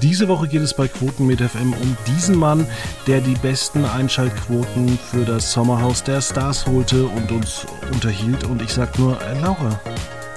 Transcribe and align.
Diese 0.00 0.28
Woche 0.28 0.48
geht 0.48 0.62
es 0.62 0.74
bei 0.74 0.86
Quotenmeter 0.86 1.48
FM 1.48 1.72
um 1.72 1.96
diesen 2.06 2.36
Mann, 2.36 2.66
der 3.06 3.20
die 3.20 3.34
besten 3.34 3.84
Einschaltquoten 3.84 4.98
für 4.98 5.24
das 5.24 5.52
Sommerhaus 5.52 6.02
der 6.02 6.20
Stars 6.20 6.66
holte 6.66 7.06
und 7.06 7.30
uns 7.32 7.66
unterhielt. 7.92 8.44
Und 8.44 8.62
ich 8.62 8.72
sag 8.72 8.98
nur, 8.98 9.20
äh, 9.22 9.40
Laura, 9.40 9.80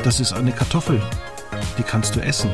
das 0.04 0.20
ist 0.20 0.34
eine 0.34 0.52
Kartoffel. 0.52 1.02
Die 1.78 1.84
kannst 1.84 2.16
du 2.16 2.22
essen. 2.22 2.52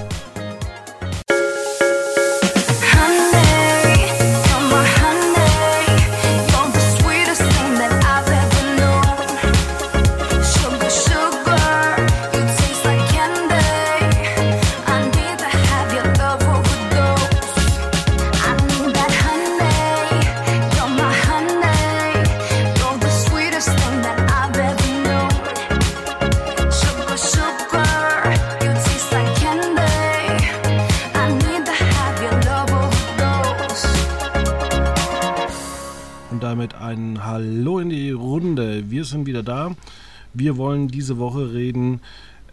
Wir 40.52 40.58
wollen 40.58 40.90
diese 40.90 41.18
Woche 41.18 41.54
reden 41.54 42.02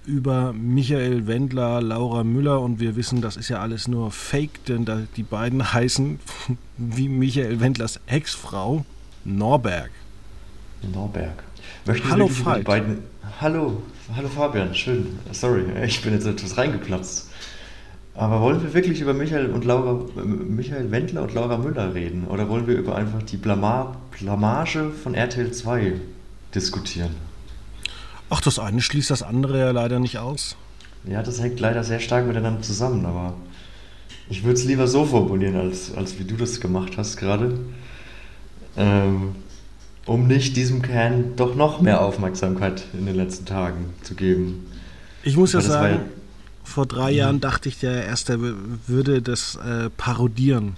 über 0.07 0.53
Michael 0.53 1.27
Wendler, 1.27 1.83
Laura 1.83 2.23
Müller 2.23 2.61
und 2.61 2.79
wir 2.79 2.95
wissen, 2.95 3.21
das 3.21 3.37
ist 3.37 3.49
ja 3.49 3.59
alles 3.59 3.89
nur 3.89 4.13
Fake, 4.13 4.65
denn 4.67 4.87
die 5.17 5.25
beiden 5.25 5.73
heißen 5.73 6.21
wie 6.77 7.09
Michael 7.09 7.59
Wendlers 7.59 7.99
Ex-Frau 8.07 8.85
Norberg. 9.25 9.91
Norberg. 10.95 11.43
Möchten 11.87 12.09
hallo 12.09 12.29
Falk. 12.29 12.67
Beiden... 12.67 12.99
Hallo, 13.41 13.83
hallo 14.15 14.29
Fabian, 14.29 14.73
schön. 14.77 15.19
Sorry, 15.33 15.65
ich 15.85 16.01
bin 16.01 16.13
jetzt 16.13 16.27
etwas 16.27 16.57
reingeplatzt. 16.57 17.29
Aber 18.15 18.41
wollen 18.41 18.63
wir 18.63 18.75
wirklich 18.75 19.01
über 19.01 19.13
Michael 19.13 19.51
und 19.51 19.65
Laura, 19.65 20.05
Michael 20.23 20.93
Wendler 20.93 21.23
und 21.23 21.35
Laura 21.35 21.59
Müller 21.59 21.95
reden? 21.95 22.29
Oder 22.29 22.49
wollen 22.49 22.69
wir 22.69 22.79
über 22.79 22.95
einfach 22.95 23.25
die 23.25 23.39
Blamage 23.39 24.91
von 25.03 25.15
RTL 25.15 25.51
2 25.51 25.95
diskutieren. 26.55 27.28
Ach, 28.31 28.41
das 28.41 28.59
eine 28.59 28.81
schließt 28.81 29.11
das 29.11 29.23
andere 29.23 29.59
ja 29.59 29.71
leider 29.71 29.99
nicht 30.01 30.19
aus. 30.19 30.57
Ja, 31.05 31.23
das 31.23 31.41
hängt 31.41 31.61
leider 31.61 31.85
sehr 31.85 32.01
stark 32.01 32.27
miteinander 32.27 32.63
zusammen, 32.63 33.07
aber 33.07 33.35
ich 34.29 34.45
würde 34.45 34.55
es 34.55 34.65
lieber 34.65 34.87
so 34.87 35.05
formulieren, 35.05 35.57
als, 35.57 35.95
als 35.95 36.19
wie 36.19 36.25
du 36.25 36.37
das 36.37 36.61
gemacht 36.61 36.97
hast 36.97 37.17
gerade. 37.17 37.59
Ähm, 38.77 39.35
um 40.05 40.27
nicht 40.27 40.57
diesem 40.57 40.83
Kern 40.83 41.37
doch 41.37 41.55
noch 41.55 41.81
mehr 41.81 42.01
Aufmerksamkeit 42.01 42.85
in 42.95 43.07
den 43.07 43.17
letzten 43.17 43.45
Tagen 43.45 43.91
zu 44.03 44.15
geben. 44.15 44.67
Ich 45.23 45.37
muss 45.37 45.53
ja 45.53 45.61
sagen, 45.61 45.95
ja, 45.95 46.01
vor 46.65 46.87
drei 46.87 47.11
Jahren 47.11 47.37
mhm. 47.37 47.41
dachte 47.41 47.69
ich, 47.69 47.79
der 47.79 48.05
Erste 48.05 48.39
würde 48.87 49.23
das 49.23 49.57
äh, 49.57 49.91
parodieren. 49.91 50.75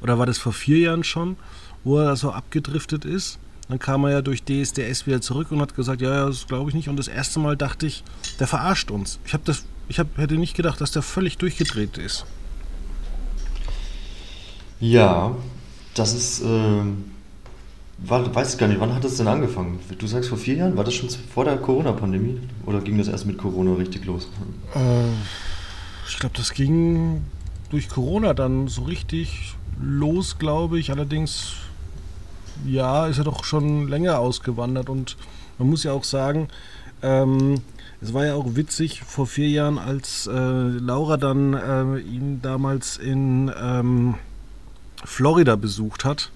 Oder 0.00 0.18
war 0.18 0.26
das 0.26 0.38
vor 0.38 0.52
vier 0.52 0.78
Jahren 0.78 1.04
schon, 1.04 1.36
wo 1.84 1.98
er 1.98 2.16
so 2.16 2.32
abgedriftet 2.32 3.04
ist? 3.04 3.38
Dann 3.68 3.78
kam 3.78 4.04
er 4.04 4.10
ja 4.10 4.22
durch 4.22 4.42
DSDS 4.44 5.06
wieder 5.06 5.20
zurück 5.20 5.52
und 5.52 5.60
hat 5.60 5.74
gesagt, 5.74 6.00
ja, 6.00 6.14
ja, 6.14 6.26
das 6.26 6.46
glaube 6.46 6.70
ich 6.70 6.74
nicht. 6.74 6.88
Und 6.88 6.96
das 6.96 7.08
erste 7.08 7.38
Mal 7.38 7.56
dachte 7.56 7.86
ich, 7.86 8.02
der 8.40 8.46
verarscht 8.46 8.90
uns. 8.90 9.18
Ich, 9.26 9.34
das, 9.44 9.64
ich 9.88 9.98
hab, 9.98 10.16
hätte 10.16 10.36
nicht 10.36 10.56
gedacht, 10.56 10.80
dass 10.80 10.90
der 10.90 11.02
völlig 11.02 11.36
durchgedreht 11.36 11.98
ist. 11.98 12.24
Ja, 14.80 15.34
das 15.94 16.14
ist, 16.14 16.40
äh, 16.40 16.82
war, 17.98 18.34
weiß 18.34 18.54
ich 18.54 18.58
gar 18.58 18.68
nicht, 18.68 18.80
wann 18.80 18.94
hat 18.94 19.04
das 19.04 19.16
denn 19.16 19.28
angefangen? 19.28 19.80
Du 19.98 20.06
sagst 20.06 20.30
vor 20.30 20.38
vier 20.38 20.56
Jahren, 20.56 20.76
war 20.76 20.84
das 20.84 20.94
schon 20.94 21.10
vor 21.10 21.44
der 21.44 21.58
Corona-Pandemie? 21.58 22.38
Oder 22.64 22.80
ging 22.80 22.96
das 22.96 23.08
erst 23.08 23.26
mit 23.26 23.36
Corona 23.36 23.74
richtig 23.74 24.06
los? 24.06 24.30
Äh, 24.74 25.10
ich 26.08 26.18
glaube, 26.18 26.36
das 26.36 26.54
ging 26.54 27.22
durch 27.70 27.88
Corona 27.88 28.32
dann 28.32 28.68
so 28.68 28.84
richtig 28.84 29.56
los, 29.78 30.38
glaube 30.38 30.78
ich. 30.78 30.90
Allerdings 30.90 31.56
ja, 32.66 33.06
ist 33.06 33.18
er 33.18 33.24
doch 33.24 33.44
schon 33.44 33.88
länger 33.88 34.18
ausgewandert 34.18 34.88
und 34.88 35.16
man 35.58 35.70
muss 35.70 35.84
ja 35.84 35.92
auch 35.92 36.04
sagen, 36.04 36.48
ähm, 37.02 37.60
es 38.00 38.14
war 38.14 38.26
ja 38.26 38.34
auch 38.34 38.54
witzig 38.54 39.02
vor 39.02 39.26
vier 39.26 39.48
Jahren, 39.48 39.78
als 39.78 40.26
äh, 40.26 40.32
Laura 40.32 41.16
dann 41.16 41.54
äh, 41.54 41.98
ihn 41.98 42.40
damals 42.42 42.96
in 42.96 43.50
ähm, 43.60 44.14
Florida 45.04 45.56
besucht 45.56 46.04
hat. 46.04 46.30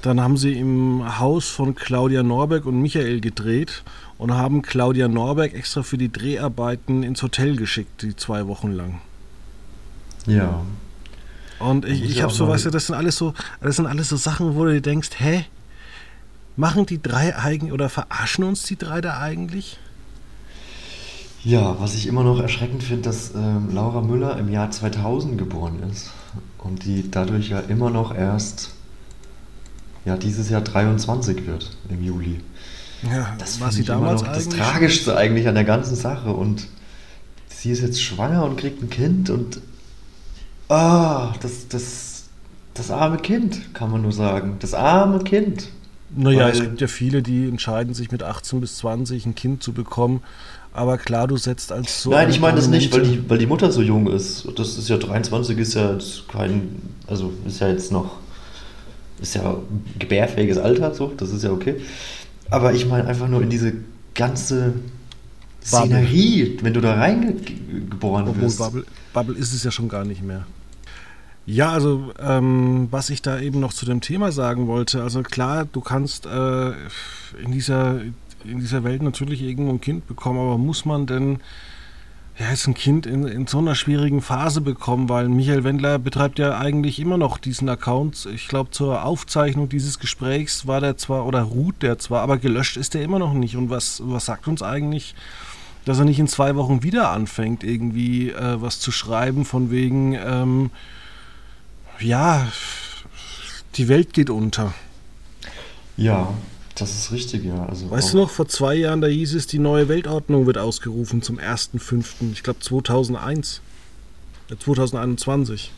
Dann 0.00 0.20
haben 0.20 0.36
sie 0.36 0.58
im 0.58 1.18
Haus 1.18 1.48
von 1.48 1.74
Claudia 1.74 2.22
Norberg 2.22 2.64
und 2.66 2.80
Michael 2.80 3.20
gedreht 3.20 3.82
und 4.16 4.32
haben 4.32 4.62
Claudia 4.62 5.08
Norberg 5.08 5.54
extra 5.54 5.82
für 5.82 5.98
die 5.98 6.10
Dreharbeiten 6.10 7.02
ins 7.02 7.22
Hotel 7.22 7.56
geschickt, 7.56 8.02
die 8.02 8.16
zwei 8.16 8.46
Wochen 8.46 8.72
lang. 8.72 9.00
Ja. 10.26 10.62
Und 11.58 11.84
ich, 11.84 12.02
ich 12.02 12.22
habe 12.22 12.32
so, 12.32 12.46
weißt 12.48 12.66
du, 12.66 12.70
das 12.70 12.86
sind 12.86 12.94
alles 12.94 13.16
so, 13.16 13.34
das 13.60 13.76
sind 13.76 13.86
alles 13.86 14.08
so 14.08 14.16
Sachen, 14.16 14.54
wo 14.54 14.64
du 14.64 14.72
dir 14.72 14.80
denkst, 14.80 15.10
hä? 15.18 15.44
Machen 16.56 16.86
die 16.86 17.00
drei 17.00 17.36
eigentlich 17.36 17.72
oder 17.72 17.88
verarschen 17.88 18.44
uns 18.44 18.64
die 18.64 18.76
drei 18.76 19.00
da 19.00 19.18
eigentlich? 19.18 19.78
Ja, 21.44 21.76
was 21.80 21.94
ich 21.94 22.08
immer 22.08 22.24
noch 22.24 22.40
erschreckend 22.40 22.82
finde, 22.82 23.02
dass 23.02 23.32
ähm, 23.34 23.70
Laura 23.72 24.00
Müller 24.00 24.36
im 24.38 24.50
Jahr 24.50 24.70
2000 24.70 25.38
geboren 25.38 25.82
ist 25.90 26.10
und 26.58 26.84
die 26.84 27.08
dadurch 27.10 27.48
ja 27.48 27.60
immer 27.60 27.90
noch 27.90 28.14
erst 28.14 28.72
ja, 30.04 30.16
dieses 30.16 30.48
Jahr 30.48 30.62
23 30.62 31.46
wird 31.46 31.70
im 31.88 32.02
Juli. 32.02 32.40
Ja, 33.02 33.34
das 33.38 33.60
war 33.60 33.70
sie 33.70 33.84
damals 33.84 34.22
noch 34.22 34.32
das 34.32 34.48
Tragischste 34.48 35.16
eigentlich 35.16 35.46
an 35.46 35.54
der 35.54 35.64
ganzen 35.64 35.94
Sache 35.94 36.30
und 36.30 36.66
sie 37.48 37.70
ist 37.70 37.82
jetzt 37.82 38.02
schwanger 38.02 38.44
und 38.44 38.56
kriegt 38.58 38.82
ein 38.82 38.90
Kind 38.90 39.30
und 39.30 39.60
Ah, 40.68 41.34
das, 41.40 41.68
das, 41.68 42.24
das 42.74 42.90
arme 42.90 43.16
Kind, 43.18 43.74
kann 43.74 43.90
man 43.90 44.02
nur 44.02 44.12
sagen. 44.12 44.56
Das 44.60 44.74
arme 44.74 45.20
Kind. 45.20 45.70
Naja, 46.14 46.44
Weil, 46.44 46.52
es 46.52 46.60
gibt 46.60 46.80
ja 46.80 46.86
viele, 46.86 47.22
die 47.22 47.48
entscheiden 47.48 47.94
sich 47.94 48.10
mit 48.10 48.22
18 48.22 48.60
bis 48.60 48.76
20 48.78 49.26
ein 49.26 49.34
Kind 49.34 49.62
zu 49.62 49.72
bekommen. 49.72 50.22
Aber 50.72 50.98
klar, 50.98 51.26
du 51.26 51.36
setzt 51.36 51.72
als 51.72 52.02
so. 52.02 52.10
Nein, 52.10 52.30
ich 52.30 52.40
meine 52.40 52.56
das 52.56 52.68
nicht, 52.68 52.92
weil 52.92 53.02
die, 53.02 53.28
weil 53.28 53.38
die 53.38 53.46
Mutter 53.46 53.72
so 53.72 53.82
jung 53.82 54.06
ist. 54.06 54.46
Das 54.56 54.78
ist 54.78 54.88
ja 54.88 54.96
23, 54.96 55.58
ist 55.58 55.74
ja 55.74 55.98
kein. 56.30 56.82
Also 57.06 57.32
ist 57.46 57.60
ja 57.60 57.68
jetzt 57.68 57.90
noch. 57.90 58.16
Ist 59.20 59.34
ja 59.34 59.56
gebärfähiges 59.98 60.58
Alter, 60.58 60.94
so, 60.94 61.12
das 61.16 61.30
ist 61.30 61.42
ja 61.42 61.50
okay. 61.50 61.80
Aber 62.50 62.72
ich 62.72 62.86
meine 62.86 63.08
einfach 63.08 63.26
nur 63.26 63.42
in 63.42 63.50
diese 63.50 63.72
ganze 64.14 64.74
Szenerie, 65.64 66.58
wenn 66.62 66.72
du 66.72 66.80
da 66.80 66.94
reingeboren 66.94 68.40
wirst. 68.40 68.58
Bubble, 68.58 68.84
Bubble 69.18 69.36
ist 69.36 69.52
es 69.52 69.64
ja 69.64 69.72
schon 69.72 69.88
gar 69.88 70.04
nicht 70.04 70.22
mehr. 70.22 70.46
Ja, 71.44 71.72
also 71.72 72.12
ähm, 72.20 72.88
was 72.90 73.10
ich 73.10 73.20
da 73.20 73.40
eben 73.40 73.58
noch 73.58 73.72
zu 73.72 73.84
dem 73.84 74.00
Thema 74.00 74.30
sagen 74.32 74.66
wollte, 74.68 75.02
also 75.02 75.22
klar, 75.22 75.64
du 75.64 75.80
kannst 75.80 76.26
äh, 76.26 76.68
in, 77.42 77.50
dieser, 77.50 78.00
in 78.44 78.60
dieser 78.60 78.84
Welt 78.84 79.02
natürlich 79.02 79.42
irgendwo 79.42 79.72
ein 79.72 79.80
Kind 79.80 80.06
bekommen, 80.06 80.38
aber 80.38 80.58
muss 80.58 80.84
man 80.84 81.06
denn 81.06 81.40
ja, 82.38 82.50
jetzt 82.50 82.68
ein 82.68 82.74
Kind 82.74 83.06
in, 83.06 83.26
in 83.26 83.46
so 83.48 83.58
einer 83.58 83.74
schwierigen 83.74 84.22
Phase 84.22 84.60
bekommen, 84.60 85.08
weil 85.08 85.28
Michael 85.28 85.64
Wendler 85.64 85.98
betreibt 85.98 86.38
ja 86.38 86.56
eigentlich 86.56 87.00
immer 87.00 87.16
noch 87.16 87.38
diesen 87.38 87.68
Account. 87.68 88.28
Ich 88.32 88.46
glaube, 88.46 88.70
zur 88.70 89.04
Aufzeichnung 89.04 89.68
dieses 89.68 89.98
Gesprächs 89.98 90.66
war 90.66 90.80
der 90.80 90.96
zwar 90.96 91.26
oder 91.26 91.42
ruht 91.42 91.82
der 91.82 91.98
zwar, 91.98 92.22
aber 92.22 92.38
gelöscht 92.38 92.76
ist 92.76 92.94
der 92.94 93.02
immer 93.02 93.18
noch 93.18 93.32
nicht. 93.32 93.56
Und 93.56 93.70
was, 93.70 94.00
was 94.04 94.26
sagt 94.26 94.46
uns 94.46 94.62
eigentlich, 94.62 95.16
dass 95.88 95.98
er 95.98 96.04
nicht 96.04 96.18
in 96.18 96.28
zwei 96.28 96.54
Wochen 96.54 96.82
wieder 96.82 97.10
anfängt, 97.10 97.64
irgendwie 97.64 98.28
äh, 98.28 98.60
was 98.60 98.78
zu 98.78 98.92
schreiben, 98.92 99.46
von 99.46 99.70
wegen, 99.70 100.12
ähm, 100.12 100.70
ja, 101.98 102.46
die 103.76 103.88
Welt 103.88 104.12
geht 104.12 104.28
unter. 104.28 104.74
Ja, 105.96 106.34
das 106.74 106.94
ist 106.94 107.10
richtig, 107.10 107.44
ja. 107.44 107.64
Also 107.64 107.90
weißt 107.90 108.12
du 108.12 108.18
noch, 108.18 108.28
vor 108.28 108.46
zwei 108.48 108.74
Jahren, 108.74 109.00
da 109.00 109.06
hieß 109.06 109.34
es, 109.34 109.46
die 109.46 109.58
neue 109.58 109.88
Weltordnung 109.88 110.44
wird 110.44 110.58
ausgerufen 110.58 111.22
zum 111.22 111.38
1.5., 111.38 112.32
ich 112.32 112.42
glaube 112.42 112.60
2001. 112.60 113.62
2021. 114.58 115.72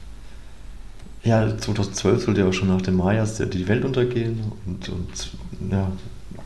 Ja, 1.22 1.56
2012 1.56 2.24
sollte 2.24 2.40
ja 2.40 2.52
schon 2.52 2.66
nach 2.66 2.82
den 2.82 2.96
Mayas 2.96 3.36
die 3.36 3.68
Welt 3.68 3.84
untergehen 3.84 4.40
und, 4.66 4.88
und 4.88 5.70
ja, 5.70 5.92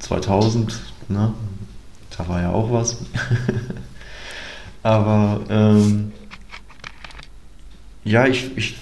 2000, 0.00 0.82
ne, 1.08 1.32
da 2.16 2.28
war 2.28 2.40
ja 2.40 2.50
auch 2.50 2.72
was. 2.72 2.98
Aber 4.82 5.40
ähm, 5.48 6.12
ja, 8.04 8.26
ich, 8.26 8.56
ich 8.56 8.76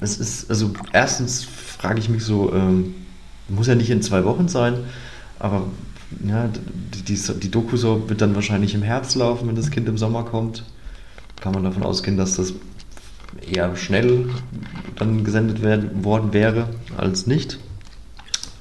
es 0.00 0.18
ist, 0.18 0.50
also 0.50 0.72
erstens 0.92 1.44
frage 1.44 1.98
ich 1.98 2.08
mich 2.08 2.24
so, 2.24 2.52
ähm, 2.54 2.94
muss 3.48 3.66
ja 3.66 3.74
nicht 3.74 3.90
in 3.90 4.02
zwei 4.02 4.24
Wochen 4.24 4.48
sein, 4.48 4.78
aber 5.38 5.64
ja, 6.26 6.48
die, 6.48 7.02
die, 7.02 7.20
die 7.40 7.50
Doku 7.50 7.76
wird 8.08 8.20
dann 8.20 8.34
wahrscheinlich 8.34 8.74
im 8.74 8.82
Herbst 8.82 9.14
laufen, 9.16 9.48
wenn 9.48 9.56
das 9.56 9.70
Kind 9.70 9.88
im 9.88 9.98
Sommer 9.98 10.24
kommt. 10.24 10.64
Kann 11.40 11.52
man 11.52 11.64
davon 11.64 11.82
ausgehen, 11.82 12.16
dass 12.16 12.36
das 12.36 12.54
eher 13.46 13.76
schnell 13.76 14.28
dann 14.96 15.24
gesendet 15.24 15.62
werden, 15.62 16.04
worden 16.04 16.32
wäre 16.32 16.68
als 16.96 17.26
nicht. 17.26 17.58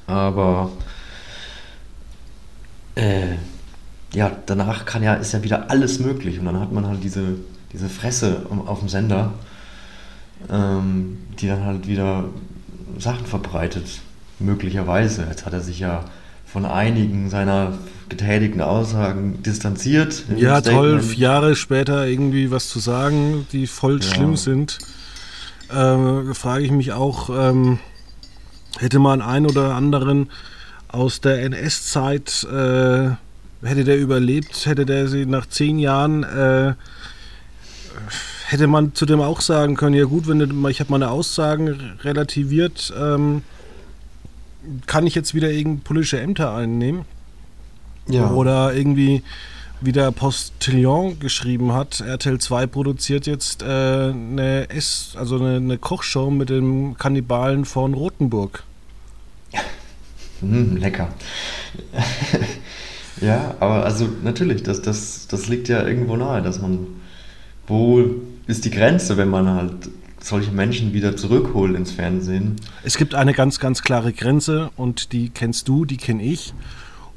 Aber 0.08 0.72
äh, 2.96 3.36
ja, 4.14 4.32
danach 4.46 4.86
kann 4.86 5.04
ja, 5.04 5.16
ist 5.16 5.34
ja 5.34 5.44
wieder 5.44 5.70
alles 5.70 6.00
möglich 6.00 6.40
und 6.40 6.46
dann 6.46 6.60
hat 6.60 6.72
man 6.72 6.88
halt 6.88 7.04
diese, 7.04 7.36
diese 7.74 7.90
Fresse 7.90 8.46
auf 8.66 8.80
dem 8.80 8.90
Sender, 8.90 9.34
ähm, 10.52 11.20
die 11.40 11.48
dann 11.48 11.64
halt 11.64 11.88
wieder 11.88 12.26
Sachen 12.98 13.26
verbreitet, 13.26 14.00
möglicherweise. 14.40 15.26
Jetzt 15.30 15.46
hat 15.46 15.54
er 15.54 15.62
sich 15.62 15.80
ja 15.80 16.06
von 16.46 16.66
einigen 16.66 17.30
seiner 17.30 17.74
getätigten 18.10 18.62
Aussagen 18.62 19.44
distanziert. 19.44 20.24
Ja, 20.36 20.62
toll, 20.62 21.02
Jahre 21.16 21.56
später 21.56 22.08
irgendwie 22.08 22.50
was 22.50 22.70
zu 22.70 22.80
sagen, 22.80 23.46
die 23.52 23.68
voll 23.68 24.02
ja. 24.02 24.14
schlimm 24.14 24.36
sind. 24.36 24.80
Äh, 25.70 26.34
frage 26.34 26.64
ich 26.64 26.72
mich 26.72 26.92
auch, 26.94 27.30
ähm, 27.30 27.78
hätte 28.80 28.98
man 28.98 29.22
einen 29.22 29.46
oder 29.46 29.76
anderen 29.76 30.32
aus 30.88 31.22
der 31.22 31.44
NS-Zeit, 31.44 32.48
äh, 32.52 33.12
hätte 33.62 33.84
der 33.84 33.98
überlebt, 33.98 34.66
hätte 34.66 34.86
der 34.86 35.08
sie 35.08 35.26
nach 35.26 35.46
zehn 35.48 35.80
Jahren, 35.80 36.24
äh, 36.24 36.74
hätte 38.48 38.68
man 38.68 38.94
zu 38.96 39.06
dem 39.06 39.22
auch 39.22 39.42
sagen 39.42 39.76
können, 39.76 39.96
ja 39.96 40.06
gut, 40.06 40.28
wenn 40.28 40.40
du, 40.40 40.68
ich 40.70 40.80
habe 40.80 40.92
meine 40.92 41.10
Aussagen 41.10 41.98
relativiert, 42.04 42.94
ähm, 42.98 43.44
kann 44.86 45.08
ich 45.08 45.16
jetzt 45.16 45.34
wieder 45.34 45.50
irgendeine 45.50 45.84
politische 45.84 46.20
Ämter 46.20 46.54
einnehmen? 46.54 47.06
Ja. 48.08 48.32
Oder 48.32 48.74
irgendwie, 48.74 49.24
wie 49.82 49.92
der 49.92 50.12
Postillon 50.12 51.20
geschrieben 51.20 51.74
hat, 51.74 52.02
RTL 52.02 52.40
2 52.40 52.68
produziert 52.68 53.28
jetzt 53.28 53.62
äh, 53.62 53.66
eine 53.66 54.70
Ess, 54.70 55.14
also 55.16 55.38
eine, 55.38 55.58
eine, 55.58 55.78
Kochshow 55.78 56.30
mit 56.32 56.50
dem 56.50 56.98
Kannibalen 56.98 57.66
von 57.66 57.94
Rothenburg. 57.94 58.64
Mm, 60.42 60.78
lecker. 60.78 61.10
Ja, 63.22 63.56
aber 63.60 63.86
also 63.86 64.08
natürlich, 64.24 64.64
das, 64.64 64.82
das, 64.82 65.28
das 65.28 65.48
liegt 65.48 65.68
ja 65.68 65.86
irgendwo 65.86 66.16
nahe, 66.16 66.42
dass 66.42 66.62
man, 66.62 66.88
wo 67.68 68.04
ist 68.48 68.66
die 68.66 68.72
Grenze, 68.72 69.18
wenn 69.18 69.30
man 69.30 69.48
halt 69.50 69.90
solche 70.20 70.52
Menschen 70.52 70.94
wieder 70.94 71.16
zurückholt 71.16 71.76
ins 71.76 71.92
Fernsehen? 71.92 72.56
Es 72.84 72.98
gibt 72.98 73.16
eine 73.16 73.34
ganz, 73.34 73.60
ganz 73.60 73.82
klare 73.82 74.14
Grenze 74.14 74.70
und 74.76 75.14
die 75.14 75.30
kennst 75.30 75.68
du, 75.68 75.86
die 75.86 75.98
kenne 75.98 76.24
ich 76.24 76.54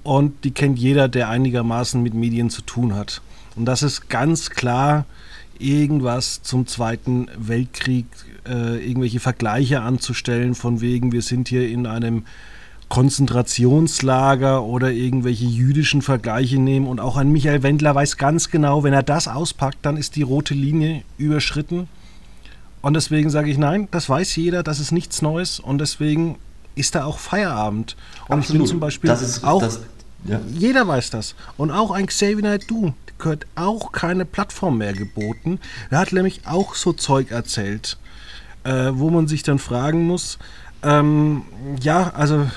und 0.02 0.44
die 0.44 0.52
kennt 0.52 0.78
jeder, 0.78 1.08
der 1.08 1.28
einigermaßen 1.28 2.02
mit 2.02 2.14
Medien 2.14 2.50
zu 2.50 2.62
tun 2.62 2.94
hat. 2.94 3.22
Und 3.56 3.66
das 3.66 3.82
ist 3.82 4.08
ganz 4.08 4.50
klar 4.50 5.04
irgendwas 5.58 6.42
zum 6.42 6.66
Zweiten 6.66 7.28
Weltkrieg, 7.36 8.06
äh, 8.46 8.84
irgendwelche 8.84 9.20
Vergleiche 9.20 9.82
anzustellen, 9.82 10.54
von 10.54 10.80
wegen, 10.80 11.12
wir 11.12 11.22
sind 11.22 11.48
hier 11.48 11.68
in 11.68 11.86
einem 11.86 12.24
Konzentrationslager 12.92 14.64
oder 14.64 14.92
irgendwelche 14.92 15.46
jüdischen 15.46 16.02
Vergleiche 16.02 16.58
nehmen. 16.58 16.86
Und 16.86 17.00
auch 17.00 17.16
ein 17.16 17.32
Michael 17.32 17.62
Wendler 17.62 17.94
weiß 17.94 18.18
ganz 18.18 18.50
genau, 18.50 18.84
wenn 18.84 18.92
er 18.92 19.02
das 19.02 19.28
auspackt, 19.28 19.78
dann 19.80 19.96
ist 19.96 20.14
die 20.14 20.20
rote 20.20 20.52
Linie 20.52 21.02
überschritten. 21.16 21.88
Und 22.82 22.92
deswegen 22.92 23.30
sage 23.30 23.50
ich 23.50 23.56
nein, 23.56 23.88
das 23.92 24.10
weiß 24.10 24.36
jeder, 24.36 24.62
das 24.62 24.78
ist 24.78 24.92
nichts 24.92 25.22
Neues 25.22 25.58
und 25.58 25.78
deswegen 25.78 26.36
ist 26.74 26.94
da 26.94 27.06
auch 27.06 27.18
Feierabend. 27.18 27.96
Und 28.28 28.40
Absolut. 28.40 28.44
ich 28.44 28.58
bin 28.58 28.66
zum 28.66 28.80
Beispiel 28.80 29.08
ist, 29.08 29.42
auch, 29.42 29.62
das, 29.62 29.80
ja. 30.26 30.42
jeder 30.52 30.86
weiß 30.86 31.08
das. 31.08 31.34
Und 31.56 31.70
auch 31.70 31.92
ein 31.92 32.04
Xavier 32.04 32.42
Naidoo 32.42 32.92
gehört 33.16 33.46
auch 33.54 33.92
keine 33.92 34.26
Plattform 34.26 34.76
mehr 34.76 34.92
geboten. 34.92 35.60
Er 35.88 36.00
hat 36.00 36.12
nämlich 36.12 36.42
auch 36.44 36.74
so 36.74 36.92
Zeug 36.92 37.30
erzählt, 37.30 37.96
äh, 38.64 38.90
wo 38.92 39.08
man 39.08 39.28
sich 39.28 39.42
dann 39.42 39.58
fragen 39.58 40.06
muss, 40.06 40.38
ähm, 40.82 41.42
ja, 41.80 42.12
also 42.14 42.48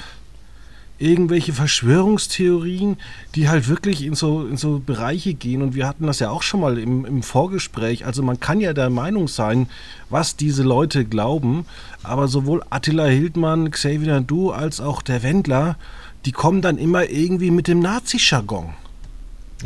irgendwelche 0.98 1.52
Verschwörungstheorien, 1.52 2.98
die 3.36 3.50
halt 3.50 3.68
wirklich 3.68 4.04
in 4.04 4.16
so, 4.16 4.46
in 4.48 4.56
so 4.56 4.82
Bereiche 4.86 5.34
gehen. 5.34 5.62
Und 5.62 5.76
wir 5.76 5.88
hatten 5.88 6.08
das 6.08 6.20
ja 6.20 6.30
auch 6.30 6.42
schon 6.42 6.62
mal 6.62 6.78
im, 6.78 7.06
im 7.06 7.22
Vorgespräch. 7.22 8.06
Also 8.06 8.24
man 8.24 8.40
kann 8.40 8.62
ja 8.62 8.74
der 8.74 8.90
Meinung 8.90 9.28
sein, 9.28 9.68
was 10.10 10.38
diese 10.38 10.64
Leute 10.64 11.04
glauben. 11.04 11.66
Aber 12.04 12.28
sowohl 12.28 12.64
Attila 12.70 13.06
Hildmann, 13.06 13.72
Xavier 13.72 14.14
Nadu 14.14 14.52
als 14.52 14.80
auch 14.80 15.02
der 15.02 15.22
Wendler, 15.24 15.78
die 16.26 16.32
kommen 16.32 16.62
dann 16.62 16.78
immer 16.78 17.10
irgendwie 17.10 17.52
mit 17.52 17.68
dem 17.68 17.80
Nazi-Jargon. 17.80 18.74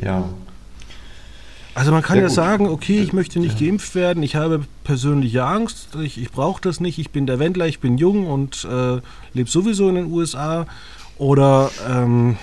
Ja. 0.02 0.28
Also 1.76 1.92
man 1.92 2.02
kann 2.02 2.18
ja, 2.18 2.24
ja 2.24 2.30
sagen, 2.30 2.68
okay, 2.68 3.00
ich 3.00 3.14
möchte 3.14 3.40
nicht 3.40 3.62
ja. 3.62 3.68
geimpft 3.68 3.96
werden, 3.96 4.24
ich 4.24 4.36
habe 4.36 4.66
persönliche 4.84 5.46
Angst, 5.46 5.90
ich, 6.02 6.20
ich 6.22 6.32
brauche 6.32 6.62
das 6.62 6.80
nicht, 6.80 6.98
ich 6.98 7.12
bin 7.12 7.26
der 7.26 7.40
Wendler, 7.40 7.68
ich 7.68 7.80
bin 7.80 7.98
jung 7.98 8.28
und 8.28 8.66
äh, 8.70 9.00
lebe 9.34 9.50
sowieso 9.50 9.88
in 9.88 9.96
den 9.96 10.12
USA 10.12 10.66
oder 11.20 11.70
ähm, 11.88 12.38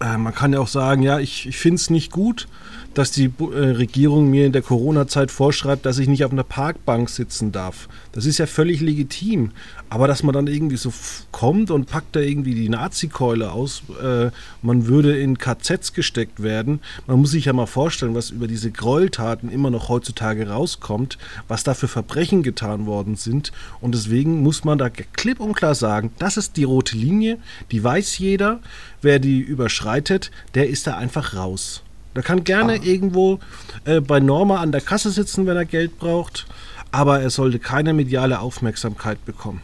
äh, 0.00 0.16
man 0.16 0.34
kann 0.34 0.52
ja 0.52 0.60
auch 0.60 0.68
sagen, 0.68 1.02
ja, 1.02 1.18
ich, 1.18 1.46
ich 1.46 1.56
finde 1.56 1.76
es 1.76 1.90
nicht 1.90 2.10
gut, 2.10 2.46
dass 2.94 3.10
die 3.10 3.26
äh, 3.26 3.58
Regierung 3.58 4.30
mir 4.30 4.46
in 4.46 4.52
der 4.52 4.62
Corona-Zeit 4.62 5.30
vorschreibt, 5.30 5.84
dass 5.84 5.98
ich 5.98 6.08
nicht 6.08 6.24
auf 6.24 6.32
einer 6.32 6.44
Parkbank 6.44 7.10
sitzen 7.10 7.52
darf. 7.52 7.88
Das 8.12 8.26
ist 8.26 8.38
ja 8.38 8.46
völlig 8.46 8.80
legitim. 8.80 9.50
Aber 9.90 10.08
dass 10.08 10.22
man 10.22 10.32
dann 10.32 10.46
irgendwie 10.46 10.76
so 10.76 10.92
kommt 11.30 11.70
und 11.70 11.86
packt 11.86 12.16
da 12.16 12.20
irgendwie 12.20 12.54
die 12.54 12.68
Nazi-Keule 12.68 13.52
aus, 13.52 13.82
äh, 14.02 14.30
man 14.62 14.86
würde 14.86 15.18
in 15.18 15.38
KZs 15.38 15.92
gesteckt 15.92 16.42
werden. 16.42 16.80
Man 17.06 17.20
muss 17.20 17.32
sich 17.32 17.44
ja 17.44 17.52
mal 17.52 17.66
vorstellen, 17.66 18.14
was 18.14 18.30
über 18.30 18.46
diese 18.46 18.70
Gräueltaten 18.70 19.50
immer 19.50 19.70
noch 19.70 19.88
heutzutage 19.88 20.48
rauskommt, 20.48 21.18
was 21.48 21.64
da 21.64 21.74
für 21.74 21.88
Verbrechen 21.88 22.42
getan 22.42 22.86
worden 22.86 23.16
sind. 23.16 23.52
Und 23.80 23.94
deswegen 23.94 24.42
muss 24.42 24.64
man 24.64 24.78
da 24.78 24.88
klipp 24.88 25.40
und 25.40 25.54
klar 25.54 25.74
sagen, 25.74 26.12
das 26.18 26.36
ist 26.36 26.56
die 26.56 26.64
rote 26.64 26.96
Linie, 26.96 27.38
die 27.70 27.82
weiß 27.82 28.18
jeder. 28.18 28.60
Wer 29.04 29.18
die 29.18 29.40
überschreitet, 29.40 30.30
der 30.54 30.70
ist 30.70 30.86
da 30.86 30.96
einfach 30.96 31.34
raus. 31.36 31.82
Der 32.16 32.22
kann 32.22 32.42
gerne 32.42 32.80
ah. 32.80 32.82
irgendwo 32.82 33.38
äh, 33.84 34.00
bei 34.00 34.18
Norma 34.18 34.60
an 34.60 34.72
der 34.72 34.80
Kasse 34.80 35.10
sitzen, 35.10 35.46
wenn 35.46 35.58
er 35.58 35.66
Geld 35.66 35.98
braucht, 35.98 36.46
aber 36.90 37.20
er 37.20 37.28
sollte 37.28 37.58
keine 37.58 37.92
mediale 37.92 38.40
Aufmerksamkeit 38.40 39.22
bekommen. 39.26 39.60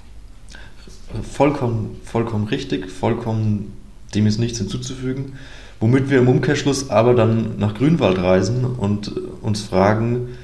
Vollkommen, 1.22 1.98
vollkommen 2.04 2.48
richtig, 2.48 2.90
vollkommen 2.90 3.72
dem 4.14 4.26
ist 4.26 4.38
nichts 4.38 4.58
hinzuzufügen. 4.58 5.38
Womit 5.80 6.10
wir 6.10 6.18
im 6.18 6.28
Umkehrschluss 6.28 6.90
aber 6.90 7.14
dann 7.14 7.58
nach 7.58 7.72
Grünwald 7.72 8.18
reisen 8.18 8.66
und 8.66 9.10
uns 9.40 9.62
fragen, 9.62 10.36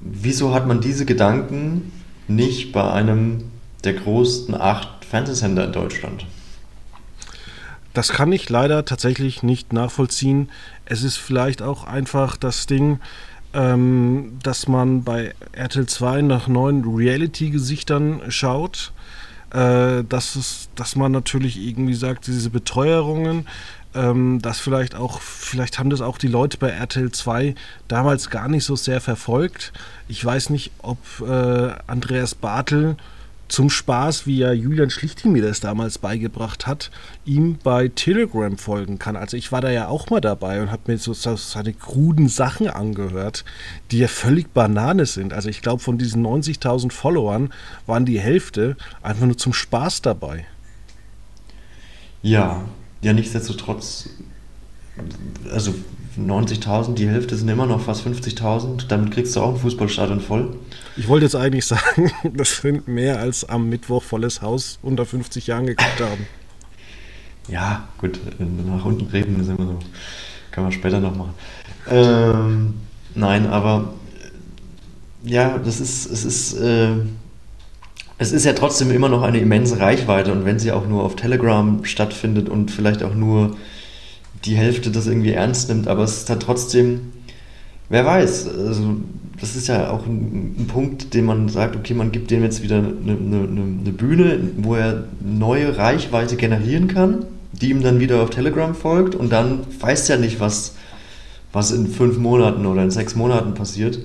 wieso 0.00 0.52
hat 0.52 0.66
man 0.66 0.82
diese 0.82 1.06
Gedanken 1.06 1.92
nicht 2.26 2.72
bei 2.72 2.92
einem 2.92 3.44
der 3.84 3.94
größten 3.94 4.54
acht 4.54 5.06
Fernsehsender 5.06 5.64
in 5.64 5.72
Deutschland? 5.72 6.26
Das 7.98 8.10
kann 8.10 8.30
ich 8.30 8.48
leider 8.48 8.84
tatsächlich 8.84 9.42
nicht 9.42 9.72
nachvollziehen. 9.72 10.50
Es 10.84 11.02
ist 11.02 11.16
vielleicht 11.16 11.62
auch 11.62 11.82
einfach 11.82 12.36
das 12.36 12.66
Ding, 12.66 13.00
ähm, 13.54 14.38
dass 14.40 14.68
man 14.68 15.02
bei 15.02 15.34
RTL 15.50 15.86
2 15.86 16.22
nach 16.22 16.46
neuen 16.46 16.84
Reality-Gesichtern 16.84 18.22
schaut. 18.28 18.92
Äh, 19.50 20.04
dass, 20.04 20.36
es, 20.36 20.68
dass 20.76 20.94
man 20.94 21.10
natürlich 21.10 21.58
irgendwie 21.58 21.94
sagt, 21.94 22.28
diese 22.28 22.50
Beteuerungen, 22.50 23.48
ähm, 23.96 24.40
dass 24.42 24.60
vielleicht 24.60 24.94
auch, 24.94 25.20
vielleicht 25.20 25.80
haben 25.80 25.90
das 25.90 26.00
auch 26.00 26.18
die 26.18 26.28
Leute 26.28 26.56
bei 26.56 26.68
RTL 26.68 27.10
2 27.10 27.56
damals 27.88 28.30
gar 28.30 28.46
nicht 28.46 28.64
so 28.64 28.76
sehr 28.76 29.00
verfolgt. 29.00 29.72
Ich 30.06 30.24
weiß 30.24 30.50
nicht, 30.50 30.70
ob 30.82 30.98
äh, 31.26 31.72
Andreas 31.88 32.36
Bartel 32.36 32.96
zum 33.48 33.70
Spaß, 33.70 34.26
wie 34.26 34.38
ja 34.38 34.52
Julian 34.52 34.90
Schlichting 34.90 35.32
mir 35.32 35.42
das 35.42 35.60
damals 35.60 35.98
beigebracht 35.98 36.66
hat, 36.66 36.90
ihm 37.24 37.58
bei 37.62 37.88
Telegram 37.88 38.56
folgen 38.58 38.98
kann. 38.98 39.16
Also 39.16 39.36
ich 39.36 39.50
war 39.52 39.60
da 39.60 39.70
ja 39.70 39.88
auch 39.88 40.10
mal 40.10 40.20
dabei 40.20 40.60
und 40.62 40.70
habe 40.70 40.92
mir 40.92 40.98
so, 40.98 41.14
seine 41.14 41.72
kruden 41.72 42.28
Sachen 42.28 42.68
angehört, 42.68 43.44
die 43.90 43.98
ja 43.98 44.08
völlig 44.08 44.52
Banane 44.52 45.06
sind. 45.06 45.32
Also 45.32 45.48
ich 45.48 45.62
glaube, 45.62 45.82
von 45.82 45.98
diesen 45.98 46.24
90.000 46.24 46.92
Followern 46.92 47.52
waren 47.86 48.04
die 48.04 48.20
Hälfte 48.20 48.76
einfach 49.02 49.26
nur 49.26 49.38
zum 49.38 49.52
Spaß 49.52 50.02
dabei. 50.02 50.46
Ja, 52.22 52.64
ja, 53.00 53.12
nichtsdestotrotz, 53.12 54.10
also 55.50 55.74
90.000, 56.18 56.94
die 56.94 57.08
Hälfte 57.08 57.36
sind 57.36 57.48
immer 57.48 57.66
noch 57.66 57.80
fast 57.80 58.06
50.000. 58.06 58.86
Damit 58.88 59.12
kriegst 59.12 59.36
du 59.36 59.40
auch 59.40 59.54
ein 59.54 59.60
Fußballstadion 59.60 60.20
voll. 60.20 60.56
Ich 60.96 61.08
wollte 61.08 61.26
jetzt 61.26 61.36
eigentlich 61.36 61.66
sagen, 61.66 62.10
das 62.34 62.58
sind 62.58 62.88
mehr 62.88 63.20
als 63.20 63.48
am 63.48 63.68
Mittwoch 63.68 64.02
volles 64.02 64.42
Haus 64.42 64.78
unter 64.82 65.06
50 65.06 65.46
Jahren 65.46 65.66
geguckt 65.66 66.00
haben. 66.00 66.26
Ja, 67.48 67.88
gut, 67.98 68.20
nach 68.38 68.84
unten 68.84 69.06
reden 69.06 69.40
ist 69.40 69.48
immer 69.48 69.66
so. 69.66 69.78
Kann 70.50 70.64
man 70.64 70.72
später 70.72 71.00
noch 71.00 71.16
machen. 71.16 71.34
Ähm, 71.88 72.74
nein, 73.14 73.46
aber 73.46 73.94
ja, 75.24 75.58
das 75.58 75.80
ist, 75.80 76.10
es 76.10 76.24
ist, 76.24 76.54
äh, 76.54 76.90
es 78.18 78.32
ist 78.32 78.44
ja 78.44 78.52
trotzdem 78.52 78.90
immer 78.90 79.08
noch 79.08 79.22
eine 79.22 79.38
immense 79.38 79.78
Reichweite 79.78 80.32
und 80.32 80.44
wenn 80.44 80.58
sie 80.58 80.72
auch 80.72 80.86
nur 80.86 81.04
auf 81.04 81.16
Telegram 81.16 81.84
stattfindet 81.84 82.48
und 82.48 82.70
vielleicht 82.70 83.02
auch 83.02 83.14
nur 83.14 83.56
die 84.44 84.56
Hälfte 84.56 84.90
das 84.90 85.06
irgendwie 85.06 85.32
ernst 85.32 85.68
nimmt, 85.68 85.88
aber 85.88 86.04
es 86.04 86.18
ist 86.18 86.30
dann 86.30 86.40
trotzdem, 86.40 87.12
wer 87.88 88.04
weiß, 88.04 88.48
also 88.48 88.96
das 89.40 89.56
ist 89.56 89.68
ja 89.68 89.90
auch 89.90 90.06
ein, 90.06 90.54
ein, 90.58 90.66
Punkt, 90.66 91.14
den 91.14 91.24
man 91.24 91.48
sagt, 91.48 91.76
okay, 91.76 91.94
man 91.94 92.12
gibt 92.12 92.30
dem 92.30 92.42
jetzt 92.42 92.62
wieder 92.62 92.78
eine, 92.78 92.92
eine, 93.12 93.48
eine, 93.48 93.92
Bühne, 93.92 94.40
wo 94.56 94.74
er 94.74 95.04
neue 95.20 95.76
Reichweite 95.76 96.36
generieren 96.36 96.88
kann, 96.88 97.24
die 97.52 97.70
ihm 97.70 97.82
dann 97.82 98.00
wieder 98.00 98.22
auf 98.22 98.30
Telegram 98.30 98.74
folgt 98.74 99.14
und 99.14 99.30
dann 99.30 99.60
weiß 99.80 100.10
er 100.10 100.18
nicht, 100.18 100.40
was, 100.40 100.74
was 101.52 101.70
in 101.70 101.86
fünf 101.86 102.18
Monaten 102.18 102.66
oder 102.66 102.82
in 102.82 102.90
sechs 102.90 103.14
Monaten 103.14 103.54
passiert. 103.54 103.98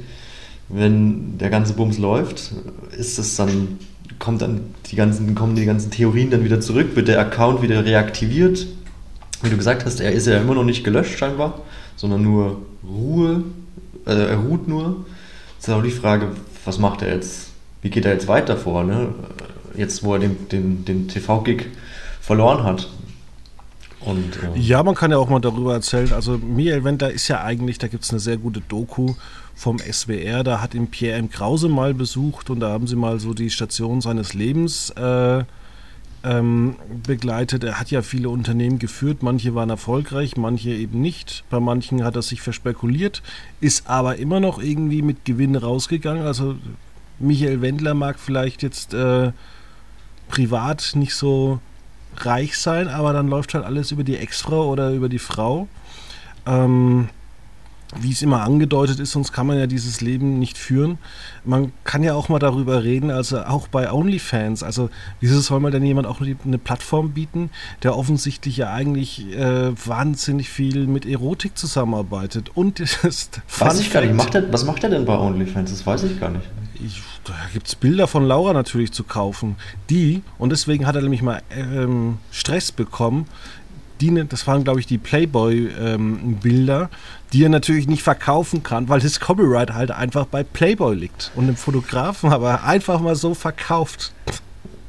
Wenn 0.70 1.38
der 1.38 1.50
ganze 1.50 1.74
Bums 1.74 1.98
läuft, 1.98 2.54
ist 2.98 3.20
es 3.20 3.36
dann, 3.36 3.80
kommt 4.20 4.42
dann 4.42 4.62
die 4.92 4.96
ganzen, 4.96 5.36
kommen 5.36 5.56
die 5.56 5.66
ganzen 5.66 5.92
Theorien 5.92 6.30
dann 6.30 6.44
wieder 6.46 6.62
zurück, 6.62 6.96
wird 6.96 7.08
der 7.08 7.20
Account 7.20 7.62
wieder 7.62 7.86
reaktiviert. 7.86 8.68
Wie 9.44 9.50
du 9.50 9.58
gesagt 9.58 9.86
hast, 9.86 10.00
er 10.00 10.12
ist 10.12 10.26
ja 10.26 10.40
immer 10.40 10.56
noch 10.56 10.64
nicht 10.64 10.84
gelöscht 10.84 11.18
scheinbar, 11.18 11.60
sondern 11.98 12.24
nur 12.24 12.62
Ruhe, 12.88 13.44
äh, 14.06 14.14
er 14.14 14.38
ruht 14.38 14.68
nur. 14.70 15.06
Jetzt 15.56 15.68
ist 15.68 15.74
auch 15.74 15.84
die 15.84 15.92
Frage, 15.92 16.30
was 16.64 16.80
macht 16.80 17.02
er 17.02 17.14
jetzt? 17.14 17.50
Wie 17.82 17.90
geht 17.90 18.06
er 18.06 18.14
jetzt 18.14 18.30
weiter 18.30 18.56
vor? 18.56 18.86
Ne? 18.86 19.14
Jetzt, 19.76 20.02
wo 20.04 20.14
er 20.14 20.20
den, 20.20 20.48
den, 20.48 20.86
den 20.86 21.08
TV-Gig 21.10 21.66
verloren 22.22 22.64
hat. 22.64 22.88
Und, 24.00 24.38
äh 24.44 24.58
ja, 24.58 24.82
man 24.82 24.96
kann 24.96 25.12
ja 25.12 25.18
auch 25.18 25.30
mal 25.30 25.42
darüber 25.42 25.74
erzählen. 25.74 26.14
Also 26.14 26.38
Michael 26.38 26.86
Wendler 26.86 27.12
ist 27.12 27.28
ja 27.28 27.44
eigentlich, 27.44 27.78
da 27.78 27.88
gibt 27.88 28.06
es 28.06 28.12
eine 28.12 28.20
sehr 28.20 28.38
gute 28.38 28.62
Doku 28.62 29.14
vom 29.56 29.78
SWR, 29.80 30.44
da 30.44 30.62
hat 30.62 30.74
ihn 30.74 30.88
Pierre 30.88 31.18
M. 31.20 31.30
Krause 31.30 31.68
mal 31.68 31.94
besucht 31.94 32.50
und 32.50 32.62
da 32.62 32.70
haben 32.70 32.88
sie 32.88 32.96
mal 32.96 33.20
so 33.20 33.34
die 33.34 33.50
Station 33.50 34.02
seines 34.02 34.34
Lebens 34.34 34.90
äh, 34.92 35.44
ähm, 36.24 36.76
begleitet. 37.06 37.64
Er 37.64 37.80
hat 37.80 37.92
ja 37.92 38.02
viele 38.02 38.30
Unternehmen 38.30 38.80
geführt, 38.80 39.24
manche 39.24 39.56
waren 39.56 39.70
erfolgreich, 39.70 40.38
manche 40.38 40.70
eben 40.70 41.02
nicht. 41.02 41.44
Bei 41.50 41.60
manchen 41.60 42.04
hat 42.04 42.16
er 42.16 42.22
sich 42.22 42.42
verspekuliert, 42.42 43.22
ist 43.60 43.90
aber 43.90 44.18
immer 44.18 44.40
noch 44.40 44.62
irgendwie 44.62 45.02
mit 45.02 45.26
Gewinn 45.26 45.56
rausgegangen. 45.56 46.26
Also 46.26 46.56
Michael 47.20 47.62
Wendler 47.62 47.94
mag 47.94 48.20
vielleicht 48.20 48.64
jetzt 48.64 48.94
äh, 48.94 49.32
privat 50.30 50.94
nicht 50.96 51.16
so 51.16 51.60
reich 52.18 52.58
sein, 52.58 52.88
aber 52.88 53.14
dann 53.14 53.28
läuft 53.28 53.54
halt 53.54 53.66
alles 53.66 53.92
über 53.92 54.04
die 54.04 54.18
Ex-Frau 54.18 54.70
oder 54.70 54.92
über 54.92 55.10
die 55.10 55.20
Frau. 55.20 55.68
Ähm, 56.46 57.10
wie 58.00 58.12
es 58.12 58.22
immer 58.22 58.42
angedeutet 58.42 59.00
ist, 59.00 59.12
sonst 59.12 59.32
kann 59.32 59.48
man 59.48 59.58
ja 59.58 59.68
dieses 59.68 60.02
Leben 60.02 60.40
nicht 60.40 60.58
führen. 60.58 60.98
Man 61.46 61.74
kann 61.84 62.04
ja 62.04 62.14
auch 62.14 62.30
mal 62.30 62.40
darüber 62.40 62.84
reden, 62.84 63.12
also 63.12 63.42
auch 63.44 63.68
bei 63.68 63.92
OnlyFans. 63.92 64.64
Also, 64.64 64.90
wieso 65.20 65.40
soll 65.42 65.60
man 65.60 65.72
denn 65.72 65.84
jemand 65.84 66.08
auch 66.08 66.22
eine 66.22 66.58
Plattform 66.58 67.12
bieten, 67.12 67.50
der 67.84 67.98
offensichtlich 67.98 68.58
ja 68.58 68.72
eigentlich 68.72 69.36
äh, 69.36 69.72
wahnsinnig 69.86 70.50
viel 70.50 70.88
mit 70.88 71.06
Erotik 71.06 71.58
zusammenarbeitet? 71.58 72.52
Und 72.56 72.80
das 73.04 73.04
ist 73.04 73.42
weiß 73.60 73.80
ich 73.80 73.92
gar 73.92 74.02
nicht. 74.02 74.14
Macht 74.14 74.36
er, 74.36 74.52
was 74.52 74.66
macht 74.66 74.84
er 74.84 74.90
denn 74.90 75.06
bei 75.06 75.18
OnlyFans? 75.18 75.72
Das 75.72 75.86
weiß 75.86 76.04
ich 76.04 76.20
gar 76.20 76.30
nicht. 76.30 76.46
Ich, 76.84 77.02
da 77.24 77.34
gibt 77.54 77.68
es 77.68 77.76
Bilder 77.76 78.08
von 78.08 78.26
Laura 78.26 78.52
natürlich 78.54 78.92
zu 78.92 79.04
kaufen. 79.04 79.56
Die, 79.90 80.22
und 80.38 80.52
deswegen 80.52 80.86
hat 80.86 80.96
er 80.96 81.02
nämlich 81.02 81.22
mal 81.22 81.42
ähm, 81.52 82.18
Stress 82.32 82.72
bekommen, 82.72 83.28
die, 84.04 84.28
das 84.28 84.46
waren 84.48 84.64
glaube 84.64 84.80
ich 84.80 84.88
die 84.88 84.98
Playboy-Bilder, 84.98 86.82
ähm, 86.82 86.88
die 87.32 87.44
er 87.44 87.50
natürlich 87.50 87.88
nicht 87.88 88.04
verkaufen 88.04 88.64
kann, 88.64 88.90
weil 88.90 89.00
das 89.00 89.20
Copyright 89.20 89.74
halt 89.74 89.92
einfach 89.92 90.26
bei 90.26 90.44
Playboy 90.44 90.96
liegt 90.96 91.32
und 91.36 91.48
dem 91.48 91.56
Fotografen 91.56 92.32
aber 92.32 92.64
einfach 92.64 93.00
mal 93.00 93.16
so 93.16 93.34
verkauft. 93.34 94.14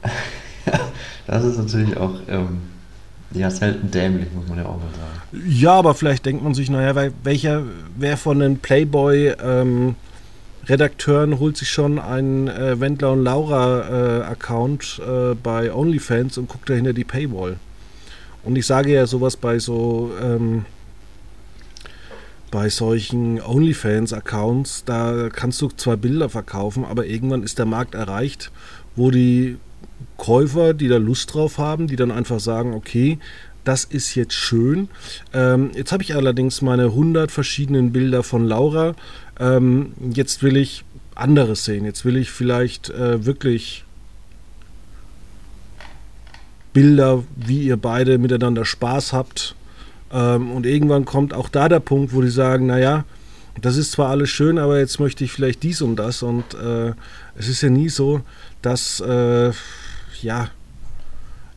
das 1.27 1.45
ist 1.45 1.59
natürlich 1.59 1.97
auch 1.97 2.15
ähm, 2.29 2.63
ja 3.33 3.51
selten 3.51 3.91
dämlich, 3.91 4.29
muss 4.35 4.49
man 4.49 4.59
ja 4.59 4.67
auch 4.67 4.77
mal 4.77 4.91
sagen. 4.93 5.45
Ja, 5.49 5.73
aber 5.73 5.95
vielleicht 5.95 6.27
denkt 6.27 6.43
man 6.43 6.55
sich, 6.55 6.71
naja, 6.71 7.11
welcher, 7.23 7.63
wer 7.97 8.17
von 8.17 8.41
den 8.41 8.59
Playboy 8.59 9.35
ähm, 9.43 9.97
Redakteuren 10.67 11.39
holt 11.39 11.57
sich 11.57 11.71
schon 11.71 11.99
einen 11.99 12.49
äh, 12.49 12.81
Wendler 12.81 13.13
und 13.13 13.25
Laura 13.25 14.21
äh, 14.21 14.23
Account 14.23 15.01
äh, 15.07 15.35
bei 15.35 15.73
OnlyFans 15.73 16.39
und 16.39 16.49
guckt 16.49 16.71
dahinter 16.71 16.93
die 16.93 17.05
Paywall. 17.05 17.57
Und 18.45 18.57
ich 18.57 18.67
sage 18.67 18.93
ja 18.93 19.07
sowas 19.07 19.37
bei 19.37 19.59
so 19.59 20.13
ähm, 20.21 20.65
bei 22.51 22.69
solchen 22.69 23.41
OnlyFans-Accounts, 23.41 24.85
da 24.85 25.29
kannst 25.29 25.61
du 25.61 25.69
zwar 25.71 25.97
Bilder 25.97 26.29
verkaufen, 26.29 26.85
aber 26.85 27.05
irgendwann 27.05 27.43
ist 27.43 27.59
der 27.59 27.67
Markt 27.67 27.97
erreicht, 27.97 28.53
wo 28.95 29.11
die 29.11 29.57
Käufer, 30.19 30.73
die 30.73 30.87
da 30.87 30.99
Lust 30.99 31.35
drauf 31.35 31.59
haben, 31.59 31.89
die 31.89 31.97
dann 31.97 32.13
einfach 32.13 32.39
sagen, 32.39 32.75
okay, 32.75 33.19
das 33.65 33.85
ist 33.85 34.15
jetzt 34.15 34.35
schön. 34.35 34.89
Ähm, 35.33 35.71
jetzt 35.75 35.91
habe 35.91 36.05
ich 36.05 36.15
allerdings 36.15 36.63
meine 36.63 36.85
100 36.85 37.33
verschiedenen 37.33 37.93
Bilder 37.93 38.23
von 38.23 38.47
Laura. 38.47 38.95
Ähm, 39.41 39.95
jetzt 40.13 40.43
will 40.45 40.57
ich 40.57 40.85
anderes 41.17 41.65
sehen. 41.65 41.85
Jetzt 41.85 42.05
will 42.05 42.17
ich 42.17 42.31
vielleicht 42.31 42.91
äh, 42.91 43.25
wirklich 43.25 43.84
Bilder, 46.75 47.25
wie 47.37 47.63
ihr 47.63 47.79
beide 47.79 48.19
miteinander 48.19 48.67
Spaß 48.67 49.15
habt. 49.15 49.55
Ähm, 50.13 50.53
und 50.53 50.67
irgendwann 50.67 51.07
kommt 51.07 51.33
auch 51.33 51.49
da 51.49 51.71
der 51.71 51.81
Punkt, 51.81 52.13
wo 52.13 52.21
die 52.21 52.29
sagen, 52.29 52.67
naja, 52.67 53.05
das 53.61 53.77
ist 53.77 53.93
zwar 53.93 54.11
alles 54.11 54.29
schön, 54.29 54.59
aber 54.59 54.79
jetzt 54.79 55.01
möchte 55.01 55.25
ich 55.25 55.33
vielleicht 55.33 55.63
dies 55.63 55.81
und 55.81 55.97
das. 55.97 56.23
Und 56.23 56.55
äh, 56.55 56.93
es 57.37 57.49
ist 57.49 57.63
ja 57.63 57.71
nie 57.71 57.89
so, 57.89 58.21
dass 58.61 59.01
äh, 59.01 59.53
ja, 60.21 60.51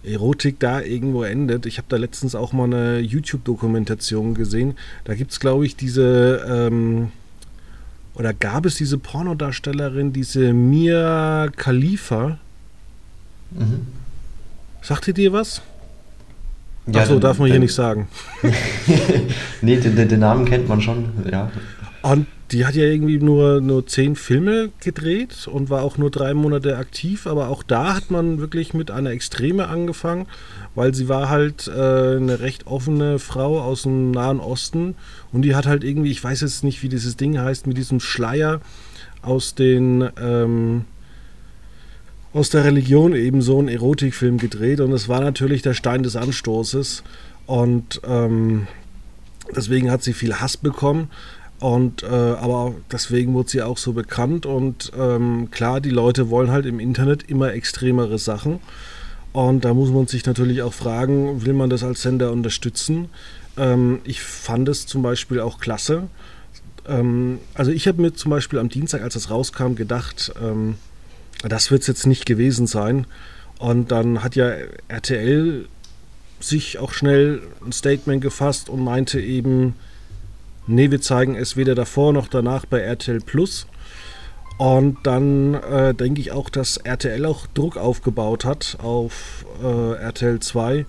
Erotik 0.04 0.60
da 0.60 0.82
irgendwo 0.82 1.24
endet. 1.24 1.66
Ich 1.66 1.78
habe 1.78 1.88
da 1.90 1.98
letztens 1.98 2.36
auch 2.36 2.54
mal 2.54 2.66
eine 2.66 3.00
YouTube-Dokumentation 3.00 4.36
gesehen. 4.36 4.78
Da 5.04 5.16
gibt 5.16 5.32
es, 5.32 5.40
glaube 5.40 5.66
ich, 5.66 5.76
diese, 5.76 6.46
ähm, 6.48 7.12
oder 8.14 8.34
gab 8.34 8.66
es 8.66 8.76
diese 8.76 8.98
Pornodarstellerin, 8.98 10.14
diese 10.14 10.54
Mia 10.54 11.50
Khalifa. 11.56 12.38
Mhm. 13.52 13.97
Sagt 14.82 15.08
ihr 15.08 15.14
dir 15.14 15.34
was? 15.34 15.62
Ja, 16.88 17.02
Achso, 17.02 17.20
darf 17.20 17.40
man 17.40 17.50
hier 17.50 17.60
nicht 17.60 17.74
sagen. 17.74 18.08
nee, 19.62 19.76
den, 19.78 20.08
den, 20.08 20.20
Namen 20.20 20.46
kennt 20.46 20.70
man 20.70 20.80
schon, 20.80 21.10
ja. 21.30 21.52
Und 22.02 22.28
die 22.52 22.66
hat 22.66 22.76
ja 22.76 22.86
irgendwie 22.86 23.18
nur, 23.18 23.60
nur 23.60 23.86
zehn 23.88 24.16
Filme 24.16 24.70
gedreht 24.80 25.48
und 25.52 25.70
war 25.70 25.84
auch 25.84 25.98
nur 25.98 26.10
drei 26.10 26.34
Monate 26.34 26.78
aktiv, 26.78 27.28
aber 27.28 27.50
auch 27.50 27.62
da 27.62 27.94
hat 27.94 28.10
man 28.10 28.40
wirklich 28.40 28.74
mit 28.74 28.90
einer 28.90 29.10
Extreme 29.10 29.68
angefangen, 29.68 30.28
weil 30.74 30.94
sie 30.94 31.10
war 31.10 31.30
halt 31.30 31.68
äh, 31.68 32.16
eine 32.16 32.40
recht 32.40 32.68
offene 32.68 33.20
Frau 33.20 33.60
aus 33.60 33.82
dem 33.82 34.12
Nahen 34.12 34.40
Osten 34.40 34.96
und 35.34 35.42
die 35.42 35.56
hat 35.56 35.66
halt 35.66 35.84
irgendwie, 35.84 36.12
ich 36.12 36.24
weiß 36.24 36.40
jetzt 36.40 36.64
nicht, 36.64 36.84
wie 36.84 36.90
dieses 36.90 37.18
Ding 37.18 37.38
heißt, 37.38 37.68
mit 37.68 37.78
diesem 37.78 38.00
Schleier 38.00 38.62
aus 39.22 39.56
den 39.56 40.08
ähm, 40.22 40.86
aus 42.34 42.50
der 42.50 42.64
Religion 42.64 43.16
eben 43.16 43.42
so 43.42 43.60
einen 43.60 43.68
Erotikfilm 43.68 44.38
gedreht 44.38 44.80
und 44.80 44.92
es 44.92 45.10
war 45.10 45.22
natürlich 45.22 45.62
der 45.62 45.74
Stein 45.74 46.04
des 46.04 46.16
Anstoßes 46.16 47.04
und 47.46 48.02
ähm, 48.06 48.68
deswegen 49.56 49.90
hat 49.90 50.04
sie 50.04 50.14
viel 50.14 50.36
Hass 50.36 50.58
bekommen 50.58 51.10
und 51.60 52.04
äh, 52.04 52.08
aber 52.08 52.76
deswegen 52.92 53.34
wurde 53.34 53.50
sie 53.50 53.62
auch 53.62 53.78
so 53.78 53.94
bekannt 53.94 54.46
und 54.46 54.92
ähm, 54.98 55.50
klar, 55.52 55.82
die 55.82 55.90
Leute 55.90 56.30
wollen 56.30 56.52
halt 56.52 56.66
im 56.66 56.80
Internet 56.80 57.30
immer 57.30 57.54
extremere 57.54 58.20
Sachen 58.20 58.60
und 59.34 59.66
da 59.66 59.74
muss 59.74 59.90
man 59.90 60.08
sich 60.08 60.26
natürlich 60.26 60.62
auch 60.62 60.74
fragen, 60.74 61.46
will 61.46 61.54
man 61.54 61.70
das 61.70 61.84
als 61.84 62.02
Sender 62.02 62.32
unterstützen? 62.32 63.10
Ähm, 63.58 64.00
ich 64.04 64.22
fand 64.22 64.68
es 64.70 64.86
zum 64.86 65.02
Beispiel 65.02 65.40
auch 65.40 65.60
klasse. 65.60 66.08
Ähm, 66.88 67.40
also 67.54 67.72
ich 67.72 67.88
habe 67.88 68.02
mir 68.02 68.14
zum 68.14 68.32
Beispiel 68.32 68.60
am 68.60 68.70
Dienstag, 68.70 69.02
als 69.02 69.14
das 69.14 69.30
rauskam, 69.30 69.76
gedacht, 69.76 70.34
ähm, 70.42 70.76
das 71.44 71.72
wird 71.72 71.82
es 71.82 71.88
jetzt 71.88 72.08
nicht 72.08 72.26
gewesen 72.26 72.68
sein. 72.68 73.06
Und 73.60 73.92
dann 73.92 74.24
hat 74.24 74.36
ja 74.36 74.52
RTL 74.88 75.68
sich 76.40 76.78
auch 76.78 76.94
schnell 76.94 77.42
ein 77.66 77.72
Statement 77.72 78.22
gefasst 78.22 78.70
und 78.70 78.84
meinte 78.84 79.20
eben, 79.20 79.76
nee, 80.68 80.92
wir 80.92 81.02
zeigen 81.02 81.36
es 81.36 81.58
weder 81.58 81.76
davor 81.76 82.14
noch 82.14 82.28
danach 82.28 82.66
bei 82.66 82.80
RTL 82.80 83.20
Plus. 83.22 83.68
Und 84.58 84.98
dann 85.04 85.54
äh, 85.54 85.94
denke 85.94 86.20
ich 86.20 86.32
auch, 86.32 86.50
dass 86.50 86.78
RTL 86.78 87.26
auch 87.26 87.46
Druck 87.48 87.78
aufgebaut 87.78 88.44
hat 88.44 88.78
auf 88.82 89.46
äh, 89.64 89.94
RTL 89.94 90.40
2. 90.40 90.86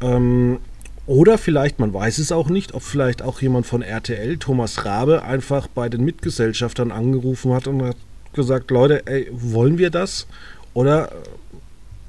Ähm, 0.00 0.58
oder 1.06 1.36
vielleicht, 1.36 1.80
man 1.80 1.92
weiß 1.92 2.18
es 2.18 2.30
auch 2.30 2.48
nicht, 2.48 2.74
ob 2.74 2.82
vielleicht 2.82 3.22
auch 3.22 3.40
jemand 3.42 3.66
von 3.66 3.82
RTL, 3.82 4.38
Thomas 4.38 4.84
Rabe, 4.84 5.22
einfach 5.22 5.66
bei 5.66 5.88
den 5.88 6.04
Mitgesellschaftern 6.04 6.92
angerufen 6.92 7.52
hat 7.52 7.66
und 7.66 7.82
hat 7.82 7.96
gesagt, 8.32 8.70
Leute, 8.70 9.06
ey, 9.06 9.28
wollen 9.32 9.78
wir 9.78 9.90
das? 9.90 10.26
Oder 10.74 11.12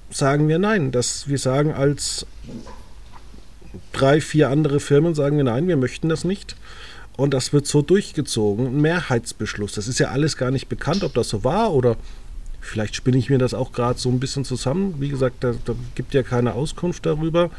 sagen 0.10 0.48
wir 0.48 0.60
nein? 0.60 0.92
Dass 0.92 1.28
wir 1.28 1.38
sagen 1.38 1.74
als 1.74 2.26
drei, 3.92 4.22
vier 4.22 4.50
andere 4.50 4.80
Firmen 4.80 5.16
sagen 5.16 5.38
wir 5.38 5.44
nein, 5.44 5.68
wir 5.68 5.78
möchten 5.78 6.10
das 6.10 6.24
nicht. 6.24 6.56
Und 7.16 7.34
das 7.34 7.54
wird 7.54 7.68
so 7.68 7.82
durchgezogen. 7.82 8.68
Ein 8.68 8.82
Mehrheitsbeschluss. 8.82 9.74
Das 9.74 9.88
ist 9.88 10.00
ja 10.00 10.10
alles 10.10 10.38
gar 10.38 10.52
nicht 10.52 10.68
bekannt, 10.68 11.04
ob 11.04 11.14
das 11.14 11.30
so 11.30 11.44
war 11.44 11.74
oder 11.74 11.98
vielleicht 12.60 12.96
spinne 12.96 13.18
ich 13.18 13.30
mir 13.30 13.38
das 13.38 13.54
auch 13.54 13.72
gerade 13.72 14.00
so 14.00 14.10
ein 14.10 14.20
bisschen 14.20 14.46
zusammen. 14.46 14.96
Wie 15.00 15.10
gesagt, 15.10 15.44
da, 15.44 15.54
da 15.66 15.76
gibt 15.96 16.14
ja 16.14 16.24
keine 16.24 16.54
Auskunft 16.54 17.06
darüber. 17.06 17.52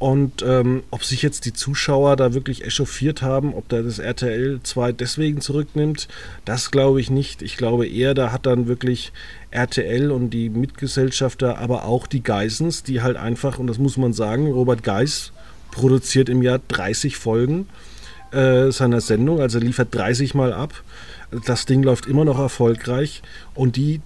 Und 0.00 0.42
ähm, 0.42 0.82
ob 0.90 1.04
sich 1.04 1.20
jetzt 1.20 1.44
die 1.44 1.52
Zuschauer 1.52 2.16
da 2.16 2.32
wirklich 2.32 2.64
echauffiert 2.64 3.20
haben, 3.20 3.52
ob 3.52 3.68
da 3.68 3.82
das 3.82 3.98
RTL 3.98 4.60
2 4.62 4.92
deswegen 4.92 5.42
zurücknimmt, 5.42 6.08
das 6.46 6.70
glaube 6.70 7.02
ich 7.02 7.10
nicht. 7.10 7.42
Ich 7.42 7.58
glaube 7.58 7.86
eher, 7.86 8.14
da 8.14 8.32
hat 8.32 8.46
dann 8.46 8.66
wirklich 8.66 9.12
RTL 9.50 10.10
und 10.10 10.30
die 10.30 10.48
Mitgesellschafter, 10.48 11.58
aber 11.58 11.84
auch 11.84 12.06
die 12.06 12.22
Geissens, 12.22 12.82
die 12.82 13.02
halt 13.02 13.18
einfach, 13.18 13.58
und 13.58 13.66
das 13.66 13.76
muss 13.76 13.98
man 13.98 14.14
sagen, 14.14 14.50
Robert 14.50 14.82
Geiss 14.82 15.32
produziert 15.70 16.30
im 16.30 16.40
Jahr 16.40 16.60
30 16.68 17.18
Folgen 17.18 17.68
äh, 18.32 18.70
seiner 18.70 19.02
Sendung, 19.02 19.38
also 19.38 19.58
liefert 19.58 19.94
30 19.94 20.34
Mal 20.34 20.54
ab. 20.54 20.82
Das 21.44 21.66
Ding 21.66 21.82
läuft 21.82 22.06
immer 22.06 22.24
noch 22.24 22.38
erfolgreich 22.38 23.20
und 23.54 23.76
die 23.76 24.00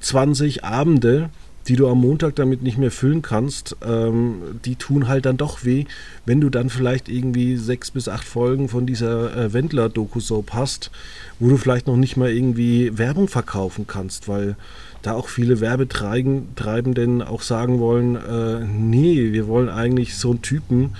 20 0.00 0.64
Abende, 0.64 1.28
die 1.68 1.76
du 1.76 1.88
am 1.88 1.98
Montag 1.98 2.36
damit 2.36 2.62
nicht 2.62 2.78
mehr 2.78 2.90
füllen 2.90 3.22
kannst, 3.22 3.76
ähm, 3.84 4.60
die 4.64 4.76
tun 4.76 5.08
halt 5.08 5.26
dann 5.26 5.36
doch 5.36 5.64
weh, 5.64 5.84
wenn 6.26 6.40
du 6.40 6.50
dann 6.50 6.68
vielleicht 6.68 7.08
irgendwie 7.08 7.56
sechs 7.56 7.90
bis 7.90 8.08
acht 8.08 8.24
Folgen 8.24 8.68
von 8.68 8.86
dieser 8.86 9.36
äh, 9.36 9.52
Wendler-Doku-Soap 9.52 10.52
hast, 10.52 10.90
wo 11.38 11.48
du 11.48 11.56
vielleicht 11.56 11.86
noch 11.86 11.96
nicht 11.96 12.16
mal 12.16 12.30
irgendwie 12.30 12.96
Werbung 12.98 13.28
verkaufen 13.28 13.86
kannst, 13.86 14.28
weil 14.28 14.56
da 15.02 15.12
auch 15.12 15.28
viele 15.28 15.60
Werbetreibenden 15.60 17.22
auch 17.22 17.42
sagen 17.42 17.78
wollen, 17.78 18.16
äh, 18.16 18.64
nee, 18.64 19.32
wir 19.32 19.46
wollen 19.46 19.68
eigentlich 19.68 20.16
so 20.16 20.30
einen 20.30 20.42
Typen, 20.42 20.96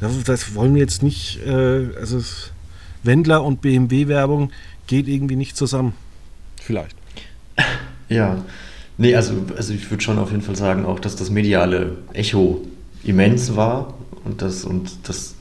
das, 0.00 0.22
das 0.24 0.54
wollen 0.54 0.74
wir 0.74 0.82
jetzt 0.82 1.02
nicht, 1.02 1.40
äh, 1.46 1.88
also 1.98 2.20
Wendler 3.02 3.44
und 3.44 3.60
BMW-Werbung 3.60 4.50
geht 4.86 5.08
irgendwie 5.08 5.36
nicht 5.36 5.56
zusammen. 5.56 5.94
Vielleicht. 6.60 6.96
Ja, 8.08 8.44
Nee, 8.98 9.14
also, 9.14 9.34
also 9.56 9.74
ich 9.74 9.90
würde 9.90 10.02
schon 10.02 10.18
auf 10.18 10.30
jeden 10.30 10.42
Fall 10.42 10.56
sagen, 10.56 10.86
auch 10.86 11.00
dass 11.00 11.16
das 11.16 11.30
mediale 11.30 11.98
Echo 12.12 12.62
immens 13.04 13.54
war 13.54 13.94
und 14.24 14.42
das 14.42 14.64
und 14.64 14.90
das 15.04 15.34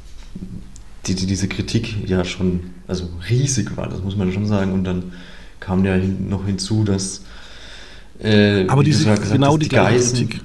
die, 1.07 1.15
die, 1.15 1.25
diese 1.25 1.47
Kritik 1.47 2.07
ja 2.07 2.25
schon 2.25 2.71
also 2.87 3.09
riesig 3.29 3.75
war, 3.77 3.87
das 3.87 4.01
muss 4.01 4.15
man 4.15 4.31
schon 4.31 4.45
sagen. 4.45 4.73
Und 4.73 4.83
dann 4.83 5.13
kam 5.59 5.85
ja 5.85 5.93
hin, 5.93 6.29
noch 6.29 6.45
hinzu, 6.45 6.83
dass 6.83 7.21
äh, 8.19 8.67
aber 8.67 8.83
diese, 8.83 9.05
gesagt, 9.09 9.31
genau 9.31 9.57
die, 9.57 9.63
die 9.63 9.69
gleiche 9.69 9.97
Geißen, 9.97 10.29
Kritik. 10.29 10.41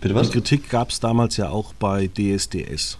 Bitte 0.00 0.14
was? 0.14 0.28
Die 0.28 0.32
Kritik 0.34 0.70
gab 0.70 0.90
es 0.90 1.00
damals 1.00 1.36
ja 1.36 1.48
auch 1.48 1.72
bei 1.74 2.08
DSDS. 2.08 2.98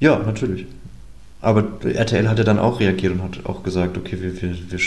Ja, 0.00 0.18
natürlich. 0.18 0.66
Aber 1.44 1.64
RTL 1.84 2.26
hat 2.26 2.38
ja 2.38 2.44
dann 2.44 2.58
auch 2.58 2.80
reagiert 2.80 3.12
und 3.12 3.22
hat 3.22 3.44
auch 3.44 3.62
gesagt, 3.62 3.98
okay, 3.98 4.16
wir. 4.18 4.40
wir, 4.40 4.56
wir, 4.70 4.80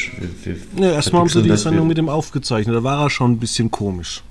wir 0.44 0.56
ja, 0.88 0.94
erstmal 0.94 1.22
haben 1.22 1.30
sie 1.30 1.44
die 1.44 1.56
Sendung 1.56 1.88
mit 1.88 2.00
dem 2.00 2.10
aufgezeichnet. 2.10 2.76
Da 2.76 2.84
war 2.84 3.04
er 3.04 3.12
schon 3.12 3.34
ein 3.34 3.38
bisschen 3.38 3.70
komisch. 3.70 4.24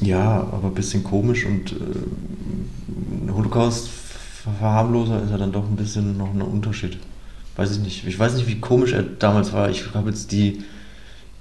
Ja, 0.00 0.40
aber 0.40 0.68
ein 0.68 0.74
bisschen 0.74 1.04
komisch 1.04 1.44
und 1.44 1.72
äh, 1.72 3.30
Holocaust-Verharmloser 3.30 5.22
ist 5.24 5.30
ja 5.32 5.36
dann 5.36 5.52
doch 5.52 5.64
ein 5.64 5.76
bisschen 5.76 6.16
noch 6.16 6.32
ein 6.32 6.40
Unterschied. 6.40 6.96
Weiß 7.56 7.72
ich 7.72 7.80
nicht. 7.80 8.06
Ich 8.06 8.18
weiß 8.18 8.32
nicht, 8.34 8.48
wie 8.48 8.58
komisch 8.58 8.92
er 8.92 9.02
damals 9.02 9.52
war. 9.52 9.68
Ich 9.68 9.92
habe 9.92 10.08
jetzt 10.08 10.32
die, 10.32 10.64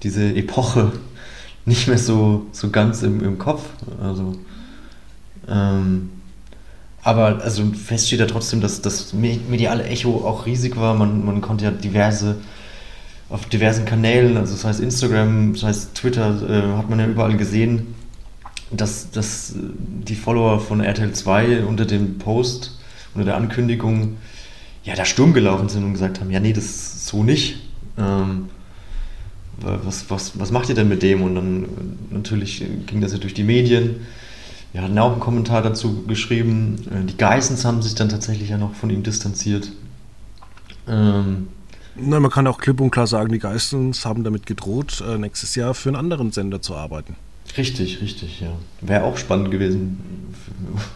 diese 0.04 0.36
Epoche 0.36 0.92
nicht 1.66 1.88
mehr 1.88 1.98
so, 1.98 2.46
so 2.52 2.72
ganz 2.72 3.04
im, 3.04 3.24
im 3.24 3.38
Kopf. 3.38 3.64
Also. 4.02 4.36
Ähm, 5.48 6.10
aber 7.04 7.42
also 7.44 7.66
fest 7.74 8.08
steht 8.08 8.20
ja 8.20 8.26
trotzdem, 8.26 8.62
dass 8.62 8.82
das 8.82 9.14
mediale 9.14 9.84
Echo 9.84 10.26
auch 10.26 10.46
riesig 10.46 10.78
war. 10.78 10.96
Man, 10.96 11.26
man 11.26 11.42
konnte 11.42 11.66
ja 11.66 11.72
diverse, 11.72 12.38
auf 13.30 13.46
diversen 13.48 13.86
Kanälen, 13.86 14.38
also 14.38 14.54
das 14.54 14.64
heißt 14.64 14.80
Instagram, 14.80 15.54
das 15.54 15.64
heißt 15.64 15.96
Twitter, 15.96 16.50
äh, 16.50 16.78
hat 16.78 16.90
man 16.90 17.00
ja 17.00 17.08
überall 17.08 17.36
gesehen, 17.36 17.94
dass, 18.72 19.12
dass 19.12 19.54
die 19.56 20.16
Follower 20.16 20.60
von 20.60 20.80
RTL 20.80 21.12
2 21.12 21.66
unter 21.66 21.86
dem 21.86 22.18
Post, 22.20 22.80
unter 23.14 23.26
der 23.26 23.36
Ankündigung, 23.36 24.18
ja, 24.86 24.96
da 24.96 25.06
Sturm 25.06 25.34
gelaufen 25.34 25.70
sind 25.70 25.84
und 25.84 25.94
gesagt 25.94 26.20
haben, 26.20 26.32
ja, 26.32 26.40
nee, 26.40 26.54
das 26.54 27.06
so 27.06 27.24
nicht. 27.24 27.58
Ähm, 27.98 28.50
was, 29.60 30.10
was, 30.10 30.40
was 30.40 30.52
macht 30.52 30.70
ihr 30.70 30.76
denn 30.76 30.90
mit 30.90 31.04
dem? 31.04 31.22
Und 31.22 31.36
dann 31.36 31.66
natürlich 32.10 32.64
ging 32.88 33.02
das 33.02 33.12
ja 33.12 33.18
durch 33.18 33.34
die 33.34 33.44
Medien 33.44 34.02
wir 34.74 34.82
hatten 34.82 34.98
auch 34.98 35.12
einen 35.12 35.22
Kommentar 35.22 35.62
dazu 35.62 36.04
geschrieben. 36.08 36.76
Äh, 36.92 37.06
die 37.06 37.18
Geissens 37.18 37.64
haben 37.64 37.82
sich 37.82 37.96
dann 37.96 38.10
tatsächlich 38.10 38.50
ja 38.50 38.58
noch 38.58 38.74
von 38.74 38.90
ihm 38.90 39.04
distanziert. 39.04 39.72
Ähm, 40.88 41.48
Na, 41.96 42.20
man 42.20 42.32
kann 42.32 42.48
auch 42.48 42.58
klipp 42.58 42.82
und 42.82 42.90
klar 42.90 43.08
sagen, 43.08 43.32
die 43.32 43.40
Geissens 43.40 44.06
haben 44.06 44.24
damit 44.24 44.48
gedroht, 44.48 45.04
äh, 45.08 45.18
nächstes 45.18 45.56
Jahr 45.56 45.76
für 45.76 45.90
einen 45.90 45.96
anderen 45.96 46.32
Sender 46.32 46.62
zu 46.62 46.76
arbeiten. 46.76 47.16
Richtig, 47.56 48.02
richtig, 48.02 48.42
ja. 48.42 48.52
Wäre 48.82 49.04
auch 49.04 49.18
spannend 49.18 49.52
gewesen, 49.52 50.34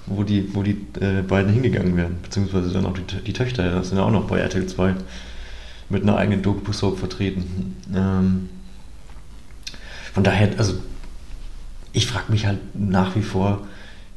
wo 0.08 0.24
die, 0.24 0.56
wo 0.56 0.64
die 0.64 0.78
äh, 1.00 1.22
beiden 1.22 1.54
hingegangen 1.54 1.96
wären. 1.96 2.18
Beziehungsweise 2.24 2.72
dann 2.72 2.86
auch 2.88 2.96
die, 2.96 3.22
die 3.24 3.34
Töchter, 3.34 3.64
ja, 3.64 3.84
sind 3.84 3.98
ja 3.98 4.04
auch 4.04 4.12
noch 4.12 4.26
bei 4.26 4.40
RTL 4.40 4.66
2 4.66 4.96
mit 5.90 6.02
einer 6.02 6.18
eigenen 6.18 6.42
Doku-Soap 6.42 6.98
vertreten. 6.98 7.76
Ähm, 7.96 8.50
von 10.14 10.24
daher, 10.24 10.50
also 10.58 10.74
ich 11.98 12.06
frage 12.06 12.32
mich 12.32 12.46
halt 12.46 12.60
nach 12.76 13.16
wie 13.16 13.24
vor, 13.24 13.62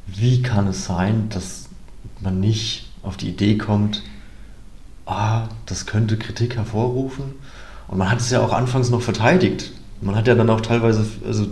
wie 0.05 0.43
kann 0.43 0.67
es 0.67 0.85
sein, 0.85 1.29
dass 1.29 1.67
man 2.19 2.39
nicht 2.39 2.89
auf 3.01 3.17
die 3.17 3.29
Idee 3.29 3.57
kommt, 3.57 4.03
ah, 5.07 5.47
das 5.65 5.87
könnte 5.87 6.15
Kritik 6.17 6.57
hervorrufen. 6.57 7.23
Und 7.87 7.97
man 7.97 8.11
hat 8.11 8.19
es 8.19 8.29
ja 8.29 8.39
auch 8.39 8.53
anfangs 8.53 8.91
noch 8.91 9.01
verteidigt. 9.01 9.71
Man 9.99 10.15
hat 10.15 10.27
ja 10.27 10.35
dann 10.35 10.49
auch 10.51 10.61
teilweise 10.61 11.05
also, 11.25 11.47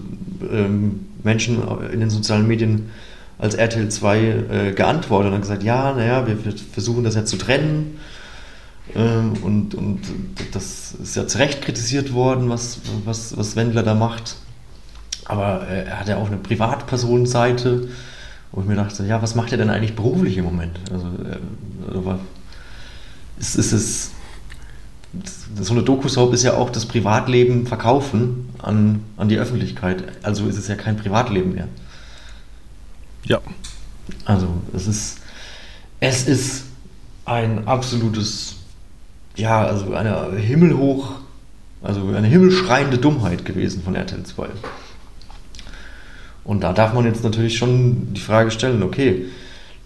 ähm, 0.52 1.08
Menschen 1.24 1.64
in 1.92 2.00
den 2.00 2.12
sozialen 2.12 2.48
Medien 2.48 2.92
als 3.40 3.56
RTL 3.56 3.90
2 3.90 4.20
äh, 4.20 4.72
geantwortet 4.74 5.34
und 5.34 5.42
gesagt, 5.42 5.64
ja, 5.64 5.94
naja, 5.94 6.28
wir, 6.28 6.46
wir, 6.46 6.54
versuchen 6.72 7.04
das 7.04 7.16
ja 7.16 7.26
zu 7.26 7.38
trennen. 7.38 7.98
Ähm, 8.96 9.34
und, 9.42 9.74
und 9.74 10.02
das 10.52 10.94
ist 11.02 11.16
ja 11.16 11.28
zu 11.28 11.40
Recht 11.40 11.64
kritisiert 11.64 12.14
worden, 12.14 12.50
was, 12.50 12.82
was, 13.04 13.36
was 13.36 13.56
Wendler 13.56 13.82
da 13.82 13.96
macht. 13.96 14.36
Aber 15.30 15.68
äh, 15.70 15.84
er 15.86 16.00
hat 16.00 16.08
ja 16.08 16.18
auch 16.18 16.28
eine 16.28 16.38
Privatpersonenseite, 16.38 17.88
wo 18.52 18.62
ich 18.62 18.68
mir 18.68 18.76
dachte, 18.76 19.06
ja, 19.06 19.22
was 19.22 19.36
macht 19.36 19.52
er 19.52 19.60
denn 19.60 19.70
eigentlich 19.70 19.96
beruflich 19.96 20.38
im 20.38 20.46
Moment? 20.46 20.80
Also, 20.92 21.06
äh, 21.06 22.16
ist, 23.40 23.56
ist 23.56 23.72
es. 23.72 24.12
So 25.60 25.74
eine 25.74 25.84
Doku-Soap 25.84 26.34
ist 26.34 26.44
ja 26.44 26.56
auch 26.56 26.70
das 26.70 26.86
Privatleben 26.86 27.68
verkaufen 27.68 28.50
an, 28.60 29.04
an 29.18 29.30
die 29.30 29.38
Öffentlichkeit. 29.38 30.04
Also 30.24 30.48
ist 30.48 30.58
es 30.58 30.68
ja 30.68 30.76
kein 30.76 30.98
Privatleben 30.98 31.54
mehr. 31.54 31.68
Ja. 33.24 33.40
Also 34.26 34.48
es 34.74 34.88
ist, 34.88 35.18
es 36.00 36.28
ist 36.28 36.66
ein 37.26 37.68
absolutes, 37.68 38.58
ja, 39.36 39.64
also 39.64 39.94
eine 39.94 40.36
himmelhoch, 40.38 41.14
also 41.82 42.08
eine 42.08 42.28
himmelschreiende 42.28 42.98
Dummheit 42.98 43.46
gewesen 43.46 43.84
von 43.84 43.96
RTL 43.96 44.24
2. 44.24 44.48
Und 46.50 46.62
da 46.62 46.74
darf 46.74 46.96
man 46.96 47.06
jetzt 47.06 47.24
natürlich 47.24 47.60
schon 47.60 48.12
die 48.16 48.22
Frage 48.22 48.50
stellen, 48.50 48.82
okay, 48.82 49.26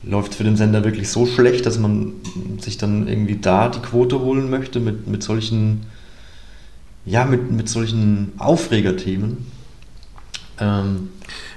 läuft 0.01 0.31
es 0.31 0.37
für 0.37 0.45
den 0.45 0.55
Sender 0.55 0.85
wirklich 0.85 1.09
so 1.09 1.25
schlecht, 1.25 1.65
dass 1.65 1.77
man 1.77 2.13
sich 2.57 2.77
dann 2.77 3.05
irgendwie 3.09 3.35
da 3.35 3.67
die 3.67 3.79
Quote 3.79 4.21
holen 4.21 4.49
möchte 4.49 4.79
mit, 4.79 5.05
mit 5.05 5.23
solchen, 5.23 5.81
ja, 7.05 7.25
mit, 7.25 7.51
mit 7.51 7.67
solchen 7.67 8.31
Aufregerthemen? 8.37 9.45
Ähm, 10.57 11.09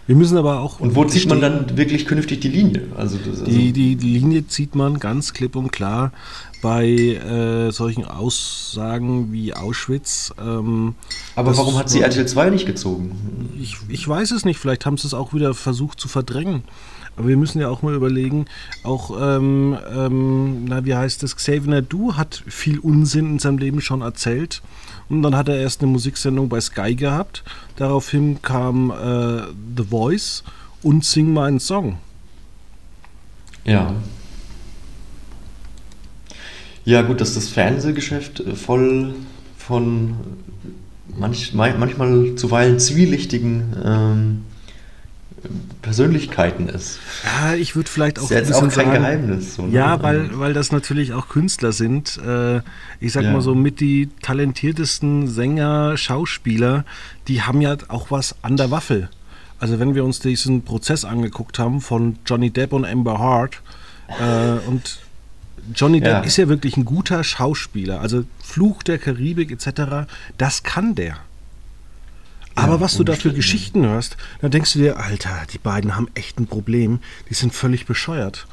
wir 0.08 0.16
müssen 0.16 0.38
aber 0.38 0.58
auch. 0.60 0.80
Und 0.80 0.96
wo 0.96 1.04
zieht 1.04 1.28
man 1.28 1.40
dann 1.40 1.76
wirklich 1.76 2.06
künftig 2.06 2.40
die 2.40 2.48
Linie? 2.48 2.82
Also, 2.96 3.16
das, 3.18 3.40
also 3.40 3.44
die, 3.44 3.72
die, 3.72 3.94
die 3.94 4.18
Linie 4.18 4.48
zieht 4.48 4.74
man 4.74 4.98
ganz 4.98 5.34
klipp 5.34 5.54
und 5.54 5.70
klar 5.70 6.12
bei 6.62 6.88
äh, 6.88 7.70
solchen 7.70 8.04
Aussagen 8.04 9.32
wie 9.32 9.54
Auschwitz. 9.54 10.32
Ähm, 10.40 10.94
Aber 11.36 11.56
warum 11.56 11.78
hat 11.78 11.90
sie 11.90 12.00
RTL 12.00 12.26
2 12.26 12.50
nicht 12.50 12.66
gezogen? 12.66 13.12
Ich, 13.66 13.76
ich 13.88 14.06
weiß 14.06 14.30
es 14.30 14.44
nicht, 14.44 14.60
vielleicht 14.60 14.86
haben 14.86 14.96
sie 14.96 15.08
es 15.08 15.14
auch 15.14 15.34
wieder 15.34 15.52
versucht 15.52 15.98
zu 15.98 16.06
verdrängen. 16.06 16.62
Aber 17.16 17.26
wir 17.26 17.36
müssen 17.36 17.60
ja 17.60 17.68
auch 17.68 17.82
mal 17.82 17.94
überlegen, 17.94 18.44
auch, 18.84 19.10
ähm, 19.20 19.76
ähm, 19.92 20.66
na, 20.66 20.84
wie 20.84 20.94
heißt 20.94 21.22
das, 21.22 21.34
Xavier 21.34 21.70
Nadu 21.70 22.14
hat 22.14 22.44
viel 22.46 22.78
Unsinn 22.78 23.32
in 23.32 23.38
seinem 23.40 23.58
Leben 23.58 23.80
schon 23.80 24.02
erzählt. 24.02 24.62
Und 25.08 25.22
dann 25.22 25.34
hat 25.34 25.48
er 25.48 25.56
erst 25.56 25.82
eine 25.82 25.90
Musiksendung 25.90 26.48
bei 26.48 26.60
Sky 26.60 26.94
gehabt. 26.94 27.42
Daraufhin 27.74 28.40
kam 28.40 28.90
äh, 28.92 29.42
The 29.76 29.84
Voice 29.88 30.44
und 30.82 31.04
Sing 31.04 31.32
meinen 31.32 31.58
Song. 31.58 31.98
Ja. 33.64 33.94
Ja, 36.84 37.02
gut, 37.02 37.20
dass 37.20 37.34
das 37.34 37.48
Fernsehgeschäft 37.48 38.38
äh, 38.40 38.54
voll 38.54 39.14
von 39.58 40.14
manch, 41.18 41.52
manchmal 41.54 42.34
zuweilen 42.36 42.78
zwielichtigen 42.78 43.76
ähm, 43.84 44.44
Persönlichkeiten 45.82 46.68
ist. 46.68 46.98
Ja, 47.24 47.54
ich 47.54 47.76
würde 47.76 47.88
vielleicht 47.88 48.18
auch. 48.18 48.28
Das 48.28 48.42
ist 48.42 48.48
jetzt 48.48 48.54
auch 48.54 48.62
kein 48.62 48.70
sagen, 48.70 48.92
Geheimnis. 48.92 49.54
So, 49.54 49.66
ne? 49.66 49.72
Ja, 49.72 50.02
weil, 50.02 50.38
weil 50.38 50.52
das 50.52 50.72
natürlich 50.72 51.12
auch 51.12 51.28
Künstler 51.28 51.72
sind. 51.72 52.18
Äh, 52.18 52.58
ich 53.00 53.12
sag 53.12 53.24
ja. 53.24 53.32
mal 53.32 53.40
so, 53.40 53.54
mit 53.54 53.80
die 53.80 54.08
talentiertesten 54.22 55.28
Sänger, 55.28 55.96
Schauspieler, 55.96 56.84
die 57.28 57.42
haben 57.42 57.60
ja 57.60 57.76
auch 57.88 58.10
was 58.10 58.34
an 58.42 58.56
der 58.56 58.70
Waffel. 58.70 59.08
Also 59.58 59.78
wenn 59.78 59.94
wir 59.94 60.04
uns 60.04 60.20
diesen 60.20 60.62
Prozess 60.62 61.04
angeguckt 61.04 61.58
haben 61.58 61.80
von 61.80 62.18
Johnny 62.26 62.50
Depp 62.50 62.72
und 62.72 62.84
Amber 62.84 63.18
Hart 63.18 63.62
äh, 64.08 64.68
und 64.68 64.98
Johnny 65.74 66.00
Depp 66.00 66.12
Ja. 66.12 66.20
ist 66.20 66.36
ja 66.36 66.48
wirklich 66.48 66.76
ein 66.76 66.84
guter 66.84 67.24
Schauspieler. 67.24 68.00
Also 68.00 68.24
Fluch 68.42 68.82
der 68.82 68.98
Karibik 68.98 69.50
etc., 69.50 70.06
das 70.38 70.62
kann 70.62 70.94
der. 70.94 71.16
Aber 72.54 72.74
Ja, 72.74 72.80
was 72.80 72.96
du 72.96 73.04
da 73.04 73.12
für. 73.12 73.32
Geschichten 73.32 73.84
hörst, 73.84 74.16
dann 74.40 74.50
denkst 74.50 74.72
du 74.72 74.78
dir, 74.78 74.98
Alter, 74.98 75.42
die 75.52 75.58
beiden 75.58 75.94
haben 75.94 76.08
echt 76.14 76.40
ein 76.40 76.46
Problem. 76.46 77.00
Die 77.28 77.34
sind 77.34 77.52
völlig 77.52 77.84
bescheuert. 77.86 78.46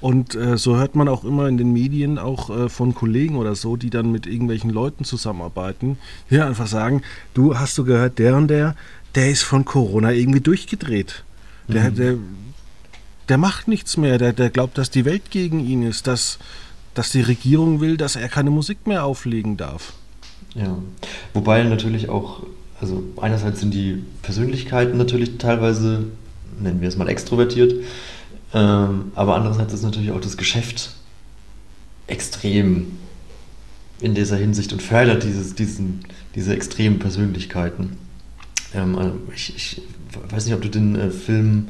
Und 0.00 0.36
äh, 0.36 0.56
so 0.56 0.76
hört 0.76 0.94
man 0.94 1.08
auch 1.08 1.24
immer 1.24 1.48
in 1.48 1.58
den 1.58 1.72
Medien, 1.72 2.18
auch 2.18 2.50
äh, 2.50 2.68
von 2.68 2.94
Kollegen 2.94 3.34
oder 3.34 3.56
so, 3.56 3.76
die 3.76 3.90
dann 3.90 4.12
mit 4.12 4.26
irgendwelchen 4.28 4.70
Leuten 4.70 5.02
zusammenarbeiten, 5.02 5.98
die 6.30 6.38
einfach 6.40 6.68
sagen, 6.68 7.02
du 7.34 7.58
hast 7.58 7.76
du 7.78 7.84
gehört, 7.84 8.20
der 8.20 8.36
und 8.36 8.46
der, 8.46 8.76
der 9.16 9.28
ist 9.30 9.42
von 9.42 9.64
Corona 9.64 10.12
irgendwie 10.12 10.40
durchgedreht. 10.40 11.24
Der, 11.66 11.90
der, 11.90 12.14
der 13.28 13.38
macht 13.38 13.68
nichts 13.68 13.96
mehr. 13.96 14.18
Der, 14.18 14.32
der 14.32 14.50
glaubt, 14.50 14.78
dass 14.78 14.90
die 14.90 15.04
Welt 15.04 15.30
gegen 15.30 15.60
ihn 15.60 15.82
ist, 15.82 16.06
dass, 16.06 16.38
dass 16.94 17.10
die 17.10 17.20
Regierung 17.20 17.80
will, 17.80 17.96
dass 17.96 18.16
er 18.16 18.28
keine 18.28 18.50
Musik 18.50 18.86
mehr 18.86 19.04
auflegen 19.04 19.56
darf. 19.56 19.92
Ja, 20.54 20.78
wobei 21.34 21.62
natürlich 21.62 22.08
auch, 22.08 22.42
also 22.80 23.02
einerseits 23.20 23.60
sind 23.60 23.74
die 23.74 24.02
Persönlichkeiten 24.22 24.96
natürlich 24.96 25.38
teilweise, 25.38 26.04
nennen 26.58 26.80
wir 26.80 26.88
es 26.88 26.96
mal 26.96 27.08
extrovertiert, 27.08 27.74
ähm, 28.54 29.12
aber 29.14 29.36
andererseits 29.36 29.74
ist 29.74 29.82
natürlich 29.82 30.10
auch 30.10 30.20
das 30.20 30.36
Geschäft 30.36 30.92
extrem 32.06 32.98
in 34.00 34.14
dieser 34.14 34.36
Hinsicht 34.36 34.72
und 34.72 34.80
fördert 34.80 35.24
dieses, 35.24 35.54
diesen, 35.54 36.00
diese 36.34 36.54
extremen 36.54 36.98
Persönlichkeiten. 36.98 37.98
Ähm, 38.74 38.96
also 38.96 39.14
ich, 39.34 39.54
ich 39.54 39.82
weiß 40.30 40.46
nicht, 40.46 40.54
ob 40.54 40.62
du 40.62 40.70
den 40.70 40.96
äh, 40.96 41.10
Film 41.10 41.68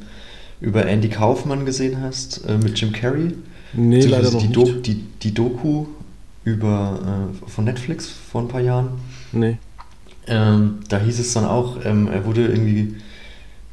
über 0.61 0.87
Andy 0.87 1.09
Kaufmann 1.09 1.65
gesehen 1.65 2.01
hast, 2.01 2.45
äh, 2.49 2.59
mit 2.59 2.79
Jim 2.81 2.93
Carrey. 2.93 3.35
Nee, 3.73 4.01
leider 4.01 4.31
Beziehungsweise 4.31 4.37
noch 4.37 4.65
die, 4.65 4.73
nicht. 4.73 4.87
Die, 4.87 5.05
die 5.23 5.35
Doku 5.35 5.87
über, 6.45 7.29
äh, 7.47 7.51
von 7.51 7.65
Netflix 7.65 8.09
vor 8.09 8.43
ein 8.43 8.49
paar 8.49 8.61
Jahren. 8.61 8.91
Nee. 9.33 9.59
Ähm, 10.27 10.81
da 10.89 10.99
hieß 10.99 11.19
es 11.21 11.33
dann 11.33 11.45
auch, 11.45 11.85
ähm, 11.85 12.09
er 12.09 12.25
wurde 12.25 12.47
irgendwie 12.47 12.97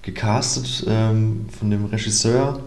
gecastet 0.02 0.86
ähm, 0.88 1.48
von 1.58 1.72
dem 1.72 1.86
Regisseur 1.86 2.60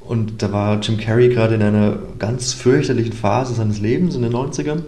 und 0.00 0.42
da 0.42 0.52
war 0.52 0.80
Jim 0.80 0.98
Carrey 0.98 1.28
gerade 1.28 1.54
in 1.54 1.62
einer 1.62 1.98
ganz 2.18 2.52
fürchterlichen 2.52 3.12
Phase 3.12 3.54
seines 3.54 3.80
Lebens 3.80 4.14
in 4.14 4.22
den 4.22 4.32
90ern 4.32 4.82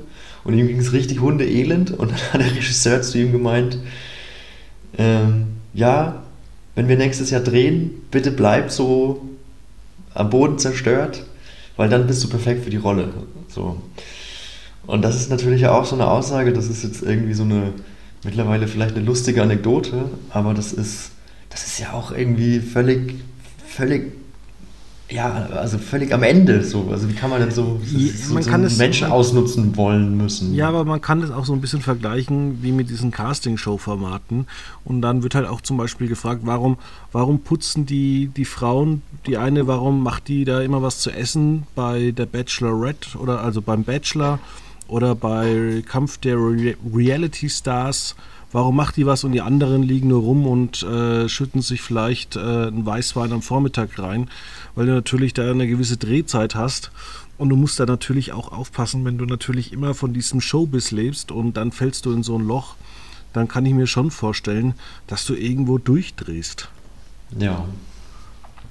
und 0.45 0.55
ihm 0.55 0.69
ging 0.69 0.79
es 0.79 0.93
richtig 0.93 1.21
hundeelend 1.21 1.93
und 1.93 2.11
dann 2.11 2.19
hat 2.33 2.41
der 2.41 2.51
Regisseur 2.51 3.03
zu 3.03 3.19
ihm 3.19 3.33
gemeint, 3.33 3.79
ähm, 4.99 5.47
ja, 5.73 6.24
wenn 6.75 6.89
wir 6.89 6.97
nächstes 6.97 7.31
Jahr 7.31 7.41
drehen, 7.41 8.03
bitte 8.11 8.31
bleib 8.31 8.71
so 8.71 9.29
am 10.15 10.31
Boden 10.31 10.59
zerstört, 10.59 11.25
weil 11.77 11.89
dann 11.89 12.07
bist 12.07 12.23
du 12.25 12.29
perfekt 12.29 12.65
für 12.65 12.71
die 12.71 12.77
Rolle. 12.77 13.09
So. 13.49 13.81
Und 14.87 15.03
das 15.03 15.17
ist 15.17 15.31
natürlich 15.31 15.67
auch 15.67 15.85
so 15.85 15.95
eine 15.95 16.09
Aussage, 16.09 16.53
das 16.53 16.69
ist 16.69 16.83
jetzt 16.85 17.03
irgendwie 17.03 17.35
so 17.35 17.45
eine, 17.45 17.73
mittlerweile 18.25 18.69
vielleicht 18.69 18.97
eine 18.97 19.05
lustige 19.05 19.43
Anekdote, 19.43 20.05
aber 20.31 20.55
das 20.55 20.73
ist, 20.73 21.11
das 21.51 21.67
ist 21.67 21.79
ja 21.79 21.93
auch 21.93 22.13
irgendwie 22.13 22.61
völlig, 22.61 23.15
völlig, 23.67 24.13
ja, 25.11 25.49
also 25.55 25.77
völlig 25.77 26.15
am 26.15 26.23
Ende 26.23 26.63
so. 26.65 26.89
Also 26.91 27.09
wie 27.11 27.15
kann 27.15 27.29
man 27.29 27.41
denn 27.41 27.51
so, 27.51 27.79
so, 27.85 28.41
so 28.41 28.51
einen 28.51 28.77
Menschen 28.79 29.11
ausnutzen 29.11 29.77
wollen 29.77 30.17
müssen? 30.17 30.55
Ja, 30.55 30.69
aber 30.69 30.85
man 30.87 31.03
kann 31.03 31.21
das 31.21 31.31
auch 31.31 31.45
so 31.45 31.53
ein 31.53 31.61
bisschen 31.61 31.83
vergleichen 31.83 32.63
wie 32.63 32.73
mit 32.73 32.89
diesen 32.89 33.11
Casting-Show-Formaten. 33.11 34.47
Und 34.85 35.03
dann 35.03 35.23
wird 35.23 35.35
halt 35.35 35.47
auch 35.47 35.61
zum 35.61 35.77
Beispiel 35.77 36.09
gefragt, 36.09 36.41
warum, 36.45 36.79
warum 37.13 37.41
putzen 37.41 37.85
die, 37.85 38.29
die 38.35 38.47
Frauen, 38.47 39.03
die 39.27 39.37
eine, 39.37 39.67
warum 39.67 40.03
macht 40.03 40.29
die 40.29 40.47
da 40.47 40.63
immer 40.63 40.81
was 40.81 41.01
zu 41.01 41.11
essen 41.11 41.65
bei 41.75 42.13
der 42.13 42.27
Bachelorette 42.27 43.19
oder 43.19 43.43
also 43.43 43.61
beim 43.61 43.85
Bachelor 43.85 44.39
oder 44.89 45.15
bei 45.15 45.83
Kampf 45.87 46.19
der 46.19 46.37
Re 46.37 46.77
Reality 46.95 47.49
Stars? 47.49 48.15
Warum 48.53 48.77
macht 48.77 48.97
die 48.97 49.05
was 49.05 49.25
und 49.25 49.33
die 49.33 49.41
anderen 49.41 49.83
liegen 49.83 50.09
nur 50.09 50.21
rum 50.21 50.47
und 50.47 50.85
äh, 50.85 51.29
schütten 51.29 51.61
sich 51.61 51.83
vielleicht 51.83 52.37
äh, 52.37 52.39
einen 52.39 52.87
Weißwein 52.87 53.33
am 53.33 53.43
Vormittag 53.43 53.99
rein? 53.99 54.31
Weil 54.77 54.87
du 54.87 54.93
natürlich 54.93 55.35
da 55.35 55.51
eine 55.51 55.67
gewisse 55.67 55.97
Drehzeit 55.97 56.55
hast. 56.55 56.93
Und 57.37 57.49
du 57.49 57.57
musst 57.57 57.81
da 57.81 57.87
natürlich 57.87 58.33
auch 58.33 58.53
aufpassen, 58.53 59.05
wenn 59.05 59.19
du 59.19 59.25
natürlich 59.25 59.73
immer 59.73 59.95
von 59.95 60.13
diesem 60.13 60.41
Showbiz 60.41 60.93
lebst 60.93 61.33
und 61.33 61.57
dann 61.57 61.73
fällst 61.73 62.07
du 62.07 62.13
in 62.13 62.23
so 62.23 62.39
ein 62.39 62.47
Loch, 62.47 62.77
dann 63.33 63.49
kann 63.49 63.67
ich 63.67 63.75
mir 63.75 63.89
schon 63.89 64.13
vorstellen, 64.13 64.75
dass 65.09 65.25
du 65.25 65.35
irgendwo 65.35 65.79
durchdrehst. 65.79 66.69
Ja. 67.37 67.67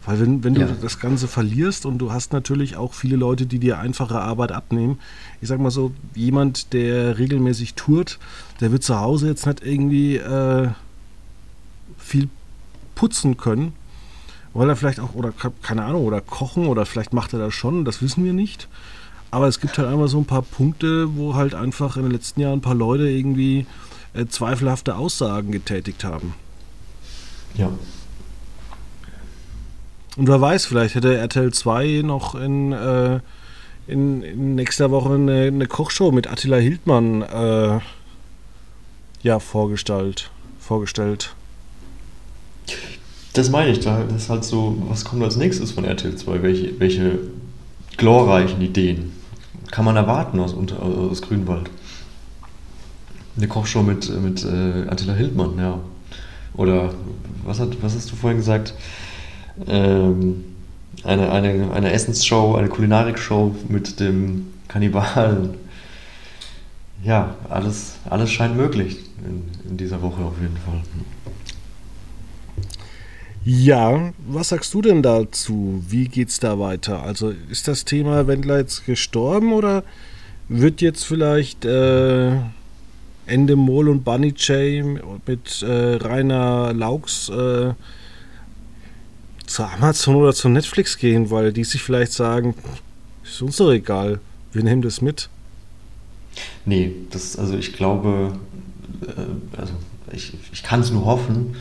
Weil 0.05 0.19
wenn, 0.19 0.43
wenn 0.43 0.53
du 0.53 0.61
Ja. 0.61 0.67
das 0.81 0.99
Ganze 0.99 1.27
verlierst 1.29 1.85
und 1.85 1.97
du 1.97 2.11
hast 2.11 2.33
natürlich 2.33 2.75
auch 2.75 2.93
viele 2.93 3.15
Leute, 3.15 3.45
die 3.45 3.57
dir 3.59 3.79
einfache 3.79 4.19
Arbeit 4.19 4.51
abnehmen. 4.51 4.99
Ich 5.41 5.47
sag 5.47 5.59
mal 5.61 5.71
so, 5.71 5.91
jemand, 6.13 6.73
der 6.73 7.17
regelmäßig 7.17 7.75
tourt, 7.75 8.19
der 8.59 8.71
wird 8.73 8.83
zu 8.83 8.99
Hause 8.99 9.27
jetzt 9.27 9.45
nicht 9.45 9.65
irgendwie 9.65 10.17
äh, 10.17 10.67
viel 11.97 12.27
putzen 12.95 13.37
können, 13.37 13.73
weil 14.53 14.67
er 14.69 14.75
vielleicht 14.75 14.99
auch, 14.99 15.13
oder 15.15 15.31
ke- 15.31 15.53
keine 15.61 15.85
Ahnung, 15.85 16.03
oder 16.03 16.19
kochen 16.19 16.67
oder 16.67 16.85
vielleicht 16.85 17.13
macht 17.13 17.31
er 17.33 17.39
das 17.39 17.53
schon, 17.53 17.85
das 17.85 18.01
wissen 18.01 18.25
wir 18.25 18.33
nicht. 18.33 18.67
Aber 19.31 19.47
es 19.47 19.59
gibt 19.61 19.77
halt 19.77 19.87
einmal 19.87 20.09
so 20.09 20.19
ein 20.19 20.25
paar 20.25 20.43
Punkte, 20.43 21.15
wo 21.15 21.33
halt 21.33 21.55
einfach 21.55 21.95
in 21.97 22.03
den 22.03 22.11
letzten 22.11 22.41
Jahren 22.41 22.59
ein 22.59 22.61
paar 22.61 22.75
Leute 22.75 23.09
irgendwie 23.09 23.65
äh, 24.13 24.25
zweifelhafte 24.27 24.95
Aussagen 24.95 25.51
getätigt 25.51 26.03
haben. 26.03 26.35
Ja. 27.55 27.69
Und 30.15 30.27
wer 30.27 30.39
weiß, 30.39 30.65
vielleicht 30.65 30.95
hätte 30.95 31.17
RTL 31.17 31.51
2 31.51 32.01
noch 32.03 32.35
in, 32.35 32.71
äh, 32.71 33.19
in, 33.87 34.21
in 34.21 34.55
nächster 34.55 34.91
Woche 34.91 35.13
eine, 35.13 35.43
eine 35.43 35.65
Kochshow 35.65 36.11
mit 36.11 36.27
Attila 36.27 36.57
Hildmann 36.57 37.23
äh, 37.23 37.79
ja, 39.23 39.39
vorgestellt. 39.39 40.29
vorgestellt. 40.59 41.33
Das 43.33 43.49
meine 43.49 43.71
ich, 43.71 43.79
da 43.79 44.03
ist 44.03 44.29
halt 44.29 44.43
so, 44.43 44.77
was 44.87 45.05
kommt 45.05 45.23
als 45.23 45.37
nächstes 45.37 45.71
von 45.71 45.85
RTL 45.85 46.15
2? 46.15 46.43
Welche, 46.43 46.79
welche 46.79 47.19
glorreichen 47.97 48.61
Ideen 48.61 49.13
kann 49.71 49.85
man 49.85 49.95
erwarten 49.95 50.39
aus, 50.39 50.53
aus 50.53 51.21
Grünwald? 51.23 51.71
Eine 53.35 53.47
Kochshow 53.47 53.81
mit, 53.81 54.07
mit 54.21 54.45
äh, 54.45 54.87
Attila 54.87 55.13
Hildmann, 55.13 55.57
ja. 55.57 55.79
Oder 56.53 56.93
was, 57.43 57.59
hat, 57.59 57.81
was 57.81 57.95
hast 57.95 58.11
du 58.11 58.15
vorhin 58.15 58.37
gesagt? 58.37 58.75
Ähm, 59.67 60.45
eine, 61.03 61.31
eine, 61.31 61.71
eine 61.73 61.91
Essensshow, 61.91 62.55
eine 62.55 62.69
Kulinarikshow 62.69 63.55
mit 63.67 63.99
dem 63.99 64.47
Kannibalen. 64.67 65.55
Ja, 67.03 67.35
alles, 67.49 67.95
alles 68.09 68.31
scheint 68.31 68.55
möglich 68.55 68.99
in, 69.25 69.69
in 69.69 69.77
dieser 69.77 70.01
Woche 70.01 70.21
auf 70.21 70.35
jeden 70.41 70.57
Fall. 70.57 70.81
Ja, 73.45 74.13
was 74.25 74.49
sagst 74.49 74.73
du 74.73 74.81
denn 74.81 75.03
dazu? 75.03 75.83
Wie 75.85 76.07
geht's 76.07 76.39
da 76.39 76.59
weiter? 76.59 77.03
Also 77.03 77.33
ist 77.49 77.67
das 77.67 77.83
Thema 77.83 78.25
Wendler 78.25 78.59
jetzt 78.59 78.85
gestorben 78.85 79.51
oder 79.51 79.83
wird 80.47 80.79
jetzt 80.79 81.03
vielleicht 81.03 81.65
äh, 81.65 82.37
Ende 83.25 83.55
Mol 83.57 83.89
und 83.89 84.05
Bunny 84.05 84.33
Jay 84.37 84.81
mit 85.25 85.61
äh, 85.61 85.95
Rainer 85.95 86.71
Laux 86.73 87.29
äh, 87.29 87.73
zu 89.45 89.63
Amazon 89.63 90.15
oder 90.15 90.33
zu 90.33 90.49
Netflix 90.49 90.97
gehen, 90.97 91.29
weil 91.29 91.53
die 91.53 91.63
sich 91.63 91.81
vielleicht 91.81 92.13
sagen, 92.13 92.55
ist 93.23 93.41
uns 93.41 93.57
doch 93.57 93.71
egal, 93.71 94.19
wir 94.51 94.63
nehmen 94.63 94.81
das 94.81 95.01
mit. 95.01 95.29
Nee, 96.65 96.93
das, 97.11 97.37
also 97.37 97.55
ich 97.57 97.73
glaube, 97.73 98.33
äh, 99.01 99.57
also 99.59 99.73
ich, 100.11 100.33
ich 100.51 100.63
kann 100.63 100.79
es 100.81 100.91
nur 100.91 101.05
hoffen, 101.05 101.55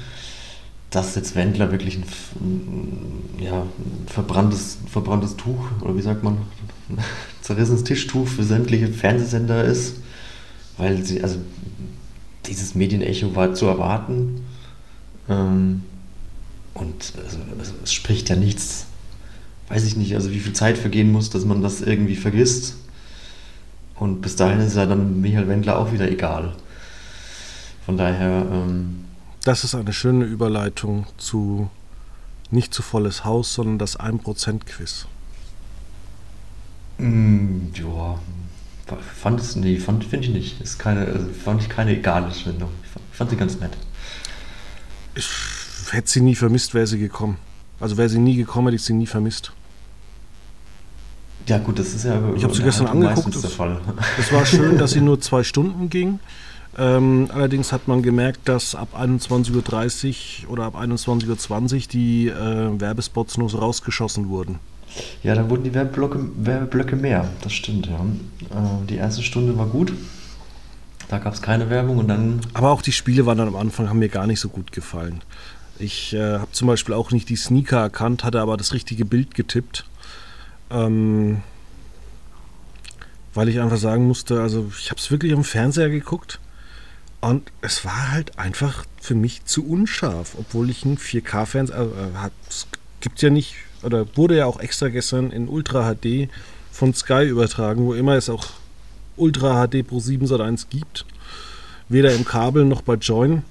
dass 0.90 1.14
jetzt 1.14 1.34
Wendler 1.34 1.70
wirklich 1.70 1.96
ein, 1.96 2.02
f- 2.02 2.30
ein, 2.40 3.24
ja, 3.40 3.62
ein 3.62 4.06
verbranntes, 4.06 4.78
verbranntes 4.90 5.36
Tuch, 5.36 5.64
oder 5.80 5.96
wie 5.96 6.02
sagt 6.02 6.22
man, 6.22 6.38
zerrissenes 7.42 7.84
Tischtuch 7.84 8.28
für 8.28 8.44
sämtliche 8.44 8.88
Fernsehsender 8.88 9.64
ist, 9.64 9.96
weil 10.76 11.02
sie, 11.04 11.22
also 11.22 11.36
dieses 12.46 12.74
Medienecho 12.74 13.34
war 13.34 13.54
zu 13.54 13.66
erwarten. 13.66 14.44
Ähm, 15.28 15.82
und 16.74 17.12
also, 17.24 17.38
also, 17.58 17.72
es 17.82 17.92
spricht 17.92 18.28
ja 18.28 18.36
nichts, 18.36 18.86
weiß 19.68 19.84
ich 19.84 19.96
nicht, 19.96 20.14
also 20.14 20.30
wie 20.30 20.40
viel 20.40 20.52
Zeit 20.52 20.78
vergehen 20.78 21.12
muss, 21.12 21.30
dass 21.30 21.44
man 21.44 21.62
das 21.62 21.80
irgendwie 21.80 22.16
vergisst. 22.16 22.76
Und 23.96 24.20
bis 24.20 24.36
dahin 24.36 24.60
ist 24.60 24.74
ja 24.76 24.86
dann 24.86 25.20
Michael 25.20 25.48
Wendler 25.48 25.78
auch 25.78 25.92
wieder 25.92 26.10
egal. 26.10 26.54
Von 27.86 27.96
daher, 27.96 28.46
ähm, 28.50 29.04
Das 29.44 29.64
ist 29.64 29.74
eine 29.74 29.92
schöne 29.92 30.24
Überleitung 30.24 31.06
zu 31.18 31.68
nicht 32.50 32.74
zu 32.74 32.82
volles 32.82 33.24
Haus, 33.24 33.54
sondern 33.54 33.78
das 33.78 33.98
1%-Quiz. 33.98 35.06
mm, 36.98 37.72
ja, 37.74 38.18
fand 39.14 39.40
es, 39.40 39.56
nee, 39.56 39.78
fand, 39.78 40.04
finde 40.04 40.28
ich 40.28 40.34
nicht. 40.34 40.60
Ist 40.60 40.78
keine, 40.78 41.06
also 41.06 41.26
fand 41.28 41.62
ich 41.62 41.68
keine 41.68 41.96
egale 41.96 42.30
Sendung. 42.30 42.70
Ich 42.82 42.90
fand, 42.90 43.04
fand 43.12 43.30
sie 43.30 43.36
ganz 43.36 43.58
nett. 43.58 43.72
Ich 45.14 45.26
hätte 45.92 46.08
sie 46.08 46.20
nie 46.20 46.34
vermisst, 46.34 46.74
wäre 46.74 46.86
sie 46.86 46.98
gekommen. 46.98 47.36
Also 47.80 47.96
wäre 47.96 48.08
sie 48.08 48.18
nie 48.18 48.36
gekommen, 48.36 48.68
hätte 48.68 48.76
ich 48.76 48.84
sie 48.84 48.94
nie 48.94 49.06
vermisst. 49.06 49.52
Ja, 51.46 51.58
gut, 51.58 51.78
das 51.78 51.92
ist 51.92 52.04
ja. 52.04 52.20
Ich 52.36 52.44
habe 52.44 52.54
sie 52.54 52.62
gestern 52.62 52.86
angeguckt. 52.86 53.42
Der 53.42 53.50
Fall. 53.50 53.80
Es 54.18 54.32
war 54.32 54.46
schön, 54.46 54.78
dass 54.78 54.92
sie 54.92 55.00
nur 55.08 55.20
zwei 55.20 55.42
Stunden 55.42 55.90
ging. 55.90 56.20
Ähm, 56.78 57.28
allerdings 57.32 57.72
hat 57.72 57.86
man 57.88 58.02
gemerkt, 58.02 58.48
dass 58.48 58.74
ab 58.74 58.96
21.30 58.98 60.46
Uhr 60.46 60.52
oder 60.52 60.64
ab 60.64 60.76
21.20 60.76 61.74
Uhr 61.74 61.80
die 61.92 62.28
äh, 62.28 62.80
Werbespots 62.80 63.36
nur 63.36 63.50
so 63.50 63.58
rausgeschossen 63.58 64.28
wurden. 64.30 64.58
Ja, 65.22 65.34
dann 65.34 65.50
wurden 65.50 65.64
die 65.64 65.74
Werbeblöcke, 65.74 66.18
Werbeblöcke 66.36 66.96
mehr, 66.96 67.28
das 67.42 67.52
stimmt, 67.52 67.86
ja. 67.86 67.96
Äh, 67.96 68.86
die 68.88 68.96
erste 68.96 69.22
Stunde 69.22 69.56
war 69.58 69.66
gut. 69.66 69.92
Da 71.08 71.18
gab 71.18 71.34
es 71.34 71.42
keine 71.42 71.68
Werbung 71.68 71.98
und 71.98 72.08
dann. 72.08 72.40
Aber 72.54 72.70
auch 72.70 72.80
die 72.80 72.92
Spiele 72.92 73.26
waren 73.26 73.36
dann 73.36 73.48
am 73.48 73.56
Anfang, 73.56 73.90
haben 73.90 73.98
mir 73.98 74.08
gar 74.08 74.26
nicht 74.26 74.40
so 74.40 74.48
gut 74.48 74.72
gefallen. 74.72 75.20
Ich 75.82 76.14
äh, 76.14 76.38
habe 76.38 76.52
zum 76.52 76.68
Beispiel 76.68 76.94
auch 76.94 77.10
nicht 77.10 77.28
die 77.28 77.36
Sneaker 77.36 77.80
erkannt, 77.80 78.24
hatte 78.24 78.40
aber 78.40 78.56
das 78.56 78.72
richtige 78.72 79.04
Bild 79.04 79.34
getippt. 79.34 79.84
Ähm, 80.70 81.42
weil 83.34 83.48
ich 83.48 83.60
einfach 83.60 83.78
sagen 83.78 84.06
musste, 84.06 84.40
also 84.40 84.70
ich 84.78 84.90
habe 84.90 85.00
es 85.00 85.10
wirklich 85.10 85.32
am 85.32 85.44
Fernseher 85.44 85.88
geguckt 85.88 86.38
und 87.20 87.50
es 87.62 87.84
war 87.84 88.12
halt 88.12 88.38
einfach 88.38 88.84
für 89.00 89.14
mich 89.14 89.44
zu 89.44 89.66
unscharf, 89.66 90.36
obwohl 90.38 90.70
ich 90.70 90.84
ein 90.84 90.98
4K-Fernseher, 90.98 91.80
äh, 91.80 92.30
es 92.48 92.66
gibt 93.00 93.22
ja 93.22 93.30
nicht, 93.30 93.56
oder 93.82 94.06
wurde 94.16 94.36
ja 94.36 94.46
auch 94.46 94.60
extra 94.60 94.88
gestern 94.88 95.30
in 95.30 95.48
Ultra 95.48 95.94
HD 95.94 96.28
von 96.70 96.94
Sky 96.94 97.24
übertragen, 97.24 97.84
wo 97.84 97.94
immer 97.94 98.16
es 98.16 98.28
auch 98.28 98.46
Ultra 99.16 99.66
HD 99.66 99.86
Pro 99.86 100.00
7 100.00 100.26
Sat 100.26 100.40
1 100.40 100.68
gibt. 100.68 101.04
Weder 101.88 102.14
im 102.14 102.24
Kabel 102.24 102.64
noch 102.64 102.82
bei 102.82 102.94
Join. 102.94 103.44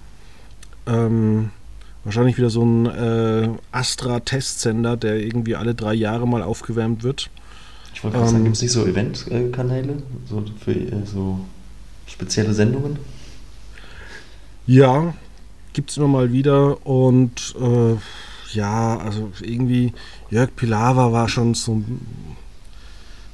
Ähm, 0.88 1.52
wahrscheinlich 2.04 2.38
wieder 2.38 2.50
so 2.50 2.64
ein 2.64 2.86
äh, 2.86 3.50
Astra-Testsender, 3.72 4.98
der 4.98 5.18
irgendwie 5.18 5.56
alle 5.56 5.76
drei 5.76 5.94
Jahre 5.94 6.28
mal 6.28 6.42
aufgewärmt 6.42 7.04
wird. 7.04 7.30
Ich 7.94 8.04
wollte 8.04 8.18
gerade 8.18 8.30
ähm, 8.30 8.34
sagen, 8.34 8.44
gibt 8.46 8.56
es 8.56 8.62
nicht 8.62 8.72
so 8.72 8.86
Event-Kanäle 8.86 10.04
so 10.28 10.44
für 10.64 10.72
äh, 10.72 11.06
so 11.06 11.40
spezielle 12.08 12.54
Sendungen? 12.54 12.98
Ja, 14.66 15.14
gibt 15.74 15.92
es 15.92 15.98
immer 15.98 16.08
mal 16.08 16.32
wieder 16.32 16.86
und 16.86 17.56
äh, 17.60 17.96
ja, 18.54 18.98
also 18.98 19.32
irgendwie 19.42 19.94
Jörg 20.30 20.56
Pilawa 20.56 21.12
war 21.12 21.30
schon 21.30 21.54
so, 21.54 21.82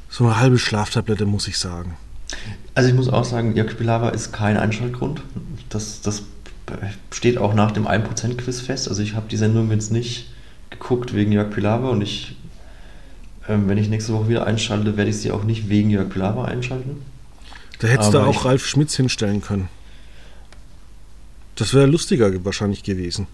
so 0.10 0.26
eine 0.26 0.40
halbe 0.40 0.60
Schlaftablette, 0.60 1.26
muss 1.26 1.48
ich 1.48 1.58
sagen. 1.58 1.98
Also 2.76 2.90
ich 2.90 2.96
muss 2.96 3.10
auch 3.10 3.26
sagen, 3.26 3.56
Jörg 3.56 3.76
Pilawa 3.78 4.10
ist 4.10 4.32
kein 4.32 4.58
Einschaltgrund. 4.58 5.22
Das, 5.70 6.02
das 6.02 6.24
steht 7.12 7.38
auch 7.38 7.54
nach 7.54 7.72
dem 7.72 7.88
1%-Quiz 7.88 8.62
fest. 8.62 8.90
Also 8.90 9.02
ich 9.02 9.16
habe 9.16 9.28
die 9.30 9.38
Sendung 9.38 9.72
jetzt 9.72 9.92
nicht 9.92 10.30
geguckt 10.70 11.14
wegen 11.14 11.32
Jörg 11.32 11.50
Pilawa 11.50 11.90
und 11.90 12.02
ich 12.02 12.36
ähm, 13.50 13.68
wenn 13.68 13.78
ich 13.78 13.90
nächste 13.90 14.14
Woche 14.14 14.30
wieder 14.30 14.46
einschalte, 14.46 14.98
werde 14.98 15.10
ich 15.10 15.18
sie 15.18 15.32
auch 15.32 15.44
nicht 15.44 15.70
wegen 15.70 15.90
Jörg 15.90 16.10
Pilawa 16.10 16.46
einschalten. 16.46 17.02
Da 17.80 17.88
hättest 17.88 18.14
du 18.14 18.20
auch 18.20 18.46
Ralf 18.46 18.66
Schmitz 18.66 18.96
hinstellen 18.96 19.42
können. 19.42 19.70
Das 21.56 21.74
wäre 21.74 21.86
lustiger 21.86 22.44
wahrscheinlich 22.44 22.84
gewesen. 22.84 23.28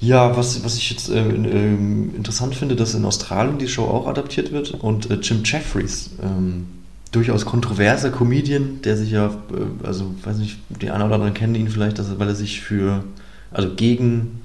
Ja, 0.00 0.36
was, 0.36 0.64
was 0.64 0.76
ich 0.76 0.90
jetzt 0.90 1.10
äh, 1.10 1.20
äh, 1.20 1.74
interessant 2.16 2.56
finde, 2.56 2.74
dass 2.74 2.94
in 2.94 3.04
Australien 3.04 3.58
die 3.58 3.68
Show 3.68 3.84
auch 3.84 4.06
adaptiert 4.06 4.50
wird 4.50 4.72
und 4.72 5.10
äh, 5.10 5.14
Jim 5.14 5.42
Jeffries, 5.44 6.10
ähm, 6.22 6.66
durchaus 7.14 7.44
kontroverser 7.44 8.10
Comedian, 8.10 8.80
der 8.82 8.96
sich 8.96 9.10
ja, 9.10 9.26
äh, 9.26 9.86
also 9.86 10.14
weiß 10.22 10.38
nicht, 10.38 10.58
die 10.68 10.90
einen 10.90 11.04
oder 11.04 11.14
anderen 11.14 11.34
kennen 11.34 11.54
ihn 11.54 11.68
vielleicht, 11.68 11.98
dass, 11.98 12.18
weil 12.18 12.28
er 12.28 12.34
sich 12.34 12.60
für, 12.60 13.04
also 13.50 13.74
gegen 13.74 14.40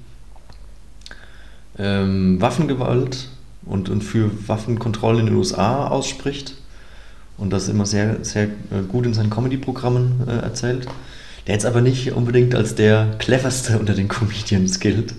ähm, 1.78 2.42
Waffengewalt 2.42 3.30
und, 3.66 3.90
und 3.90 4.04
für 4.04 4.30
Waffenkontrolle 4.48 5.22
in 5.22 5.28
den 5.28 5.36
USA 5.36 5.88
ausspricht 5.88 6.56
und 7.38 7.52
das 7.52 7.70
immer 7.70 7.86
sehr, 7.86 8.24
sehr 8.24 8.44
äh, 8.44 8.84
gut 8.88 9.06
in 9.06 9.14
seinen 9.14 9.30
Comedy-Programmen 9.30 10.28
äh, 10.28 10.38
erzählt, 10.38 10.88
der 11.48 11.56
jetzt 11.56 11.66
aber 11.66 11.82
nicht 11.82 12.12
unbedingt 12.12 12.54
als 12.54 12.76
der 12.76 13.16
cleverste 13.18 13.80
unter 13.80 13.94
den 13.94 14.08
Comedians 14.08 14.80
gilt, 14.80 15.14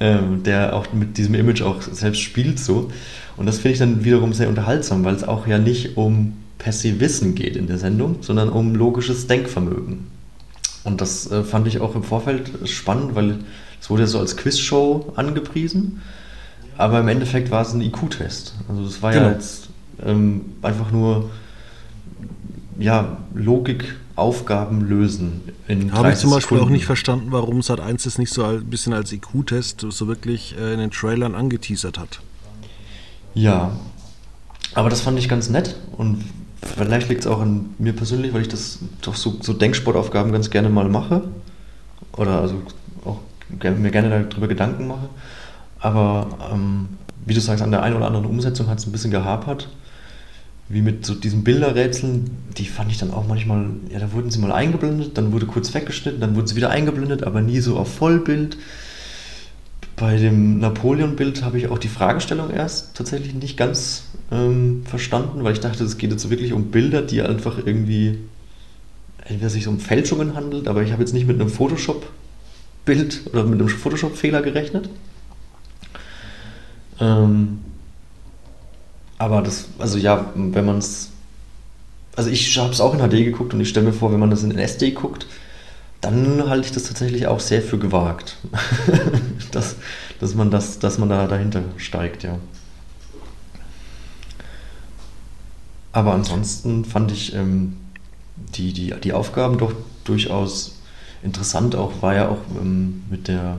ähm, 0.00 0.42
der 0.42 0.74
auch 0.74 0.92
mit 0.92 1.18
diesem 1.18 1.34
Image 1.34 1.62
auch 1.62 1.82
selbst 1.82 2.22
spielt 2.22 2.58
so. 2.58 2.90
Und 3.36 3.46
das 3.46 3.58
finde 3.58 3.72
ich 3.72 3.78
dann 3.78 4.04
wiederum 4.04 4.32
sehr 4.32 4.48
unterhaltsam, 4.48 5.04
weil 5.04 5.14
es 5.14 5.24
auch 5.24 5.46
ja 5.46 5.58
nicht 5.58 5.96
um 5.98 6.32
per 6.58 6.72
se 6.72 7.00
Wissen 7.00 7.34
geht 7.34 7.56
in 7.56 7.66
der 7.66 7.78
Sendung, 7.78 8.16
sondern 8.20 8.48
um 8.48 8.74
logisches 8.74 9.26
Denkvermögen. 9.26 10.06
Und 10.84 11.00
das 11.00 11.30
äh, 11.30 11.42
fand 11.42 11.66
ich 11.66 11.80
auch 11.80 11.94
im 11.94 12.02
Vorfeld 12.02 12.50
spannend, 12.68 13.14
weil 13.14 13.38
es 13.80 13.90
wurde 13.90 14.02
ja 14.02 14.06
so 14.06 14.18
als 14.18 14.36
Quizshow 14.36 15.12
angepriesen. 15.16 16.00
Aber 16.78 17.00
im 17.00 17.08
Endeffekt 17.08 17.50
war 17.50 17.62
es 17.62 17.72
ein 17.72 17.80
IQ-Test. 17.80 18.54
Also 18.68 18.84
es 18.84 19.02
war 19.02 19.12
genau. 19.12 19.26
ja 19.26 19.32
jetzt 19.32 19.68
ähm, 20.04 20.42
einfach 20.62 20.90
nur 20.92 21.30
ja, 22.78 23.18
Logik, 23.34 23.96
Aufgaben 24.14 24.80
lösen. 24.88 25.42
Habe 25.92 26.12
ich 26.12 26.16
zum 26.16 26.30
Beispiel 26.30 26.56
Sekunden. 26.56 26.64
auch 26.64 26.70
nicht 26.70 26.86
verstanden, 26.86 27.28
warum 27.30 27.60
Sat 27.62 27.80
1 27.80 28.06
es 28.06 28.18
nicht 28.18 28.32
so 28.32 28.44
ein 28.44 28.64
bisschen 28.64 28.94
als 28.94 29.12
IQ-Test 29.12 29.86
so 29.88 30.06
wirklich 30.08 30.56
äh, 30.58 30.72
in 30.72 30.78
den 30.78 30.90
Trailern 30.90 31.34
angeteasert 31.34 31.98
hat. 31.98 32.20
Ja, 33.34 33.72
aber 34.74 34.88
das 34.88 35.02
fand 35.02 35.18
ich 35.18 35.28
ganz 35.28 35.50
nett 35.50 35.76
und 35.96 36.24
vielleicht 36.62 37.08
liegt 37.08 37.22
es 37.22 37.26
auch 37.26 37.40
an 37.40 37.74
mir 37.78 37.92
persönlich, 37.92 38.32
weil 38.32 38.42
ich 38.42 38.48
das 38.48 38.78
doch 39.02 39.14
so, 39.14 39.36
so 39.40 39.52
Denksportaufgaben 39.52 40.32
ganz 40.32 40.50
gerne 40.50 40.68
mal 40.68 40.88
mache 40.88 41.22
oder 42.16 42.40
also 42.40 42.62
auch 43.04 43.20
mir 43.60 43.90
gerne 43.90 44.26
darüber 44.28 44.48
Gedanken 44.48 44.86
mache. 44.86 45.08
Aber 45.78 46.28
ähm, 46.52 46.88
wie 47.24 47.34
du 47.34 47.40
sagst, 47.40 47.62
an 47.62 47.70
der 47.70 47.82
einen 47.82 47.96
oder 47.96 48.06
anderen 48.06 48.26
Umsetzung 48.26 48.68
hat 48.68 48.78
es 48.78 48.86
ein 48.86 48.92
bisschen 48.92 49.10
gehapert. 49.10 49.68
Wie 50.68 50.82
mit 50.82 51.06
so 51.06 51.14
diesen 51.14 51.44
Bilderrätseln, 51.44 52.30
die 52.56 52.64
fand 52.64 52.90
ich 52.90 52.98
dann 52.98 53.12
auch 53.12 53.26
manchmal, 53.28 53.66
ja, 53.92 54.00
da 54.00 54.12
wurden 54.12 54.30
sie 54.30 54.40
mal 54.40 54.50
eingeblendet, 54.50 55.16
dann 55.16 55.32
wurde 55.32 55.46
kurz 55.46 55.72
weggeschnitten, 55.74 56.20
dann 56.20 56.34
wurden 56.34 56.48
sie 56.48 56.56
wieder 56.56 56.70
eingeblendet, 56.70 57.22
aber 57.22 57.40
nie 57.40 57.60
so 57.60 57.76
auf 57.76 57.94
Vollbild. 57.94 58.56
Bei 59.96 60.18
dem 60.18 60.58
Napoleon-Bild 60.58 61.42
habe 61.42 61.58
ich 61.58 61.68
auch 61.68 61.78
die 61.78 61.88
Fragestellung 61.88 62.50
erst 62.50 62.94
tatsächlich 62.94 63.32
nicht 63.32 63.56
ganz 63.56 64.04
ähm, 64.30 64.84
verstanden, 64.84 65.42
weil 65.42 65.54
ich 65.54 65.60
dachte, 65.60 65.84
es 65.84 65.96
geht 65.96 66.10
jetzt 66.10 66.28
wirklich 66.28 66.52
um 66.52 66.70
Bilder, 66.70 67.00
die 67.00 67.22
einfach 67.22 67.58
irgendwie, 67.64 68.18
entweder 69.24 69.48
sich 69.48 69.66
um 69.66 69.80
Fälschungen 69.80 70.34
handelt, 70.34 70.68
aber 70.68 70.82
ich 70.82 70.92
habe 70.92 71.02
jetzt 71.02 71.14
nicht 71.14 71.26
mit 71.26 71.40
einem 71.40 71.48
Photoshop-Bild 71.48 73.22
oder 73.32 73.44
mit 73.44 73.58
einem 73.58 73.70
Photoshop-Fehler 73.70 74.42
gerechnet. 74.42 74.90
Ähm, 77.00 77.60
aber 79.16 79.40
das, 79.40 79.68
also 79.78 79.96
ja, 79.96 80.30
wenn 80.34 80.66
man 80.66 80.78
es. 80.78 81.10
Also 82.16 82.30
ich 82.30 82.56
habe 82.58 82.72
es 82.72 82.80
auch 82.80 82.94
in 82.94 83.00
HD 83.00 83.24
geguckt 83.24 83.52
und 83.52 83.60
ich 83.60 83.68
stelle 83.68 83.86
mir 83.86 83.92
vor, 83.92 84.12
wenn 84.12 84.20
man 84.20 84.30
das 84.30 84.42
in 84.42 84.56
SD 84.56 84.92
guckt, 84.92 85.26
dann 86.00 86.48
halte 86.48 86.66
ich 86.66 86.72
das 86.72 86.84
tatsächlich 86.84 87.26
auch 87.26 87.40
sehr 87.40 87.62
für 87.62 87.78
gewagt. 87.78 88.36
dass, 89.52 89.76
dass, 90.20 90.34
man 90.34 90.50
das, 90.50 90.78
dass 90.78 90.98
man 90.98 91.08
da 91.08 91.26
dahinter 91.26 91.62
steigt, 91.76 92.22
ja. 92.22 92.38
Aber 95.92 96.12
ansonsten 96.12 96.84
fand 96.84 97.10
ich 97.10 97.34
ähm, 97.34 97.78
die, 98.54 98.72
die, 98.72 98.94
die 99.02 99.12
Aufgaben 99.14 99.56
doch 99.56 99.72
durchaus 100.04 100.78
interessant. 101.22 101.74
Auch 101.74 102.02
war 102.02 102.14
ja 102.14 102.28
auch 102.28 102.40
ähm, 102.60 103.04
mit, 103.08 103.28
der, 103.28 103.58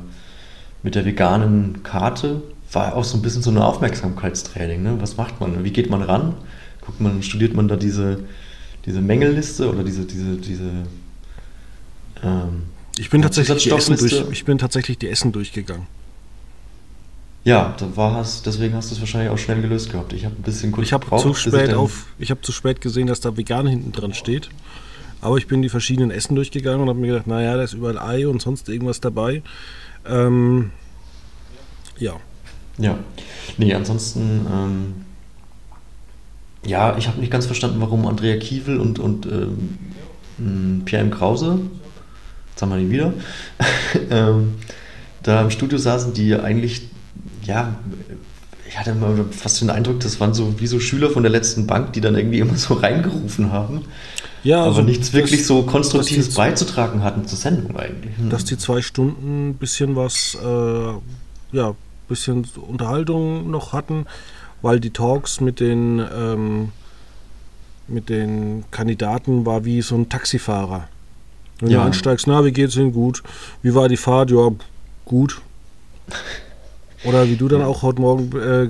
mit 0.84 0.96
der 0.96 1.06
veganen 1.06 1.82
Karte 1.82 2.42
war 2.72 2.96
auch 2.96 3.04
so 3.04 3.18
ein 3.18 3.22
bisschen 3.22 3.42
so 3.42 3.50
ein 3.50 3.58
Aufmerksamkeitstraining. 3.58 4.84
Ne? 4.84 4.98
Was 5.00 5.18
macht 5.18 5.40
man? 5.40 5.64
Wie 5.64 5.72
geht 5.72 5.90
man 5.90 6.02
ran? 6.02 6.36
Guckt 6.86 7.02
man, 7.02 7.24
studiert 7.24 7.54
man 7.54 7.68
da 7.68 7.76
diese, 7.76 8.20
diese 8.86 9.02
Mängelliste 9.02 9.70
oder 9.70 9.84
diese, 9.84 10.06
diese, 10.06 10.36
diese 10.36 10.70
ähm, 12.24 12.64
ich 12.98 13.10
bin, 13.10 13.22
tatsächlich 13.22 13.64
die 13.64 13.72
Essen 13.72 13.98
durch, 13.98 14.24
ich 14.32 14.46
bin 14.46 14.58
tatsächlich 14.58 14.98
die 14.98 15.10
Essen 15.10 15.32
durchgegangen. 15.32 15.88
Ja, 17.44 17.76
da 17.78 17.96
war 17.96 18.20
es, 18.20 18.42
deswegen 18.42 18.76
hast 18.76 18.92
du 18.92 18.96
es 18.96 19.00
wahrscheinlich 19.00 19.32
auch 19.32 19.38
schnell 19.38 19.62
gelöst 19.62 19.92
gehabt. 19.92 20.12
Ich 20.12 20.26
habe 20.26 20.36
ein 20.36 20.42
bisschen 20.42 20.72
kurz 20.72 20.88
Ich 20.88 20.94
habe 20.94 21.06
zu 21.18 21.34
spät 21.34 21.74
auf, 21.74 22.08
ich 22.20 22.30
habe 22.30 22.42
zu 22.42 22.52
spät 22.52 22.82
gesehen, 22.82 23.08
dass 23.08 23.22
da 23.22 23.38
vegan 23.38 23.68
hinten 23.68 23.94
dran 23.94 24.14
steht. 24.14 24.50
Aber 25.22 25.38
ich 25.38 25.48
bin 25.48 25.62
die 25.62 25.70
verschiedenen 25.70 26.12
Essen 26.12 26.36
durchgegangen 26.36 26.82
und 26.82 26.90
habe 26.90 27.00
mir 27.00 27.08
gedacht, 27.08 27.28
naja, 27.28 27.56
da 27.56 27.64
ist 27.64 27.74
überall 27.74 27.98
Ei 27.98 28.28
und 28.28 28.42
sonst 28.42 28.70
irgendwas 28.70 29.00
dabei. 29.00 29.42
Ähm, 30.06 30.72
ja. 31.98 32.18
Ja. 32.78 32.98
Nee, 33.58 33.74
ansonsten, 33.74 34.46
ähm, 34.52 34.94
ja, 36.66 36.98
ich 36.98 37.08
habe 37.08 37.20
nicht 37.20 37.32
ganz 37.32 37.46
verstanden, 37.46 37.80
warum 37.80 38.06
Andrea 38.06 38.38
Kiewel 38.38 38.80
und, 38.80 39.00
und 39.00 39.26
ähm, 39.26 40.82
Pierre 40.86 41.04
M. 41.04 41.12
Krause, 41.12 41.60
jetzt 42.58 42.64
haben 42.64 42.72
wir 42.72 42.80
ihn 42.80 42.90
wieder, 42.90 43.14
ähm, 44.10 44.56
da 45.22 45.42
im 45.42 45.52
Studio 45.52 45.78
saßen, 45.78 46.14
die 46.14 46.34
eigentlich, 46.34 46.90
ja, 47.44 47.76
ich 48.68 48.80
hatte 48.80 48.96
mal 48.96 49.26
fast 49.30 49.62
den 49.62 49.70
Eindruck, 49.70 50.00
das 50.00 50.20
waren 50.20 50.34
so 50.34 50.60
wie 50.60 50.66
so 50.66 50.80
Schüler 50.80 51.12
von 51.12 51.22
der 51.22 51.32
letzten 51.32 51.68
Bank, 51.68 51.94
die 51.94 52.02
dann 52.02 52.16
irgendwie 52.16 52.40
immer 52.40 52.56
so 52.58 52.74
reingerufen 52.74 53.52
haben. 53.52 53.86
Ja, 54.44 54.62
aber 54.62 54.68
also 54.68 54.82
nichts 54.82 55.14
wirklich 55.14 55.42
das, 55.42 55.48
so 55.48 55.64
Konstruktives 55.64 56.34
beizutragen 56.34 57.04
hatten 57.04 57.28
zur 57.28 57.38
Sendung 57.38 57.78
eigentlich. 57.78 58.18
Hm. 58.18 58.30
Dass 58.32 58.44
die 58.44 58.58
zwei 58.58 58.82
Stunden 58.82 59.50
ein 59.50 59.54
bisschen 59.56 59.96
was, 59.96 60.36
äh, 60.44 61.56
ja, 61.56 61.76
bisschen 62.08 62.48
Unterhaltung 62.56 63.52
noch 63.52 63.74
hatten, 63.74 64.06
weil 64.62 64.80
die 64.80 64.92
Talks 64.92 65.42
mit 65.42 65.60
den, 65.60 66.04
ähm, 66.16 66.70
mit 67.88 68.10
den 68.10 68.64
Kandidaten 68.72 69.46
war 69.46 69.66
wie 69.66 69.82
so 69.82 69.96
ein 69.96 70.10
Taxifahrer. 70.10 70.88
Wenn 71.60 71.70
ja. 71.70 71.80
du 71.80 71.86
einsteigst, 71.86 72.28
na, 72.28 72.46
wie 72.46 72.52
geht's 72.52 72.76
Ihnen? 72.76 72.94
Gut. 72.94 73.24
Wie 73.62 73.74
war 73.74 73.90
die 73.90 73.98
Fahrt? 73.98 74.32
Ja, 74.32 74.52
gut. 75.06 75.42
Oder 77.04 77.28
wie 77.28 77.36
du 77.36 77.48
dann 77.48 77.62
auch 77.62 77.82
heute 77.82 78.02
Morgen 78.02 78.32
äh, 78.38 78.70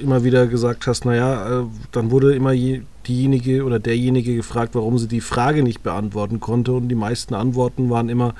immer 0.00 0.24
wieder 0.24 0.46
gesagt 0.46 0.86
hast, 0.86 1.04
naja, 1.04 1.60
äh, 1.60 1.64
dann 1.92 2.10
wurde 2.10 2.34
immer 2.34 2.52
je, 2.52 2.82
diejenige 3.06 3.64
oder 3.64 3.78
derjenige 3.78 4.34
gefragt, 4.34 4.74
warum 4.74 4.98
sie 4.98 5.08
die 5.08 5.20
Frage 5.20 5.62
nicht 5.62 5.82
beantworten 5.82 6.40
konnte. 6.40 6.72
Und 6.72 6.88
die 6.88 6.94
meisten 6.94 7.34
Antworten 7.34 7.90
waren 7.90 8.08
immer, 8.08 8.34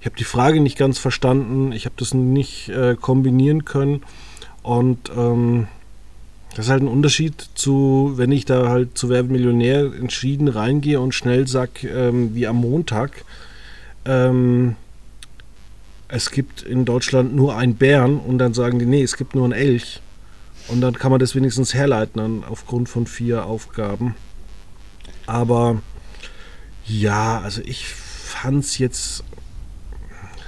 ich 0.00 0.06
habe 0.06 0.16
die 0.16 0.24
Frage 0.24 0.60
nicht 0.60 0.78
ganz 0.78 0.98
verstanden, 0.98 1.72
ich 1.72 1.86
habe 1.86 1.94
das 1.98 2.14
nicht 2.14 2.68
äh, 2.68 2.96
kombinieren 3.00 3.64
können. 3.64 4.02
Und 4.62 5.10
ähm, 5.16 5.66
das 6.54 6.66
ist 6.66 6.70
halt 6.70 6.82
ein 6.82 6.88
Unterschied 6.88 7.48
zu, 7.54 8.12
wenn 8.14 8.30
ich 8.30 8.44
da 8.44 8.68
halt 8.68 8.96
zu 8.96 9.08
Werbemillionär 9.08 9.92
entschieden 9.92 10.48
reingehe 10.48 11.00
und 11.00 11.12
schnell 11.12 11.48
sag, 11.48 11.82
ähm, 11.82 12.34
wie 12.34 12.46
am 12.46 12.56
Montag, 12.56 13.24
ähm, 14.04 14.76
es 16.06 16.30
gibt 16.30 16.62
in 16.62 16.84
Deutschland 16.84 17.34
nur 17.34 17.56
einen 17.56 17.74
Bären 17.74 18.18
und 18.18 18.38
dann 18.38 18.54
sagen 18.54 18.78
die, 18.78 18.86
nee, 18.86 19.02
es 19.02 19.16
gibt 19.16 19.34
nur 19.34 19.44
einen 19.44 19.52
Elch. 19.52 20.00
Und 20.68 20.80
dann 20.80 20.94
kann 20.94 21.10
man 21.10 21.20
das 21.20 21.34
wenigstens 21.34 21.74
herleiten 21.74 22.44
aufgrund 22.48 22.88
von 22.88 23.06
vier 23.06 23.46
Aufgaben. 23.46 24.14
Aber 25.26 25.82
ja, 26.86 27.40
also 27.40 27.62
ich 27.64 27.86
fand 27.86 28.64
es 28.64 28.78
jetzt, 28.78 29.24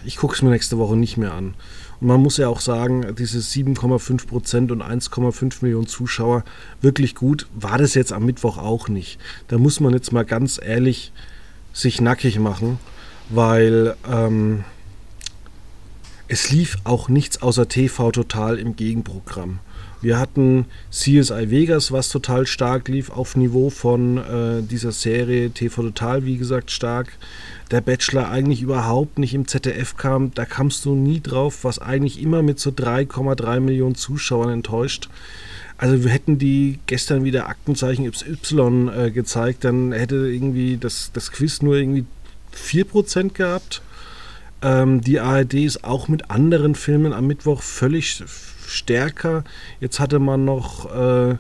ich 0.07 0.17
gucke 0.17 0.35
es 0.35 0.43
mir 0.43 0.51
nächste 0.51 0.79
Woche 0.79 0.97
nicht 0.97 1.17
mehr 1.17 1.35
an. 1.35 1.55
Und 2.01 2.09
man 2.09 2.23
muss 2.23 2.37
ja 2.37 2.49
auch 2.49 2.61
sagen, 2.61 3.15
diese 3.19 3.39
7,5 3.39 4.27
Prozent 4.27 4.73
und 4.73 4.83
1,5 4.83 5.63
Millionen 5.63 5.87
Zuschauer, 5.87 6.45
wirklich 6.81 7.15
gut, 7.15 7.47
war 7.55 7.79
das 7.79 7.95
jetzt 7.95 8.13
am 8.13 8.25
Mittwoch 8.25 8.59
auch 8.59 8.89
nicht. 8.89 9.19
Da 9.49 9.59
muss 9.59 9.81
man 9.81 9.93
jetzt 9.93 10.13
mal 10.13 10.25
ganz 10.25 10.61
ehrlich 10.63 11.13
sich 11.73 12.01
nackig 12.01 12.39
machen, 12.39 12.79
weil 13.29 13.97
ähm, 14.11 14.65
es 16.29 16.51
lief 16.51 16.79
auch 16.85 17.09
nichts 17.09 17.43
außer 17.43 17.69
TV 17.69 18.13
Total 18.13 18.59
im 18.59 18.77
Gegenprogramm. 18.77 19.59
Wir 20.03 20.19
hatten 20.19 20.67
CSI 20.91 21.51
Vegas, 21.51 21.91
was 21.91 22.11
total 22.11 22.47
stark 22.47 22.89
lief, 22.89 23.11
auf 23.11 23.35
Niveau 23.35 23.71
von 23.71 24.19
äh, 24.19 24.63
dieser 24.63 24.93
Serie 24.93 25.51
TV 25.51 25.83
Total, 25.83 26.25
wie 26.25 26.37
gesagt, 26.37 26.71
stark. 26.71 27.13
Der 27.71 27.81
Bachelor 27.81 28.29
eigentlich 28.29 28.63
überhaupt 28.63 29.19
nicht 29.19 29.35
im 29.35 29.49
ZDF 29.49 29.97
kam, 29.97 30.33
da 30.35 30.45
kamst 30.45 30.85
du 30.85 30.95
nie 30.95 31.21
drauf, 31.21 31.65
was 31.65 31.79
eigentlich 31.79 32.23
immer 32.23 32.43
mit 32.43 32.61
so 32.61 32.71
3,3 32.71 33.61
Millionen 33.61 33.95
Zuschauern 33.95 34.51
enttäuscht. 34.51 35.09
Also 35.79 36.05
wir 36.05 36.11
hätten 36.11 36.39
die 36.39 36.79
gestern 36.87 37.25
wieder 37.25 37.49
Aktenzeichen 37.49 38.07
Y 38.07 38.89
äh, 38.89 39.11
gezeigt, 39.11 39.65
dann 39.65 39.93
hätte 39.93 40.17
irgendwie 40.17 40.77
das, 40.77 41.11
das 41.13 41.33
Quiz 41.33 41.63
nur 41.63 41.77
irgendwie 41.77 42.05
4% 42.55 43.33
gehabt. 43.33 43.83
Ähm, 44.63 45.01
die 45.01 45.21
ARD 45.21 45.55
ist 45.55 45.85
auch 45.85 46.09
mit 46.09 46.31
anderen 46.31 46.75
Filmen 46.75 47.13
am 47.13 47.27
Mittwoch 47.27 47.63
völlig 47.63 48.23
stärker. 48.69 49.45
Jetzt 49.81 50.01
hatte 50.01 50.19
man 50.19 50.45
noch 50.45 50.93
äh, 50.95 51.37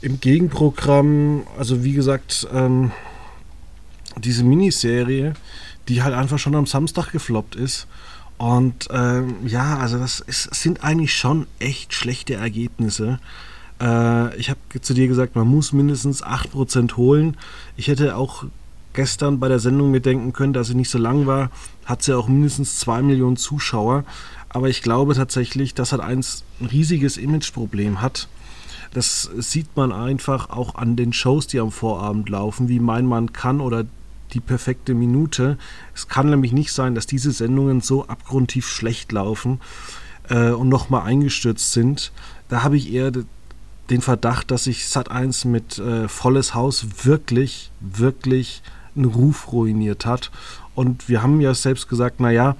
im 0.00 0.20
Gegenprogramm, 0.20 1.44
also 1.58 1.84
wie 1.84 1.92
gesagt, 1.92 2.48
ähm, 2.52 2.90
diese 4.18 4.44
Miniserie, 4.44 5.34
die 5.88 6.02
halt 6.02 6.14
einfach 6.14 6.38
schon 6.38 6.54
am 6.54 6.66
Samstag 6.66 7.12
gefloppt 7.12 7.56
ist. 7.56 7.86
Und 8.38 8.88
ähm, 8.90 9.36
ja, 9.46 9.78
also 9.78 9.98
das 9.98 10.20
ist, 10.20 10.54
sind 10.54 10.82
eigentlich 10.82 11.14
schon 11.14 11.46
echt 11.60 11.94
schlechte 11.94 12.34
Ergebnisse. 12.34 13.20
Äh, 13.80 14.36
ich 14.36 14.50
habe 14.50 14.58
zu 14.80 14.94
dir 14.94 15.06
gesagt, 15.06 15.36
man 15.36 15.46
muss 15.46 15.72
mindestens 15.72 16.24
8% 16.24 16.96
holen. 16.96 17.36
Ich 17.76 17.88
hätte 17.88 18.16
auch 18.16 18.44
gestern 18.94 19.38
bei 19.40 19.48
der 19.48 19.58
Sendung 19.58 19.90
mir 19.90 20.00
denken 20.00 20.32
können, 20.32 20.52
dass 20.52 20.68
sie 20.68 20.74
nicht 20.74 20.90
so 20.90 20.98
lang 20.98 21.26
war, 21.26 21.50
hat 21.84 22.02
sie 22.02 22.16
auch 22.16 22.28
mindestens 22.28 22.78
2 22.80 23.02
Millionen 23.02 23.36
Zuschauer. 23.36 24.04
Aber 24.52 24.68
ich 24.68 24.82
glaube 24.82 25.14
tatsächlich, 25.14 25.74
dass 25.74 25.92
halt 25.92 26.02
eins 26.02 26.44
ein 26.60 26.66
riesiges 26.66 27.16
Imageproblem 27.16 28.00
hat. 28.00 28.28
Das 28.92 29.30
sieht 29.38 29.74
man 29.76 29.92
einfach 29.92 30.50
auch 30.50 30.74
an 30.74 30.96
den 30.96 31.12
Shows, 31.14 31.46
die 31.46 31.60
am 31.60 31.72
Vorabend 31.72 32.28
laufen, 32.28 32.68
wie 32.68 32.78
Mein 32.78 33.06
Mann 33.06 33.32
kann 33.32 33.60
oder 33.60 33.86
die 34.34 34.40
perfekte 34.40 34.94
Minute. 34.94 35.56
Es 35.94 36.08
kann 36.08 36.28
nämlich 36.28 36.52
nicht 36.52 36.72
sein, 36.72 36.94
dass 36.94 37.06
diese 37.06 37.32
Sendungen 37.32 37.80
so 37.80 38.06
abgrundtief 38.06 38.68
schlecht 38.68 39.12
laufen 39.12 39.60
äh, 40.28 40.50
und 40.50 40.68
nochmal 40.68 41.02
eingestürzt 41.02 41.72
sind. 41.72 42.12
Da 42.48 42.62
habe 42.62 42.76
ich 42.76 42.92
eher 42.92 43.12
den 43.90 44.00
Verdacht, 44.02 44.50
dass 44.50 44.64
sich 44.64 44.84
Sat1 44.84 45.48
mit 45.48 45.78
äh, 45.78 46.08
volles 46.08 46.54
Haus 46.54 47.04
wirklich, 47.04 47.70
wirklich 47.80 48.62
einen 48.94 49.06
Ruf 49.06 49.52
ruiniert 49.52 50.06
hat. 50.06 50.30
Und 50.74 51.08
wir 51.08 51.22
haben 51.22 51.40
ja 51.40 51.54
selbst 51.54 51.88
gesagt, 51.88 52.20
naja, 52.20 52.56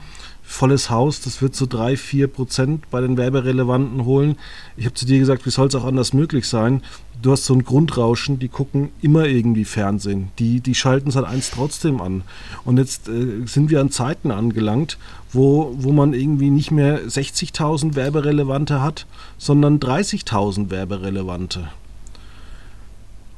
volles 0.52 0.90
Haus, 0.90 1.20
das 1.20 1.40
wird 1.40 1.56
so 1.56 1.66
3, 1.66 1.96
4 1.96 2.28
Prozent 2.28 2.90
bei 2.90 3.00
den 3.00 3.16
Werberelevanten 3.16 4.04
holen. 4.04 4.36
Ich 4.76 4.84
habe 4.84 4.94
zu 4.94 5.06
dir 5.06 5.18
gesagt, 5.18 5.46
wie 5.46 5.50
soll 5.50 5.68
es 5.68 5.74
auch 5.74 5.84
anders 5.84 6.12
möglich 6.12 6.46
sein? 6.46 6.82
Du 7.20 7.32
hast 7.32 7.46
so 7.46 7.54
ein 7.54 7.64
Grundrauschen, 7.64 8.38
die 8.38 8.48
gucken 8.48 8.90
immer 9.00 9.24
irgendwie 9.24 9.64
Fernsehen. 9.64 10.28
Die, 10.38 10.60
die 10.60 10.74
schalten 10.74 11.08
es 11.08 11.16
halt 11.16 11.26
eins 11.26 11.50
trotzdem 11.50 12.00
an. 12.00 12.22
Und 12.64 12.78
jetzt 12.78 13.08
äh, 13.08 13.46
sind 13.46 13.70
wir 13.70 13.80
an 13.80 13.90
Zeiten 13.90 14.30
angelangt, 14.30 14.98
wo, 15.32 15.74
wo 15.78 15.92
man 15.92 16.12
irgendwie 16.12 16.50
nicht 16.50 16.70
mehr 16.70 17.00
60.000 17.02 17.94
Werberelevante 17.94 18.82
hat, 18.82 19.06
sondern 19.38 19.80
30.000 19.80 20.70
Werberelevante. 20.70 21.70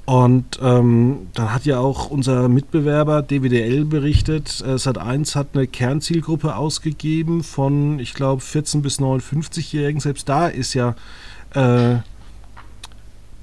Und 0.06 0.58
ähm, 0.62 1.28
dann 1.32 1.54
hat 1.54 1.64
ja 1.64 1.78
auch 1.78 2.10
unser 2.10 2.48
Mitbewerber 2.48 3.22
DWDL 3.22 3.86
berichtet, 3.86 4.62
äh, 4.66 4.74
Sat1 4.74 5.34
hat 5.34 5.48
eine 5.54 5.66
Kernzielgruppe 5.66 6.56
ausgegeben 6.56 7.42
von, 7.42 7.98
ich 7.98 8.12
glaube, 8.12 8.42
14 8.42 8.82
bis 8.82 8.98
59-Jährigen. 9.00 10.00
Selbst 10.00 10.28
da 10.28 10.48
ist 10.48 10.74
ja 10.74 10.94
äh, 11.54 11.96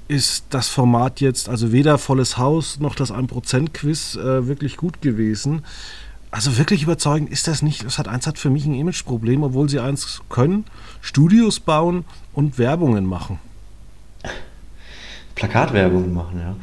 ist 0.08 0.46
das 0.50 0.68
Format 0.68 1.20
jetzt, 1.20 1.48
also 1.48 1.72
weder 1.72 1.98
volles 1.98 2.36
Haus 2.36 2.78
noch 2.78 2.94
das 2.94 3.12
1%-Quiz 3.12 4.16
äh, 4.16 4.46
wirklich 4.46 4.76
gut 4.76 5.00
gewesen. 5.00 5.62
Also 6.30 6.58
wirklich 6.58 6.82
überzeugend 6.82 7.30
ist 7.30 7.48
das 7.48 7.62
nicht. 7.62 7.84
Sat1 7.84 8.26
hat 8.26 8.38
für 8.38 8.50
mich 8.50 8.64
ein 8.66 8.74
Imageproblem, 8.74 9.42
obwohl 9.42 9.68
sie 9.68 9.80
eins 9.80 10.22
können, 10.28 10.64
Studios 11.00 11.60
bauen 11.60 12.04
und 12.32 12.58
Werbungen 12.58 13.04
machen. 13.04 13.38
Plakatwerbung 15.34 16.12
machen, 16.12 16.40
ja. 16.40 16.56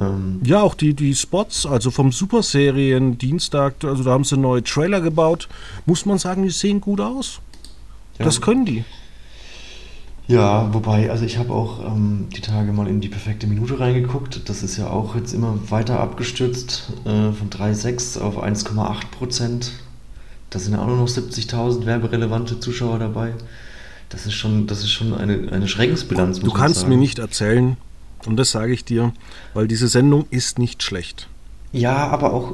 Ähm. 0.00 0.40
Ja, 0.44 0.62
auch 0.62 0.74
die, 0.74 0.94
die 0.94 1.14
Spots, 1.14 1.66
also 1.66 1.90
vom 1.90 2.12
Superserien 2.12 3.18
Dienstag, 3.18 3.74
also 3.84 4.04
da 4.04 4.12
haben 4.12 4.24
sie 4.24 4.36
neue 4.36 4.62
Trailer 4.62 5.00
gebaut. 5.00 5.48
Muss 5.86 6.06
man 6.06 6.18
sagen, 6.18 6.42
die 6.42 6.50
sehen 6.50 6.80
gut 6.80 7.00
aus. 7.00 7.40
Ja. 8.18 8.24
Das 8.24 8.40
können 8.40 8.64
die. 8.64 8.84
Ja, 10.26 10.72
wobei, 10.72 11.10
also 11.10 11.24
ich 11.24 11.36
habe 11.36 11.52
auch 11.52 11.84
ähm, 11.84 12.28
die 12.34 12.40
Tage 12.40 12.72
mal 12.72 12.88
in 12.88 13.02
die 13.02 13.08
perfekte 13.08 13.46
Minute 13.46 13.78
reingeguckt. 13.78 14.48
Das 14.48 14.62
ist 14.62 14.78
ja 14.78 14.88
auch 14.88 15.14
jetzt 15.16 15.34
immer 15.34 15.58
weiter 15.68 16.00
abgestürzt 16.00 16.92
äh, 17.04 17.32
von 17.32 17.50
3,6 17.50 18.20
auf 18.20 18.42
1,8 18.42 19.10
Prozent. 19.10 19.72
Da 20.48 20.58
sind 20.58 20.74
ja 20.74 20.80
auch 20.80 20.86
nur 20.86 20.96
noch 20.96 21.08
70.000 21.08 21.84
werberelevante 21.84 22.58
Zuschauer 22.58 23.00
dabei. 23.00 23.34
Das 24.08 24.26
ist 24.26 24.34
schon, 24.34 24.66
das 24.66 24.80
ist 24.80 24.90
schon 24.90 25.14
eine, 25.14 25.50
eine 25.52 25.68
Schreckensbilanz. 25.68 26.40
Du 26.40 26.52
kannst 26.52 26.86
mir 26.88 26.96
nicht 26.96 27.18
erzählen, 27.18 27.76
und 28.26 28.36
das 28.36 28.50
sage 28.50 28.72
ich 28.72 28.84
dir, 28.84 29.12
weil 29.54 29.68
diese 29.68 29.88
Sendung 29.88 30.26
ist 30.30 30.58
nicht 30.58 30.82
schlecht. 30.82 31.28
Ja, 31.72 32.08
aber 32.08 32.32
auch, 32.32 32.52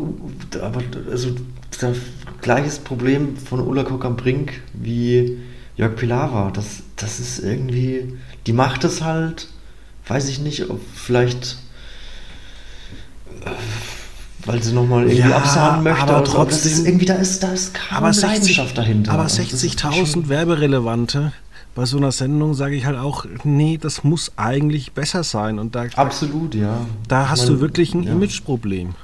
aber 0.60 0.82
also 1.10 1.30
das 1.78 1.98
gleiches 2.40 2.78
Problem 2.78 3.36
von 3.36 3.60
Ulla 3.60 3.84
Kock 3.84 4.04
am 4.04 4.16
Brink 4.16 4.62
wie 4.72 5.38
Jörg 5.76 5.96
Pilawa. 5.96 6.50
Das, 6.50 6.82
das 6.96 7.20
ist 7.20 7.38
irgendwie, 7.40 8.14
die 8.46 8.52
macht 8.52 8.84
es 8.84 9.02
halt, 9.02 9.48
weiß 10.06 10.28
ich 10.28 10.40
nicht, 10.40 10.70
ob 10.70 10.80
vielleicht 10.94 11.58
äh, 13.44 13.50
weil 14.46 14.62
sie 14.62 14.72
nochmal 14.72 15.04
irgendwie 15.04 15.28
ja, 15.28 15.36
absagen 15.36 15.82
möchte. 15.82 16.02
Aber 16.02 16.24
trotzdem, 16.24 16.72
so. 16.72 16.84
irgendwie, 16.84 17.06
da 17.06 17.14
ist, 17.14 17.42
da 17.42 17.52
ist 17.52 17.74
keine 17.74 18.06
aber 18.06 18.12
Leidenschaft 18.12 18.76
dahinter. 18.76 19.12
Aber 19.12 19.26
60.000 19.26 20.28
Werberelevante 20.28 21.32
bei 21.74 21.84
so 21.86 21.96
einer 21.96 22.12
Sendung 22.12 22.54
sage 22.54 22.74
ich 22.74 22.84
halt 22.84 22.98
auch, 22.98 23.26
nee, 23.44 23.78
das 23.80 24.02
muss 24.02 24.32
eigentlich 24.36 24.92
besser 24.92 25.22
sein. 25.22 25.58
Und 25.58 25.74
da, 25.74 25.86
Absolut, 25.94 26.54
ja. 26.54 26.86
Da 27.08 27.28
hast 27.28 27.44
meine, 27.44 27.54
du 27.56 27.60
wirklich 27.60 27.94
ein 27.94 28.02
ja. 28.02 28.12
Imageproblem. 28.12 28.94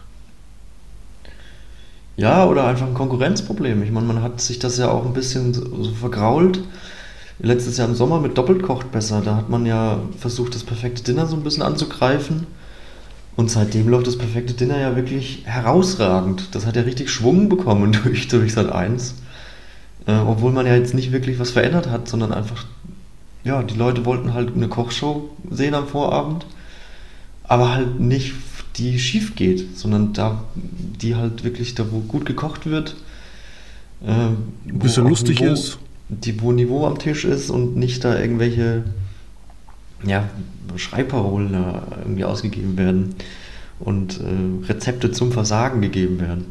Ja, 2.17 2.47
oder 2.47 2.67
einfach 2.67 2.87
ein 2.87 2.95
Konkurrenzproblem. 2.95 3.83
Ich 3.83 3.91
meine, 3.91 4.07
man 4.07 4.23
hat 4.23 4.41
sich 4.41 4.59
das 4.59 4.79
ja 4.79 4.91
auch 4.91 5.05
ein 5.05 5.13
bisschen 5.13 5.53
so 5.53 5.93
vergrault 5.93 6.61
letztes 7.39 7.77
Jahr 7.77 7.89
im 7.89 7.95
Sommer 7.95 8.21
mit 8.21 8.39
Doppelt 8.39 8.63
kocht 8.63 8.91
besser. 8.91 9.21
Da 9.25 9.37
hat 9.37 9.51
man 9.51 9.67
ja 9.67 10.01
versucht, 10.19 10.55
das 10.55 10.65
perfekte 10.65 11.03
Dinner 11.03 11.27
so 11.27 11.37
ein 11.37 11.43
bisschen 11.43 11.63
anzugreifen. 11.63 12.47
Und 13.37 13.51
seitdem 13.51 13.89
läuft 13.89 14.07
das 14.07 14.17
perfekte 14.17 14.55
Dinner 14.55 14.79
ja 14.79 14.97
wirklich 14.97 15.43
herausragend. 15.45 16.49
Das 16.53 16.65
hat 16.65 16.77
ja 16.77 16.83
richtig 16.83 17.11
Schwung 17.11 17.49
bekommen 17.49 17.93
durch, 18.05 18.29
durch 18.29 18.55
Sat 18.55 18.73
1. 18.73 19.15
Äh, 20.07 20.19
obwohl 20.19 20.53
man 20.53 20.67
ja 20.67 20.75
jetzt 20.75 20.95
nicht 20.95 21.13
wirklich 21.13 21.39
was 21.39 21.51
verändert 21.51 21.91
hat, 21.91 22.09
sondern 22.09 22.33
einfach, 22.33 22.65
ja, 23.45 23.63
die 23.63 23.75
Leute 23.75 24.05
wollten 24.05 24.35
halt 24.35 24.55
eine 24.55 24.69
Kochshow 24.69 25.31
sehen 25.51 25.75
am 25.75 25.87
Vorabend, 25.89 26.47
aber 27.45 27.75
halt 27.75 28.01
nicht 28.01 28.33
die 28.77 28.99
schief 28.99 29.35
geht, 29.35 29.77
sondern 29.77 30.13
da, 30.13 30.45
die 30.55 31.17
halt 31.17 31.45
wirklich 31.45 31.75
da, 31.75 31.91
wo 31.91 32.01
gut 32.01 32.27
gekocht 32.27 32.67
wird, 32.67 32.97
äh, 34.05 34.11
ein 34.11 34.53
bisschen 34.65 35.09
lustig 35.09 35.41
Niveau, 35.41 35.53
ist. 35.53 35.79
Die, 36.09 36.41
wo 36.41 36.53
Niveau 36.53 36.87
am 36.87 36.99
Tisch 36.99 37.25
ist 37.25 37.51
und 37.51 37.77
nicht 37.77 38.05
da 38.05 38.19
irgendwelche 38.19 38.85
ja, 40.05 40.29
Schreibparolen 40.77 41.55
irgendwie 42.03 42.25
ausgegeben 42.25 42.77
werden 42.77 43.15
und 43.79 44.21
äh, 44.21 44.67
Rezepte 44.67 45.11
zum 45.11 45.33
Versagen 45.33 45.81
gegeben 45.81 46.21
werden. 46.21 46.47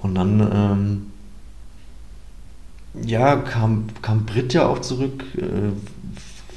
Und 0.00 0.14
dann 0.14 0.40
ähm, 0.52 1.06
ja, 3.06 3.36
kam, 3.36 3.86
kam 4.02 4.24
Brit 4.24 4.54
ja 4.54 4.66
auch 4.66 4.80
zurück, 4.80 5.24
äh, 5.36 5.72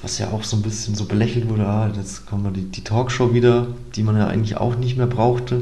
was 0.02 0.18
ja 0.18 0.32
auch 0.32 0.43
so 0.43 0.58
ein 0.58 0.64
bisschen 0.64 0.95
so 0.95 1.06
belächelt 1.06 1.49
wurde, 1.49 1.68
ah, 1.68 1.91
jetzt 1.95 2.26
kommen 2.26 2.52
die, 2.54 2.64
die 2.64 2.84
Talkshow 2.84 3.34
wieder, 3.34 3.68
die 3.95 4.04
man 4.04 4.18
ja 4.18 4.28
eigentlich 4.28 4.58
auch 4.58 4.76
nicht 4.76 4.97
mehr 4.97 5.08
brauchte. 5.08 5.62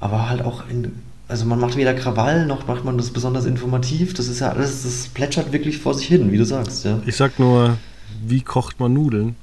Aber 0.00 0.28
halt 0.28 0.42
auch 0.42 0.68
in, 0.68 0.92
also 1.28 1.46
man 1.46 1.60
macht 1.60 1.76
weder 1.76 1.94
Krawall, 1.94 2.46
noch 2.46 2.66
macht 2.66 2.84
man 2.84 2.98
das 2.98 3.10
besonders 3.10 3.44
informativ. 3.44 4.14
Das 4.14 4.26
ist 4.28 4.40
ja 4.40 4.50
alles, 4.50 4.82
das 4.82 5.08
plätschert 5.08 5.52
wirklich 5.52 5.78
vor 5.78 5.94
sich 5.94 6.08
hin, 6.08 6.32
wie 6.32 6.36
du 6.38 6.44
sagst, 6.44 6.84
ja. 6.84 7.00
Ich 7.06 7.16
sag 7.16 7.38
nur, 7.38 7.78
wie 8.26 8.40
kocht 8.40 8.80
man 8.80 8.92
Nudeln? 8.92 9.36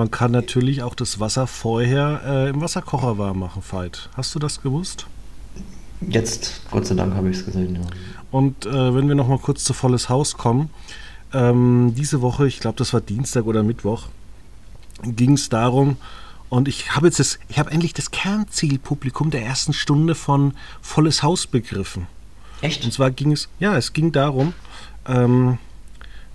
Man 0.00 0.10
kann 0.10 0.30
natürlich 0.30 0.82
auch 0.82 0.94
das 0.94 1.20
Wasser 1.20 1.46
vorher 1.46 2.22
äh, 2.24 2.48
im 2.48 2.62
Wasserkocher 2.62 3.18
warm 3.18 3.40
machen, 3.40 3.62
Veit. 3.70 4.08
Hast 4.16 4.34
du 4.34 4.38
das 4.38 4.62
gewusst? 4.62 5.06
Jetzt, 6.00 6.62
Gott 6.70 6.86
sei 6.86 6.94
Dank, 6.94 7.14
habe 7.14 7.28
ich 7.28 7.36
es 7.36 7.44
gesehen, 7.44 7.74
ja. 7.74 7.82
Und 8.30 8.64
äh, 8.64 8.94
wenn 8.94 9.08
wir 9.08 9.14
noch 9.14 9.28
mal 9.28 9.36
kurz 9.36 9.62
zu 9.62 9.74
Volles 9.74 10.08
Haus 10.08 10.38
kommen, 10.38 10.70
ähm, 11.34 11.92
diese 11.94 12.22
Woche, 12.22 12.46
ich 12.46 12.60
glaube, 12.60 12.78
das 12.78 12.94
war 12.94 13.02
Dienstag 13.02 13.44
oder 13.44 13.62
Mittwoch, 13.62 14.06
ging 15.02 15.34
es 15.34 15.50
darum, 15.50 15.98
und 16.48 16.66
ich 16.66 16.96
habe 16.96 17.08
jetzt 17.08 17.20
das, 17.20 17.38
ich 17.50 17.58
habe 17.58 17.70
endlich 17.70 17.92
das 17.92 18.10
Kernzielpublikum 18.10 19.30
der 19.30 19.44
ersten 19.44 19.74
Stunde 19.74 20.14
von 20.14 20.54
Volles 20.80 21.22
Haus 21.22 21.46
begriffen. 21.46 22.06
Echt? 22.62 22.86
Und 22.86 22.92
zwar 22.94 23.10
ging 23.10 23.32
es, 23.32 23.50
ja, 23.58 23.76
es 23.76 23.92
ging 23.92 24.12
darum, 24.12 24.54
ähm, 25.06 25.58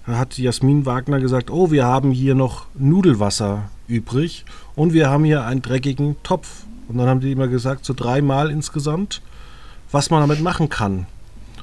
da 0.05 0.17
hat 0.17 0.37
Jasmin 0.37 0.85
Wagner 0.85 1.19
gesagt, 1.19 1.49
oh, 1.49 1.71
wir 1.71 1.85
haben 1.85 2.11
hier 2.11 2.35
noch 2.35 2.67
Nudelwasser 2.75 3.69
übrig 3.87 4.45
und 4.75 4.93
wir 4.93 5.09
haben 5.09 5.23
hier 5.23 5.45
einen 5.45 5.61
dreckigen 5.61 6.15
Topf. 6.23 6.63
Und 6.87 6.97
dann 6.97 7.07
haben 7.07 7.21
die 7.21 7.31
immer 7.31 7.47
gesagt, 7.47 7.85
so 7.85 7.93
dreimal 7.93 8.51
insgesamt, 8.51 9.21
was 9.91 10.11
man 10.11 10.21
damit 10.21 10.41
machen 10.41 10.69
kann. 10.69 11.07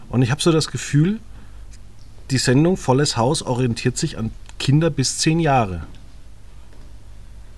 Und 0.08 0.22
ich 0.22 0.30
habe 0.30 0.42
so 0.42 0.50
das 0.50 0.70
Gefühl, 0.70 1.20
die 2.30 2.38
Sendung 2.38 2.76
Volles 2.76 3.16
Haus 3.16 3.42
orientiert 3.42 3.96
sich 3.96 4.18
an 4.18 4.32
Kinder 4.58 4.90
bis 4.90 5.18
zehn 5.18 5.38
Jahre. 5.38 5.86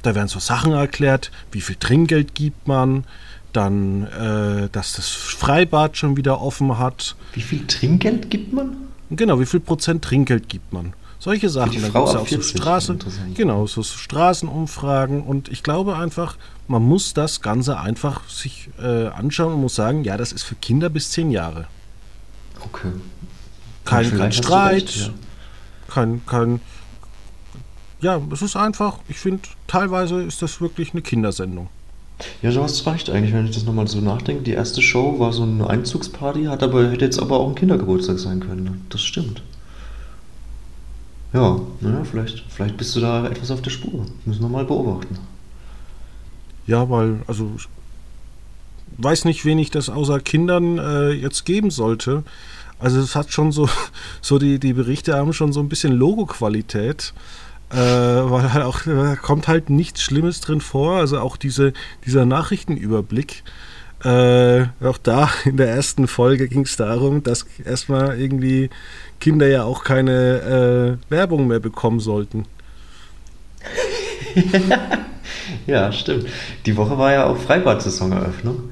Da 0.03 0.15
werden 0.15 0.29
so 0.29 0.39
Sachen 0.39 0.73
erklärt, 0.73 1.31
wie 1.51 1.63
viel 1.63 1.77
Trinkgeld 1.77 2.35
gibt 2.35 2.69
man, 2.69 3.05
dann, 3.55 4.07
äh, 4.09 4.69
dass 4.71 4.95
das 4.95 5.09
Freibad 5.09 5.97
schon 5.97 6.17
wieder 6.19 6.43
offen 6.43 6.79
hat. 6.79 7.17
Wie 7.33 7.41
viel 7.41 7.67
Trinkgeld 7.67 8.31
gibt 8.31 8.53
man? 8.53 8.77
Genau, 9.11 9.39
wie 9.41 9.47
viel 9.47 9.61
Prozent 9.61 10.03
Trinkgeld 10.05 10.49
gibt 10.49 10.73
man? 10.73 10.95
Solche 11.19 11.49
Sachen. 11.49 11.71
Die 11.71 11.79
Frau 11.79 12.05
gibt's 12.05 12.15
ab 12.15 12.21
auch 12.23 12.29
so 12.29 12.37
40, 12.37 12.61
Straßen, 12.61 12.99
genau, 13.35 13.67
so 13.67 13.83
Straßenumfragen 13.83 15.23
und 15.23 15.49
ich 15.49 15.63
glaube 15.63 15.97
einfach, 15.97 16.37
man 16.69 16.83
muss 16.83 17.15
das 17.15 17.41
Ganze 17.41 17.79
einfach 17.79 18.29
sich 18.29 18.69
äh, 18.79 19.07
anschauen 19.09 19.55
und 19.55 19.61
muss 19.63 19.75
sagen, 19.75 20.05
ja, 20.05 20.17
das 20.17 20.33
ist 20.33 20.43
für 20.43 20.55
Kinder 20.57 20.91
bis 20.91 21.11
zehn 21.13 21.31
Jahre. 21.31 21.67
Okay. 22.61 22.93
Kein, 23.85 24.17
kein 24.17 24.33
Streit, 24.33 24.75
recht, 24.75 24.97
ja. 24.97 25.11
kein, 25.89 26.27
kein, 26.27 26.61
ja, 28.01 28.21
es 28.31 28.43
ist 28.43 28.57
einfach, 28.57 28.99
ich 29.09 29.19
finde, 29.19 29.43
teilweise 29.67 30.23
ist 30.23 30.43
das 30.43 30.61
wirklich 30.61 30.93
eine 30.93 31.03
Kindersendung. 31.03 31.69
Ja, 32.43 32.51
du 32.51 32.63
hast 32.63 32.87
recht 32.87 33.11
eigentlich, 33.11 33.35
wenn 33.35 33.47
ich 33.47 33.55
das 33.55 33.65
nochmal 33.65 33.89
so 33.89 34.01
nachdenke. 34.01 34.43
Die 34.45 34.53
erste 34.53 34.81
Show 34.83 35.19
war 35.19 35.33
so 35.33 35.43
eine 35.43 35.69
Einzugsparty, 35.69 36.45
hat 36.45 36.63
aber, 36.63 36.91
hätte 36.91 37.05
jetzt 37.05 37.21
aber 37.21 37.39
auch 37.39 37.49
ein 37.49 37.55
Kindergeburtstag 37.55 38.19
sein 38.19 38.41
können. 38.41 38.65
ne? 38.65 38.79
Das 38.89 39.03
stimmt. 39.03 39.43
Ja, 41.33 41.61
naja, 41.81 42.05
vielleicht, 42.05 42.45
vielleicht 42.49 42.77
bist 42.77 42.95
du 42.95 43.01
da 43.01 43.27
etwas 43.27 43.51
auf 43.51 43.61
der 43.61 43.71
Spur. 43.71 44.07
Müssen 44.25 44.43
wir 44.43 44.49
mal 44.49 44.65
beobachten. 44.65 45.19
Ja, 46.67 46.89
weil, 46.89 47.23
also, 47.27 47.51
ich 47.57 47.69
weiß 48.99 49.25
nicht, 49.25 49.45
wen 49.45 49.59
ich 49.59 49.73
das 49.73 49.91
außer 49.91 50.21
Kindern 50.21 50.79
äh, 50.79 51.11
jetzt 51.11 51.45
geben 51.45 51.71
sollte. 51.73 52.23
Also, 52.79 53.01
es 53.01 53.17
hat 53.17 53.33
schon 53.33 53.51
so, 53.51 53.69
so 54.21 54.39
die, 54.39 54.61
die 54.61 54.75
Berichte 54.75 55.17
haben 55.17 55.33
schon 55.33 55.53
so 55.53 55.59
ein 55.59 55.69
bisschen 55.69 55.93
Logo-Qualität. 55.93 57.13
Äh, 57.71 57.77
weil 57.77 58.53
halt 58.53 58.65
auch, 58.65 58.81
da 58.85 59.17
kommt 59.17 59.49
halt 59.49 59.71
nichts 59.71 60.03
Schlimmes 60.03 60.41
drin 60.41 60.61
vor. 60.61 60.97
Also 60.97 61.19
auch 61.19 61.37
diese, 61.37 61.73
dieser 62.07 62.25
Nachrichtenüberblick. 62.25 63.43
Äh, 64.05 64.67
auch 64.83 64.99
da 65.03 65.31
in 65.45 65.57
der 65.57 65.69
ersten 65.71 66.07
Folge 66.07 66.49
ging 66.49 66.63
es 66.63 66.77
darum, 66.77 67.23
dass 67.23 67.47
erstmal 67.65 68.21
irgendwie 68.21 68.71
Kinder 69.21 69.49
ja 69.49 69.65
auch 69.65 69.83
keine 69.85 70.99
äh, 71.09 71.11
Werbung 71.11 71.47
mehr 71.49 71.61
bekommen 71.61 72.01
sollten. 72.01 72.45
Ja, 75.67 75.93
stimmt. 75.93 76.27
Die 76.67 76.77
Woche 76.77 76.99
war 76.99 77.13
ja 77.13 77.25
auch 77.27 77.37
Freibad-Saisoneröffnung. 77.37 78.71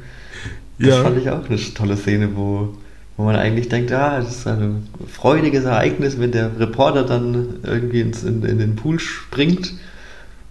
Das 0.78 0.88
Ja. 0.88 1.02
fand 1.02 1.18
ich 1.18 1.30
auch 1.30 1.44
eine 1.48 1.74
tolle 1.74 1.96
Szene, 1.96 2.30
wo, 2.34 2.74
wo 3.16 3.24
man 3.24 3.36
eigentlich 3.36 3.68
denkt, 3.68 3.92
ah, 3.92 4.18
das 4.18 4.36
ist 4.36 4.46
ein 4.46 4.88
freudiges 5.06 5.64
Ereignis, 5.64 6.18
wenn 6.18 6.32
der 6.32 6.58
Reporter 6.58 7.04
dann 7.04 7.60
irgendwie 7.62 8.00
ins, 8.00 8.24
in, 8.24 8.42
in 8.44 8.58
den 8.58 8.76
Pool 8.76 8.98
springt 8.98 9.74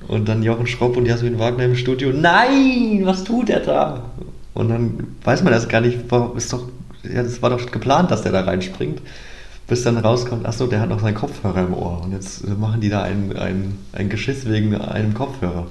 und 0.07 0.29
dann 0.29 0.43
Jochen 0.43 0.67
Schropp 0.67 0.97
und 0.97 1.05
Jasmin 1.05 1.39
Wagner 1.39 1.65
im 1.65 1.75
Studio, 1.75 2.11
nein, 2.13 3.01
was 3.03 3.23
tut 3.23 3.49
er 3.49 3.61
da? 3.61 4.03
Und 4.53 4.69
dann 4.69 5.07
weiß 5.23 5.43
man 5.43 5.53
das 5.53 5.69
gar 5.69 5.81
nicht, 5.81 5.99
ist 6.35 6.53
doch, 6.53 6.67
ja, 7.03 7.23
das 7.23 7.41
war 7.41 7.49
doch 7.49 7.71
geplant, 7.71 8.11
dass 8.11 8.21
der 8.21 8.31
da 8.31 8.41
reinspringt, 8.41 9.01
bis 9.67 9.83
dann 9.83 9.97
rauskommt, 9.97 10.45
achso, 10.45 10.67
der 10.67 10.81
hat 10.81 10.89
noch 10.89 10.99
seinen 10.99 11.15
Kopfhörer 11.15 11.61
im 11.61 11.73
Ohr 11.73 12.01
und 12.03 12.11
jetzt 12.11 12.47
machen 12.59 12.81
die 12.81 12.89
da 12.89 13.01
ein, 13.03 13.35
ein, 13.37 13.77
ein 13.93 14.09
Geschiss 14.09 14.47
wegen 14.47 14.75
einem 14.75 15.13
Kopfhörer. 15.13 15.67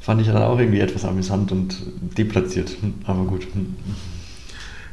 Fand 0.00 0.20
ich 0.20 0.28
dann 0.28 0.42
auch 0.42 0.58
irgendwie 0.58 0.80
etwas 0.80 1.04
amüsant 1.04 1.52
und 1.52 1.76
deplatziert. 2.16 2.74
Aber 3.04 3.24
gut. 3.24 3.46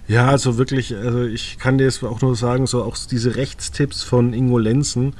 Ja, 0.08 0.28
also 0.30 0.58
wirklich, 0.58 0.96
also 0.96 1.24
ich 1.24 1.58
kann 1.60 1.78
dir 1.78 1.84
jetzt 1.84 2.04
auch 2.04 2.22
nur 2.22 2.36
sagen, 2.36 2.66
so 2.66 2.84
auch 2.84 2.98
diese 2.98 3.36
Rechtstipps 3.36 4.04
von 4.04 4.34
Ingo 4.34 4.58
Lenzen 4.58 5.14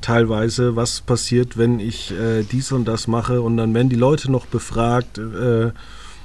teilweise, 0.00 0.74
was 0.74 1.00
passiert, 1.02 1.56
wenn 1.58 1.78
ich 1.78 2.10
äh, 2.12 2.42
dies 2.42 2.72
und 2.72 2.86
das 2.86 3.06
mache 3.06 3.40
und 3.42 3.56
dann 3.56 3.74
werden 3.74 3.88
die 3.90 3.96
Leute 3.96 4.30
noch 4.32 4.46
befragt 4.46 5.18
äh, 5.18 5.70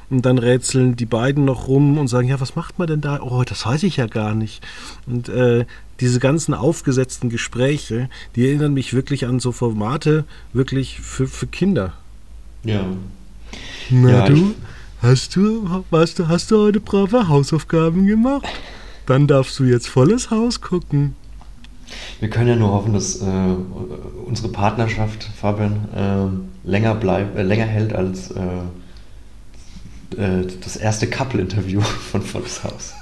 und 0.09 0.25
dann 0.25 0.37
rätseln 0.37 0.95
die 0.95 1.05
beiden 1.05 1.43
noch 1.43 1.67
rum 1.67 1.97
und 1.97 2.07
sagen, 2.07 2.29
ja, 2.29 2.39
was 2.39 2.55
macht 2.55 2.79
man 2.79 2.87
denn 2.87 3.01
da? 3.01 3.19
Oh, 3.21 3.43
das 3.45 3.65
weiß 3.65 3.83
ich 3.83 3.97
ja 3.97 4.07
gar 4.07 4.33
nicht. 4.35 4.65
Und 5.05 5.27
äh, 5.27 5.65
diese 5.99 6.19
ganzen 6.19 6.53
aufgesetzten 6.53 7.29
Gespräche, 7.29 8.09
die 8.35 8.47
erinnern 8.47 8.73
mich 8.73 8.93
wirklich 8.93 9.25
an 9.27 9.39
so 9.41 9.51
Formate, 9.51 10.23
wirklich 10.53 11.01
für, 11.01 11.27
für 11.27 11.47
Kinder. 11.47 11.91
Ja. 12.63 12.85
Na 13.89 14.09
Ja, 14.11 14.25
du, 14.27 14.33
ich- 14.35 14.55
hast 15.01 15.35
du, 15.35 15.83
hast 15.91 16.19
du, 16.19 16.27
hast 16.27 16.51
du 16.51 16.57
heute 16.57 16.79
brave 16.79 17.27
Hausaufgaben 17.27 18.05
gemacht? 18.07 18.45
Dann 19.05 19.27
darfst 19.27 19.57
du 19.59 19.63
jetzt 19.63 19.87
volles 19.87 20.31
Haus 20.31 20.61
gucken. 20.61 21.15
Wir 22.19 22.29
können 22.29 22.49
ja 22.49 22.55
nur 22.55 22.71
hoffen, 22.71 22.93
dass 22.93 23.21
äh, 23.21 23.25
unsere 24.25 24.49
Partnerschaft, 24.49 25.23
Fabian, 25.39 26.43
äh, 26.65 26.69
länger 26.69 26.95
bleibt, 26.95 27.37
äh, 27.37 27.43
länger 27.43 27.65
hält 27.65 27.93
als 27.93 28.31
äh, 28.31 28.41
äh, 30.17 30.45
das 30.61 30.75
erste 30.75 31.07
Couple-Interview 31.07 31.81
von 32.11 32.21
Volles 32.21 32.63
Haus. 32.63 32.93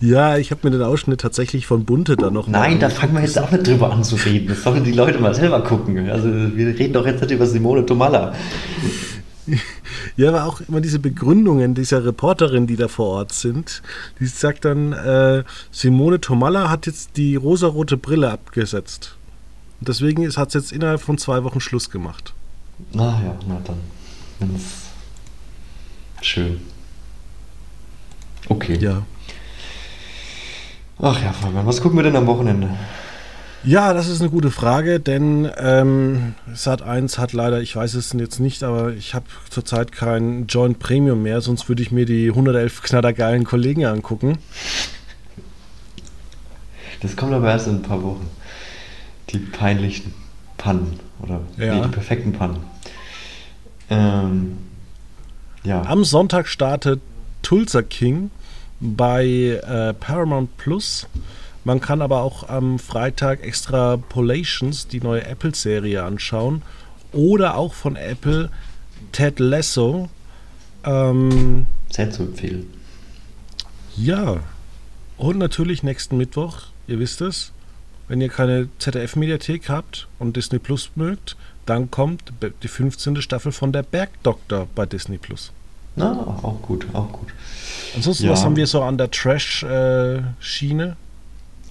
Ja, 0.00 0.36
ich 0.36 0.50
habe 0.50 0.62
mir 0.64 0.76
den 0.76 0.82
Ausschnitt 0.82 1.20
tatsächlich 1.20 1.64
von 1.64 1.84
Bunte 1.84 2.16
da 2.16 2.28
noch 2.28 2.48
Nein, 2.48 2.80
da 2.80 2.90
fangen 2.90 3.14
wir 3.14 3.22
jetzt 3.22 3.38
auch 3.38 3.52
nicht 3.52 3.64
drüber 3.64 3.92
an 3.92 4.02
zu 4.02 4.16
reden. 4.16 4.48
Das 4.48 4.64
sollen 4.64 4.82
die 4.82 4.90
Leute 4.90 5.20
mal 5.20 5.32
selber 5.32 5.62
gucken. 5.62 6.10
Also 6.10 6.28
wir 6.28 6.76
reden 6.76 6.92
doch 6.94 7.06
jetzt 7.06 7.20
nicht 7.22 7.30
über 7.30 7.46
Simone 7.46 7.86
Tomalla. 7.86 8.34
Ja, 10.16 10.28
aber 10.28 10.44
auch 10.44 10.60
immer 10.60 10.80
diese 10.80 10.98
Begründungen 10.98 11.74
dieser 11.74 12.04
Reporterin, 12.04 12.66
die 12.66 12.76
da 12.76 12.88
vor 12.88 13.08
Ort 13.08 13.32
sind. 13.32 13.82
Die 14.20 14.26
sagt 14.26 14.64
dann, 14.64 14.92
äh, 14.92 15.44
Simone 15.70 16.20
Tomalla 16.20 16.68
hat 16.68 16.86
jetzt 16.86 17.16
die 17.16 17.36
rosarote 17.36 17.96
Brille 17.96 18.30
abgesetzt. 18.30 19.16
Und 19.80 19.88
deswegen 19.88 20.28
hat 20.36 20.48
es 20.48 20.54
jetzt 20.54 20.72
innerhalb 20.72 21.00
von 21.00 21.18
zwei 21.18 21.44
Wochen 21.44 21.60
Schluss 21.60 21.90
gemacht. 21.90 22.34
Na 22.92 23.20
ja, 23.22 23.34
na 23.48 23.60
dann. 23.64 23.78
Wenn's 24.38 24.90
schön. 26.20 26.60
Okay. 28.48 28.76
Ja. 28.78 29.02
Ach 31.00 31.20
ja, 31.20 31.32
Fabian, 31.32 31.66
was 31.66 31.80
gucken 31.80 31.98
wir 31.98 32.04
denn 32.04 32.16
am 32.16 32.26
Wochenende? 32.26 32.70
Ja, 33.64 33.94
das 33.94 34.08
ist 34.08 34.20
eine 34.20 34.30
gute 34.30 34.50
Frage, 34.50 34.98
denn 34.98 35.48
ähm, 35.56 36.34
Sat1 36.52 37.18
hat 37.18 37.32
leider, 37.32 37.60
ich 37.60 37.76
weiß 37.76 37.94
es 37.94 38.12
jetzt 38.12 38.40
nicht, 38.40 38.64
aber 38.64 38.92
ich 38.92 39.14
habe 39.14 39.26
zurzeit 39.50 39.92
kein 39.92 40.48
Joint 40.48 40.80
Premium 40.80 41.22
mehr, 41.22 41.40
sonst 41.40 41.68
würde 41.68 41.82
ich 41.82 41.92
mir 41.92 42.04
die 42.04 42.28
111 42.30 42.82
knattergeilen 42.82 43.44
Kollegen 43.44 43.84
angucken. 43.84 44.38
Das 47.00 47.16
kommt 47.16 47.32
aber 47.32 47.50
erst 47.50 47.68
in 47.68 47.76
ein 47.76 47.82
paar 47.82 48.02
Wochen. 48.02 48.28
Die 49.30 49.38
peinlichen 49.38 50.12
Pannen 50.58 50.98
oder 51.20 51.40
Ja. 51.56 51.76
nee, 51.76 51.82
die 51.82 51.88
perfekten 51.88 52.32
Pannen. 52.32 52.58
Ähm, 53.90 54.58
ja. 55.62 55.82
Am 55.82 56.04
Sonntag 56.04 56.48
startet 56.48 57.00
Tulsa 57.42 57.82
King 57.82 58.30
bei 58.80 59.24
äh, 59.24 59.94
Paramount 59.94 60.56
Plus. 60.56 61.06
Man 61.64 61.80
kann 61.80 62.02
aber 62.02 62.22
auch 62.22 62.48
am 62.48 62.78
Freitag 62.78 63.42
Extrapolations, 63.44 64.88
die 64.88 65.00
neue 65.00 65.24
Apple-Serie, 65.24 66.02
anschauen. 66.02 66.62
Oder 67.12 67.56
auch 67.56 67.74
von 67.74 67.96
Apple 67.96 68.50
Ted 69.12 69.38
Lasso. 69.38 70.08
Ähm, 70.84 71.66
Sehr 71.90 72.10
zu 72.10 72.22
empfehlen. 72.24 72.66
ja. 73.96 74.40
Und 75.18 75.38
natürlich 75.38 75.84
nächsten 75.84 76.16
Mittwoch, 76.16 76.62
ihr 76.88 76.98
wisst 76.98 77.20
es, 77.20 77.52
wenn 78.08 78.20
ihr 78.20 78.28
keine 78.28 78.68
ZDF-Mediathek 78.80 79.68
habt 79.68 80.08
und 80.18 80.36
Disney 80.36 80.58
Plus 80.58 80.90
mögt, 80.96 81.36
dann 81.64 81.92
kommt 81.92 82.32
die 82.64 82.68
15. 82.68 83.22
Staffel 83.22 83.52
von 83.52 83.70
Der 83.70 83.84
Bergdoktor 83.84 84.66
bei 84.74 84.84
Disney 84.84 85.18
Plus. 85.18 85.52
Na, 85.94 86.12
auch 86.42 86.60
gut, 86.62 86.86
auch 86.92 87.12
gut. 87.12 87.28
Ansonsten, 87.94 88.24
Ja. 88.24 88.32
was 88.32 88.42
haben 88.42 88.56
wir 88.56 88.66
so 88.66 88.82
an 88.82 88.98
der 88.98 89.12
Trash-Schiene? 89.12 90.96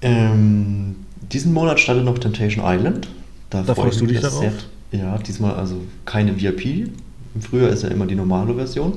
Ähm, 0.01 0.95
diesen 1.31 1.53
Monat 1.53 1.79
startet 1.79 2.05
noch 2.05 2.17
Temptation 2.17 2.63
Island. 2.65 3.07
Da 3.49 3.63
freue 3.63 3.75
freust 3.75 4.01
du 4.01 4.07
dich 4.07 4.19
darauf? 4.19 4.45
Ja, 4.91 5.17
diesmal 5.17 5.55
also 5.55 5.81
keine 6.05 6.39
VIP. 6.41 6.89
Im 7.33 7.41
Frühjahr 7.41 7.69
ist 7.69 7.83
ja 7.83 7.89
immer 7.89 8.05
die 8.05 8.15
normale 8.15 8.53
Version, 8.55 8.93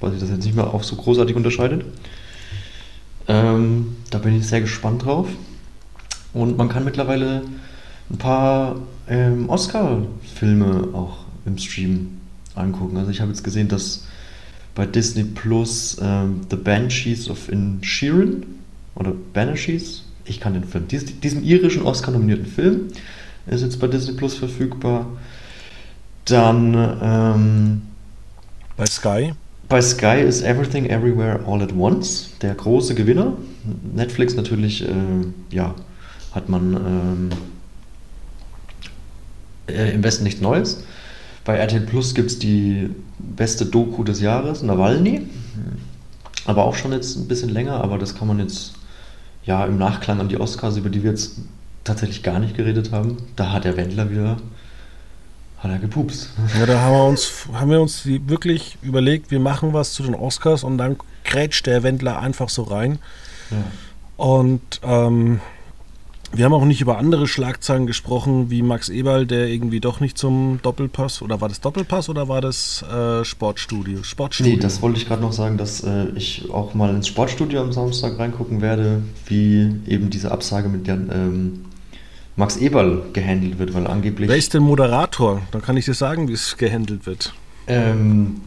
weil 0.00 0.12
sich 0.12 0.20
das 0.20 0.30
jetzt 0.30 0.44
nicht 0.44 0.54
mehr 0.54 0.72
auch 0.72 0.82
so 0.82 0.96
großartig 0.96 1.36
unterscheidet. 1.36 1.84
Ähm, 3.28 3.96
da 4.10 4.18
bin 4.18 4.36
ich 4.36 4.46
sehr 4.46 4.60
gespannt 4.60 5.04
drauf. 5.04 5.28
Und 6.32 6.56
man 6.56 6.68
kann 6.68 6.84
mittlerweile 6.84 7.42
ein 8.10 8.18
paar 8.18 8.76
ähm, 9.08 9.48
Oscar-Filme 9.48 10.88
auch 10.92 11.18
im 11.44 11.58
Stream 11.58 12.18
angucken. 12.54 12.96
Also 12.96 13.10
ich 13.10 13.20
habe 13.20 13.30
jetzt 13.30 13.42
gesehen, 13.42 13.68
dass 13.68 14.06
bei 14.74 14.86
Disney 14.86 15.24
Plus 15.24 15.96
ähm, 16.00 16.42
The 16.50 16.56
Banshees 16.56 17.30
of 17.30 17.48
Inisherin 17.48 18.44
oder 18.94 19.12
Banshees, 19.32 20.02
ich 20.26 20.40
kann 20.40 20.54
den 20.54 20.64
Film, 20.64 20.88
dies, 20.88 21.20
diesen 21.20 21.44
irischen 21.44 21.82
Oscar-nominierten 21.82 22.46
Film 22.46 22.88
ist 23.46 23.62
jetzt 23.62 23.78
bei 23.78 23.86
Disney 23.86 24.14
Plus 24.14 24.34
verfügbar. 24.34 25.06
Dann 26.24 26.74
ähm, 27.02 27.82
Bei 28.76 28.86
Sky? 28.86 29.32
bei 29.68 29.80
Sky 29.80 30.20
ist 30.20 30.42
Everything 30.42 30.86
Everywhere 30.86 31.40
All 31.46 31.62
at 31.62 31.72
Once 31.72 32.30
der 32.42 32.54
große 32.54 32.94
Gewinner. 32.94 33.34
Netflix 33.94 34.34
natürlich, 34.34 34.82
äh, 34.82 34.92
ja, 35.50 35.74
hat 36.32 36.48
man 36.48 36.74
ähm, 36.74 37.30
äh, 39.68 39.92
im 39.92 40.02
Westen 40.04 40.24
nichts 40.24 40.40
Neues. 40.40 40.84
Bei 41.44 41.56
RTL 41.56 41.80
Plus 41.82 42.14
gibt 42.14 42.30
es 42.30 42.38
die 42.38 42.90
beste 43.18 43.66
Doku 43.66 44.04
des 44.04 44.20
Jahres, 44.20 44.62
Nawalny. 44.62 45.22
Aber 46.44 46.64
auch 46.64 46.74
schon 46.74 46.92
jetzt 46.92 47.16
ein 47.16 47.28
bisschen 47.28 47.48
länger, 47.48 47.82
aber 47.82 47.98
das 47.98 48.14
kann 48.16 48.28
man 48.28 48.38
jetzt 48.38 48.75
ja 49.46 49.64
im 49.64 49.78
Nachklang 49.78 50.20
an 50.20 50.28
die 50.28 50.38
Oscars, 50.38 50.76
über 50.76 50.90
die 50.90 51.02
wir 51.02 51.10
jetzt 51.10 51.36
tatsächlich 51.84 52.22
gar 52.22 52.38
nicht 52.38 52.56
geredet 52.56 52.92
haben. 52.92 53.16
Da 53.36 53.52
hat 53.52 53.64
der 53.64 53.76
Wendler 53.76 54.10
wieder, 54.10 54.36
hat 55.58 55.70
er 55.70 55.78
gepupst. 55.78 56.30
Ja, 56.58 56.66
da 56.66 56.80
haben 56.80 56.92
wir 56.92 57.04
uns, 57.04 57.46
haben 57.52 57.70
wir 57.70 57.80
uns 57.80 58.04
wirklich 58.04 58.76
überlegt, 58.82 59.30
wir 59.30 59.40
machen 59.40 59.72
was 59.72 59.92
zu 59.92 60.02
den 60.02 60.14
Oscars 60.14 60.64
und 60.64 60.78
dann 60.78 60.96
grätscht 61.24 61.66
der 61.66 61.82
Wendler 61.82 62.18
einfach 62.18 62.48
so 62.48 62.64
rein. 62.64 62.98
Ja. 63.50 63.56
Und 64.16 64.80
ähm, 64.82 65.40
wir 66.32 66.44
haben 66.44 66.52
auch 66.52 66.64
nicht 66.64 66.80
über 66.80 66.98
andere 66.98 67.26
Schlagzeilen 67.26 67.86
gesprochen, 67.86 68.50
wie 68.50 68.62
Max 68.62 68.88
Eberl, 68.88 69.26
der 69.26 69.46
irgendwie 69.46 69.80
doch 69.80 70.00
nicht 70.00 70.18
zum 70.18 70.58
Doppelpass, 70.62 71.22
oder 71.22 71.40
war 71.40 71.48
das 71.48 71.60
Doppelpass 71.60 72.08
oder 72.08 72.28
war 72.28 72.40
das 72.40 72.82
äh, 72.82 73.24
Sportstudio? 73.24 74.02
Sportstudio. 74.02 74.54
Nee, 74.54 74.58
das 74.60 74.82
wollte 74.82 74.98
ich 74.98 75.06
gerade 75.06 75.22
noch 75.22 75.32
sagen, 75.32 75.56
dass 75.56 75.82
äh, 75.84 76.06
ich 76.14 76.50
auch 76.50 76.74
mal 76.74 76.94
ins 76.94 77.08
Sportstudio 77.08 77.60
am 77.62 77.72
Samstag 77.72 78.18
reingucken 78.18 78.60
werde, 78.60 79.02
wie 79.26 79.76
eben 79.86 80.10
diese 80.10 80.30
Absage 80.32 80.68
mit 80.68 80.86
der 80.86 80.96
ähm, 80.96 81.64
Max 82.34 82.56
Eberl 82.58 83.02
gehandelt 83.14 83.58
wird, 83.58 83.72
weil 83.72 83.86
angeblich 83.86 84.28
Wer 84.28 84.36
ist 84.36 84.52
denn 84.52 84.62
Moderator? 84.62 85.40
Dann 85.52 85.62
kann 85.62 85.76
ich 85.76 85.86
dir 85.86 85.94
sagen, 85.94 86.28
wie 86.28 86.32
es 86.34 86.56
gehandelt 86.56 87.06
wird. 87.06 87.32
ähm, 87.66 88.40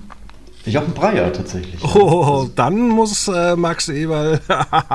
Jochen 0.65 0.93
Breyer 0.93 1.32
tatsächlich. 1.34 1.82
Oh, 1.95 2.47
dann 2.55 2.89
muss 2.89 3.27
äh, 3.30 3.55
Max 3.55 3.89
Eberl. 3.89 4.39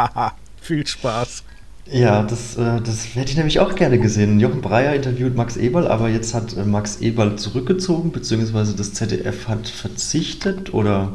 Viel 0.61 0.87
Spaß. 0.87 1.43
Ja, 1.91 2.22
das, 2.22 2.57
äh, 2.57 2.80
das 2.80 3.14
hätte 3.14 3.30
ich 3.30 3.37
nämlich 3.37 3.61
auch 3.61 3.74
gerne 3.74 3.99
gesehen. 3.99 4.41
Jochen 4.41 4.62
Breyer 4.62 4.95
interviewt 4.95 5.37
Max 5.37 5.57
Eberl, 5.57 5.87
aber 5.87 6.09
jetzt 6.09 6.35
hat 6.35 6.57
äh, 6.57 6.64
Max 6.64 6.97
Eberl 7.01 7.37
zurückgezogen, 7.37 8.11
beziehungsweise 8.11 8.74
das 8.74 8.95
ZDF 8.95 9.49
hat 9.49 9.68
verzichtet 9.68 10.72
oder 10.72 11.12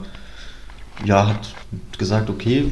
ja, 1.05 1.28
hat 1.28 1.53
gesagt, 1.97 2.30
okay, 2.30 2.72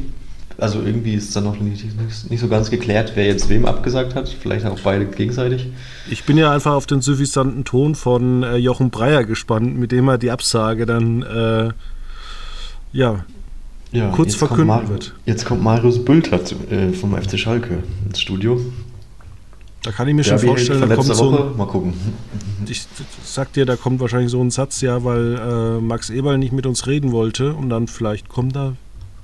also 0.60 0.82
irgendwie 0.82 1.14
ist 1.14 1.36
dann 1.36 1.44
noch 1.44 1.60
nicht, 1.60 1.86
nicht, 2.30 2.40
so 2.40 2.48
ganz 2.48 2.70
geklärt, 2.70 3.12
wer 3.16 3.26
jetzt 3.26 3.48
wem 3.50 3.66
abgesagt 3.66 4.16
hat. 4.16 4.28
Vielleicht 4.28 4.66
auch 4.66 4.80
beide 4.80 5.06
gegenseitig. 5.06 5.68
Ich 6.10 6.24
bin 6.24 6.38
ja 6.38 6.52
einfach 6.52 6.74
auf 6.74 6.88
den 6.88 7.02
suffisanten 7.02 7.64
Ton 7.64 7.94
von 7.94 8.44
äh, 8.44 8.56
Jochen 8.56 8.90
Breyer 8.90 9.24
gespannt, 9.24 9.78
mit 9.78 9.92
dem 9.92 10.08
er 10.08 10.18
die 10.18 10.32
Absage 10.32 10.86
dann 10.86 11.22
äh, 11.22 11.72
ja, 12.92 13.26
Ja, 13.92 14.10
Kurz 14.12 14.36
verkünden 14.36 14.68
Mar- 14.68 14.88
wird. 14.90 15.14
Jetzt 15.26 15.46
kommt 15.46 15.64
Marius 15.64 16.04
Bülter 16.04 16.44
zu, 16.44 16.56
äh, 16.70 16.92
vom 16.92 17.16
FC 17.16 17.38
Schalke 17.40 17.84
ins 18.06 18.20
Studio. 18.20 18.60
da 19.84 19.92
kann 19.92 20.08
ich 20.10 20.14
mir 20.14 20.24
schon 20.26 20.40
vorstellen, 20.40 20.82
da 20.82 20.88
kommt 20.96 21.08
letzter 21.08 21.16
so 21.16 21.32
Woche. 21.32 21.52
ein, 21.52 21.58
Mal 21.58 21.68
gucken. 21.68 21.94
ich 22.68 22.86
sag 23.24 23.54
dir, 23.54 23.66
da 23.66 23.78
kommt 23.78 24.02
wahrscheinlich 24.02 24.32
so 24.32 24.42
ein 24.44 24.52
Satz, 24.52 24.82
ja, 24.82 25.04
weil 25.06 25.36
äh, 25.38 25.82
Max 25.82 26.10
Eberl 26.10 26.38
nicht 26.38 26.52
mit 26.52 26.66
uns 26.66 26.86
reden 26.88 27.12
wollte 27.14 27.54
und 27.54 27.70
dann 27.70 27.88
vielleicht 27.88 28.28
kommt 28.28 28.56
da, 28.58 28.74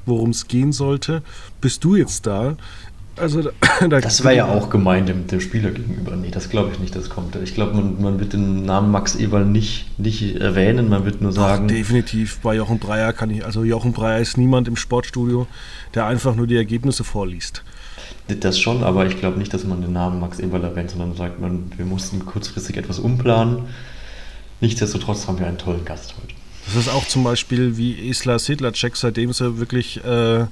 worum 0.06 0.30
es 0.30 0.48
gehen 0.48 0.72
sollte. 0.72 1.22
Bist 1.60 1.84
du 1.84 1.96
jetzt 1.96 2.26
da? 2.26 2.56
Also 3.16 3.42
da, 3.44 3.52
da 3.88 4.00
Das 4.00 4.24
wäre 4.24 4.36
ja 4.36 4.46
auch 4.46 4.70
gemein 4.70 5.06
dem, 5.06 5.28
dem 5.28 5.40
Spieler 5.40 5.72
gegenüber. 5.72 6.16
Nee, 6.16 6.32
das 6.32 6.50
glaube 6.50 6.72
ich 6.74 6.80
nicht, 6.80 6.96
das 6.96 7.10
kommt. 7.10 7.36
Ich 7.38 7.54
glaube, 7.54 7.76
man, 7.76 8.02
man 8.02 8.20
wird 8.20 8.34
den 8.34 8.66
Namen 8.66 8.92
Max 8.92 9.16
Eberl 9.16 9.46
nicht, 9.46 10.00
nicht 10.00 10.36
erwähnen, 10.36 10.90
man 10.90 11.06
wird 11.06 11.22
nur 11.22 11.32
sagen, 11.32 11.68
Definitiv, 11.68 12.40
bei 12.40 12.56
Jochen 12.56 12.80
Breyer 12.80 13.14
kann 13.14 13.30
ich, 13.30 13.46
also 13.46 13.64
Jochen 13.64 13.94
Breyer 13.94 14.20
ist 14.20 14.38
niemand 14.38 14.68
im 14.68 14.76
Sportstudio, 14.76 15.48
der 15.94 16.06
einfach 16.06 16.36
nur 16.36 16.48
die 16.48 16.56
Ergebnisse 16.56 17.04
vorliest. 17.04 17.64
das 18.28 18.60
schon, 18.60 18.84
aber 18.84 19.06
ich 19.06 19.20
glaube 19.20 19.38
nicht, 19.38 19.54
dass 19.54 19.64
man 19.64 19.82
den 19.82 19.94
Namen 19.94 20.20
Max 20.20 20.40
Eberl 20.40 20.64
erwähnt, 20.64 20.90
sondern 20.90 21.16
sagt 21.16 21.40
man, 21.40 21.72
wir 21.78 21.86
mussten 21.86 22.26
kurzfristig 22.26 22.78
etwas 22.78 22.98
umplanen. 23.00 23.68
Nichtsdestotrotz 24.60 25.28
haben 25.28 25.40
wir 25.40 25.46
einen 25.46 25.58
tollen 25.58 25.86
Gast 25.86 26.16
heute. 26.22 26.34
Das 26.66 26.76
ist 26.76 26.90
auch 26.90 27.06
zum 27.06 27.24
Beispiel 27.24 27.78
wie 27.78 28.10
Isla 28.10 28.40
Sedlacek, 28.40 28.96
seitdem 28.96 29.34
sie 29.34 29.60
wirklich 29.60 30.04
äh, 30.06 30.46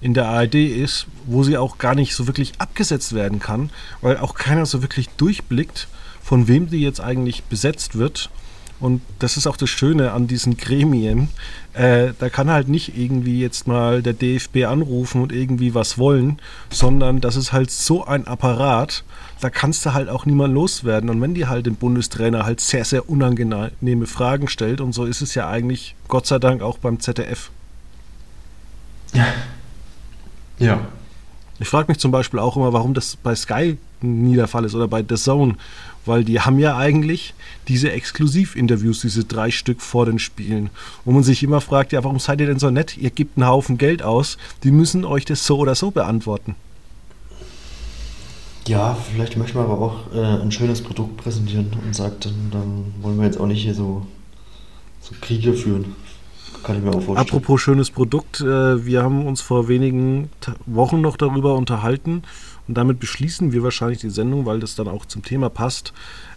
in 0.00 0.14
der 0.14 0.28
ARD 0.28 0.54
ist, 0.54 1.06
wo 1.26 1.42
sie 1.42 1.56
auch 1.56 1.78
gar 1.78 1.94
nicht 1.94 2.14
so 2.14 2.26
wirklich 2.26 2.52
abgesetzt 2.58 3.14
werden 3.14 3.38
kann, 3.38 3.70
weil 4.00 4.18
auch 4.18 4.34
keiner 4.34 4.66
so 4.66 4.82
wirklich 4.82 5.08
durchblickt, 5.10 5.88
von 6.22 6.48
wem 6.48 6.68
die 6.68 6.80
jetzt 6.80 7.00
eigentlich 7.00 7.44
besetzt 7.44 7.96
wird. 7.96 8.30
Und 8.78 9.00
das 9.20 9.38
ist 9.38 9.46
auch 9.46 9.56
das 9.56 9.70
Schöne 9.70 10.12
an 10.12 10.26
diesen 10.26 10.58
Gremien. 10.58 11.28
Äh, 11.72 12.12
da 12.18 12.28
kann 12.28 12.50
halt 12.50 12.68
nicht 12.68 12.96
irgendwie 12.96 13.40
jetzt 13.40 13.66
mal 13.66 14.02
der 14.02 14.12
DFB 14.12 14.64
anrufen 14.66 15.22
und 15.22 15.32
irgendwie 15.32 15.74
was 15.74 15.96
wollen, 15.96 16.38
sondern 16.70 17.22
das 17.22 17.36
ist 17.36 17.52
halt 17.52 17.70
so 17.70 18.04
ein 18.04 18.26
Apparat, 18.26 19.02
da 19.40 19.48
kannst 19.48 19.86
du 19.86 19.94
halt 19.94 20.10
auch 20.10 20.26
niemand 20.26 20.52
loswerden. 20.52 21.08
Und 21.08 21.22
wenn 21.22 21.32
die 21.32 21.46
halt 21.46 21.64
den 21.64 21.76
Bundestrainer 21.76 22.44
halt 22.44 22.60
sehr, 22.60 22.84
sehr 22.84 23.08
unangenehme 23.08 24.06
Fragen 24.06 24.48
stellt, 24.48 24.82
und 24.82 24.92
so 24.92 25.06
ist 25.06 25.22
es 25.22 25.34
ja 25.34 25.48
eigentlich 25.48 25.94
Gott 26.08 26.26
sei 26.26 26.38
Dank 26.38 26.60
auch 26.60 26.76
beim 26.76 27.00
ZDF. 27.00 27.50
Ja. 29.14 29.26
Ich 31.58 31.68
frage 31.68 31.88
mich 31.88 31.98
zum 31.98 32.10
Beispiel 32.10 32.38
auch 32.38 32.56
immer, 32.56 32.72
warum 32.72 32.92
das 32.92 33.16
bei 33.16 33.34
Sky 33.34 33.78
nie 34.02 34.36
der 34.36 34.46
Fall 34.46 34.64
ist 34.64 34.74
oder 34.74 34.88
bei 34.88 35.02
The 35.06 35.16
Zone, 35.16 35.54
weil 36.04 36.22
die 36.24 36.40
haben 36.40 36.58
ja 36.58 36.76
eigentlich 36.76 37.34
diese 37.68 37.90
Exklusivinterviews, 37.90 39.00
diese 39.00 39.24
drei 39.24 39.50
Stück 39.50 39.80
vor 39.80 40.06
den 40.06 40.18
Spielen, 40.18 40.70
wo 41.04 41.12
man 41.12 41.22
sich 41.22 41.42
immer 41.42 41.60
fragt, 41.60 41.92
ja, 41.92 42.04
warum 42.04 42.18
seid 42.18 42.40
ihr 42.40 42.46
denn 42.46 42.58
so 42.58 42.70
nett? 42.70 42.96
Ihr 42.98 43.10
gebt 43.10 43.36
einen 43.36 43.48
Haufen 43.48 43.78
Geld 43.78 44.02
aus, 44.02 44.36
die 44.64 44.70
müssen 44.70 45.04
euch 45.04 45.24
das 45.24 45.46
so 45.46 45.58
oder 45.58 45.74
so 45.74 45.90
beantworten. 45.90 46.54
Ja, 48.68 48.94
vielleicht 48.94 49.36
möchte 49.36 49.56
man 49.56 49.66
aber 49.66 49.80
auch 49.80 50.12
äh, 50.12 50.42
ein 50.42 50.50
schönes 50.50 50.82
Produkt 50.82 51.16
präsentieren 51.16 51.70
und 51.84 51.94
sagt, 51.94 52.24
dann, 52.26 52.50
dann 52.50 52.94
wollen 53.00 53.16
wir 53.16 53.24
jetzt 53.24 53.38
auch 53.38 53.46
nicht 53.46 53.62
hier 53.62 53.74
so, 53.74 54.06
so 55.00 55.14
Kriege 55.20 55.54
führen. 55.54 55.94
Kann 56.62 56.76
ich 56.76 56.82
mir 56.82 56.90
auch 56.90 56.94
vorstellen. 56.94 57.18
Apropos 57.18 57.60
schönes 57.60 57.90
Produkt, 57.90 58.40
äh, 58.40 58.84
wir 58.84 59.02
haben 59.02 59.26
uns 59.26 59.40
vor 59.40 59.68
wenigen 59.68 60.30
Wochen 60.66 61.00
noch 61.00 61.16
darüber 61.16 61.54
unterhalten 61.54 62.22
und 62.68 62.76
damit 62.76 62.98
beschließen 62.98 63.52
wir 63.52 63.62
wahrscheinlich 63.62 64.00
die 64.00 64.10
Sendung, 64.10 64.46
weil 64.46 64.60
das 64.60 64.74
dann 64.74 64.88
auch 64.88 65.06
zum 65.06 65.22
Thema 65.22 65.48
passt. 65.48 65.92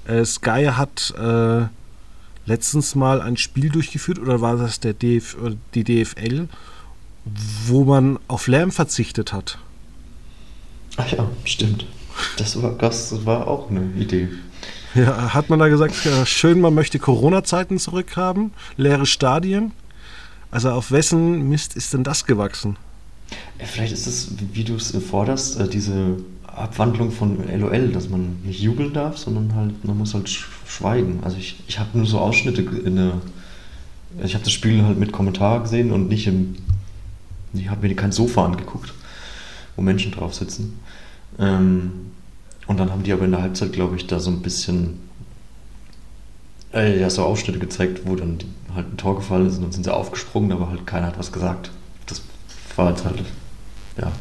Äh, 0.05 0.25
Sky 0.25 0.69
hat 0.71 1.13
äh, 1.17 1.65
letztens 2.45 2.95
mal 2.95 3.21
ein 3.21 3.37
Spiel 3.37 3.69
durchgeführt 3.69 4.19
oder 4.19 4.41
war 4.41 4.57
das 4.57 4.79
der 4.79 4.93
DF, 4.93 5.37
die 5.73 5.83
DFL, 5.83 6.47
wo 7.65 7.83
man 7.83 8.19
auf 8.27 8.47
Lärm 8.47 8.71
verzichtet 8.71 9.33
hat. 9.33 9.57
Ach 10.97 11.09
ja, 11.11 11.29
stimmt. 11.45 11.85
Das 12.37 12.61
war, 12.61 12.71
das 12.71 13.25
war 13.25 13.47
auch 13.47 13.69
eine 13.69 13.91
Idee. 13.97 14.29
Ja, 14.95 15.33
hat 15.33 15.49
man 15.49 15.59
da 15.59 15.67
gesagt, 15.67 15.95
schön, 16.25 16.59
man 16.59 16.73
möchte 16.73 16.97
Corona-Zeiten 16.97 17.77
zurückhaben, 17.77 18.51
leere 18.75 19.05
Stadien. 19.05 19.71
Also 20.51 20.71
auf 20.71 20.91
wessen 20.91 21.49
Mist 21.49 21.75
ist 21.75 21.93
denn 21.93 22.03
das 22.03 22.25
gewachsen? 22.25 22.77
Vielleicht 23.59 23.93
ist 23.93 24.07
es, 24.07 24.31
wie 24.53 24.63
du 24.63 24.75
es 24.75 24.91
forderst, 24.91 25.59
äh, 25.59 25.67
diese 25.67 26.17
Abwandlung 26.47 27.11
von 27.11 27.37
LOL, 27.47 27.89
dass 27.89 28.09
man 28.09 28.37
nicht 28.43 28.59
jubeln 28.59 28.93
darf, 28.93 29.17
sondern 29.17 29.53
halt, 29.55 29.85
man 29.85 29.97
muss 29.97 30.13
halt 30.13 30.29
schweigen. 30.29 31.19
Also 31.23 31.37
ich, 31.37 31.57
ich 31.67 31.79
habe 31.79 31.97
nur 31.97 32.07
so 32.07 32.19
Ausschnitte 32.19 32.61
in 32.61 32.95
der, 32.95 33.13
ich 34.23 34.33
habe 34.33 34.43
das 34.43 34.53
Spiel 34.53 34.83
halt 34.83 34.97
mit 34.97 35.11
Kommentar 35.11 35.61
gesehen 35.61 35.91
und 35.91 36.09
nicht 36.09 36.27
im, 36.27 36.55
ich 37.53 37.69
habe 37.69 37.87
mir 37.87 37.95
kein 37.95 38.11
Sofa 38.11 38.45
angeguckt, 38.45 38.93
wo 39.75 39.81
Menschen 39.81 40.11
drauf 40.11 40.33
sitzen. 40.33 40.79
Ähm, 41.37 41.91
und 42.67 42.79
dann 42.79 42.91
haben 42.91 43.03
die 43.03 43.13
aber 43.13 43.25
in 43.25 43.31
der 43.31 43.41
Halbzeit, 43.41 43.71
glaube 43.73 43.95
ich, 43.95 44.07
da 44.07 44.19
so 44.19 44.29
ein 44.29 44.41
bisschen 44.41 44.99
äh, 46.73 46.99
ja, 46.99 47.09
so 47.09 47.23
Ausschnitte 47.23 47.59
gezeigt, 47.59 48.01
wo 48.05 48.15
dann 48.15 48.39
halt 48.75 48.93
ein 48.93 48.97
Tor 48.97 49.15
gefallen 49.15 49.47
ist 49.47 49.57
und 49.57 49.63
dann 49.63 49.71
sind 49.71 49.83
sie 49.83 49.93
aufgesprungen, 49.93 50.51
aber 50.51 50.69
halt 50.69 50.85
keiner 50.85 51.07
hat 51.07 51.19
was 51.19 51.31
gesagt. 51.31 51.71
Das 52.05 52.21
war 52.75 52.89
jetzt 52.89 53.05
halt, 53.05 53.23
ja, 53.97 54.11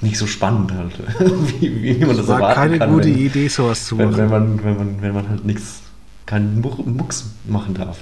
nicht 0.00 0.18
so 0.18 0.26
spannend 0.26 0.72
halt, 0.72 0.92
wie, 1.60 1.82
wie 1.82 2.04
man 2.04 2.16
das, 2.16 2.18
das 2.18 2.28
war 2.28 2.40
erwarten 2.40 2.60
keine 2.60 2.78
kann, 2.78 2.90
gute 2.90 3.08
wenn, 3.08 3.18
Idee, 3.18 3.48
sowas 3.48 3.86
zu 3.86 3.96
machen. 3.96 4.16
Wenn, 4.16 4.18
wenn, 4.18 4.30
man, 4.30 4.64
wenn, 4.64 4.76
man, 4.76 5.02
wenn 5.02 5.14
man 5.14 5.28
halt 5.28 5.44
nichts, 5.44 5.80
keinen 6.26 6.60
Mucks 6.60 7.30
machen 7.46 7.74
darf. 7.74 7.98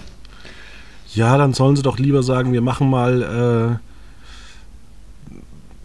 Ja, 1.15 1.37
dann 1.37 1.53
sollen 1.53 1.77
sie 1.77 1.83
doch 1.83 1.99
lieber 1.99 2.23
sagen, 2.23 2.53
wir 2.53 2.63
machen 2.63 2.89
mal 2.89 3.81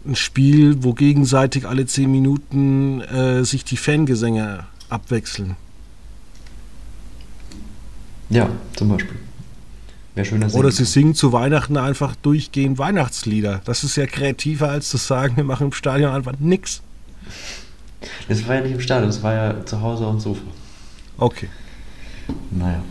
äh, 0.06 0.08
ein 0.08 0.16
Spiel, 0.16 0.82
wo 0.82 0.94
gegenseitig 0.94 1.66
alle 1.66 1.84
zehn 1.86 2.10
Minuten 2.10 3.02
äh, 3.02 3.44
sich 3.44 3.64
die 3.64 3.76
Fangesänge 3.76 4.64
abwechseln. 4.88 5.56
Ja, 8.30 8.48
zum 8.74 8.88
Beispiel. 8.88 9.18
Wäre 10.14 10.26
schöner 10.26 10.52
Oder 10.54 10.70
sie 10.70 10.84
singen 10.84 11.14
zu 11.14 11.32
Weihnachten 11.32 11.76
einfach 11.76 12.16
durchgehend 12.16 12.78
Weihnachtslieder. 12.78 13.60
Das 13.64 13.84
ist 13.84 13.96
ja 13.96 14.06
kreativer, 14.06 14.68
als 14.68 14.88
zu 14.88 14.96
sagen, 14.96 15.36
wir 15.36 15.44
machen 15.44 15.68
im 15.68 15.72
Stadion 15.72 16.12
einfach 16.12 16.38
nichts. 16.38 16.82
Das 18.28 18.46
war 18.46 18.56
ja 18.56 18.60
nicht 18.62 18.72
im 18.72 18.80
Stadion, 18.80 19.08
das 19.08 19.22
war 19.22 19.34
ja 19.34 19.64
zu 19.64 19.80
Hause 19.80 20.06
am 20.06 20.20
Sofa. 20.20 20.42
Okay. 21.18 21.48
Naja. 22.50 22.82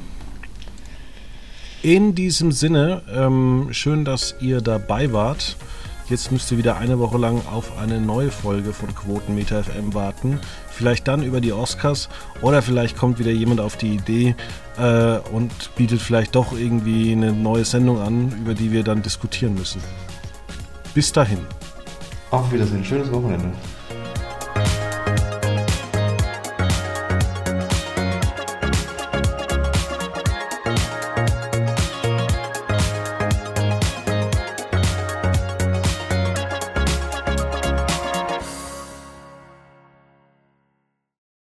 In 1.84 2.15
diesem 2.15 2.51
Sinne, 2.51 3.03
ähm, 3.13 3.68
schön, 3.72 4.03
dass 4.03 4.36
ihr 4.41 4.61
dabei 4.61 5.13
wart. 5.13 5.57
Jetzt 6.10 6.32
müsst 6.32 6.49
ihr 6.51 6.58
wieder 6.58 6.78
eine 6.78 6.99
Woche 6.99 7.18
lang 7.18 7.41
auf 7.47 7.78
eine 7.78 7.99
neue 7.99 8.32
Folge 8.32 8.72
von 8.72 8.95
Quotenmeter 8.95 9.66
FM 9.66 9.93
warten. 9.93 10.39
Vielleicht 10.70 11.05
dann 11.05 11.22
über 11.22 11.41
die 11.41 11.51
Oscars 11.51 12.08
oder 12.41 12.62
vielleicht 12.62 12.97
kommt 12.97 13.20
wieder 13.20 13.32
jemand 13.32 13.60
auf 13.60 13.76
die 13.76 13.95
Idee 13.95 14.34
äh, 14.78 15.18
und 15.34 15.76
bietet 15.76 16.01
vielleicht 16.01 16.36
doch 16.36 16.58
irgendwie 16.58 17.12
eine 17.12 17.34
neue 17.34 17.66
Sendung 17.66 17.99
an, 17.99 18.32
über 18.39 18.53
die 18.53 18.72
wir 18.72 18.84
dann 18.84 19.01
diskutieren 19.01 19.55
müssen. 19.55 19.82
Bis 20.93 21.12
dahin. 21.12 21.39
Auf 22.32 22.53
Wiedersehen, 22.53 22.86
schönes 22.86 23.12
Wochenende. 23.12 23.51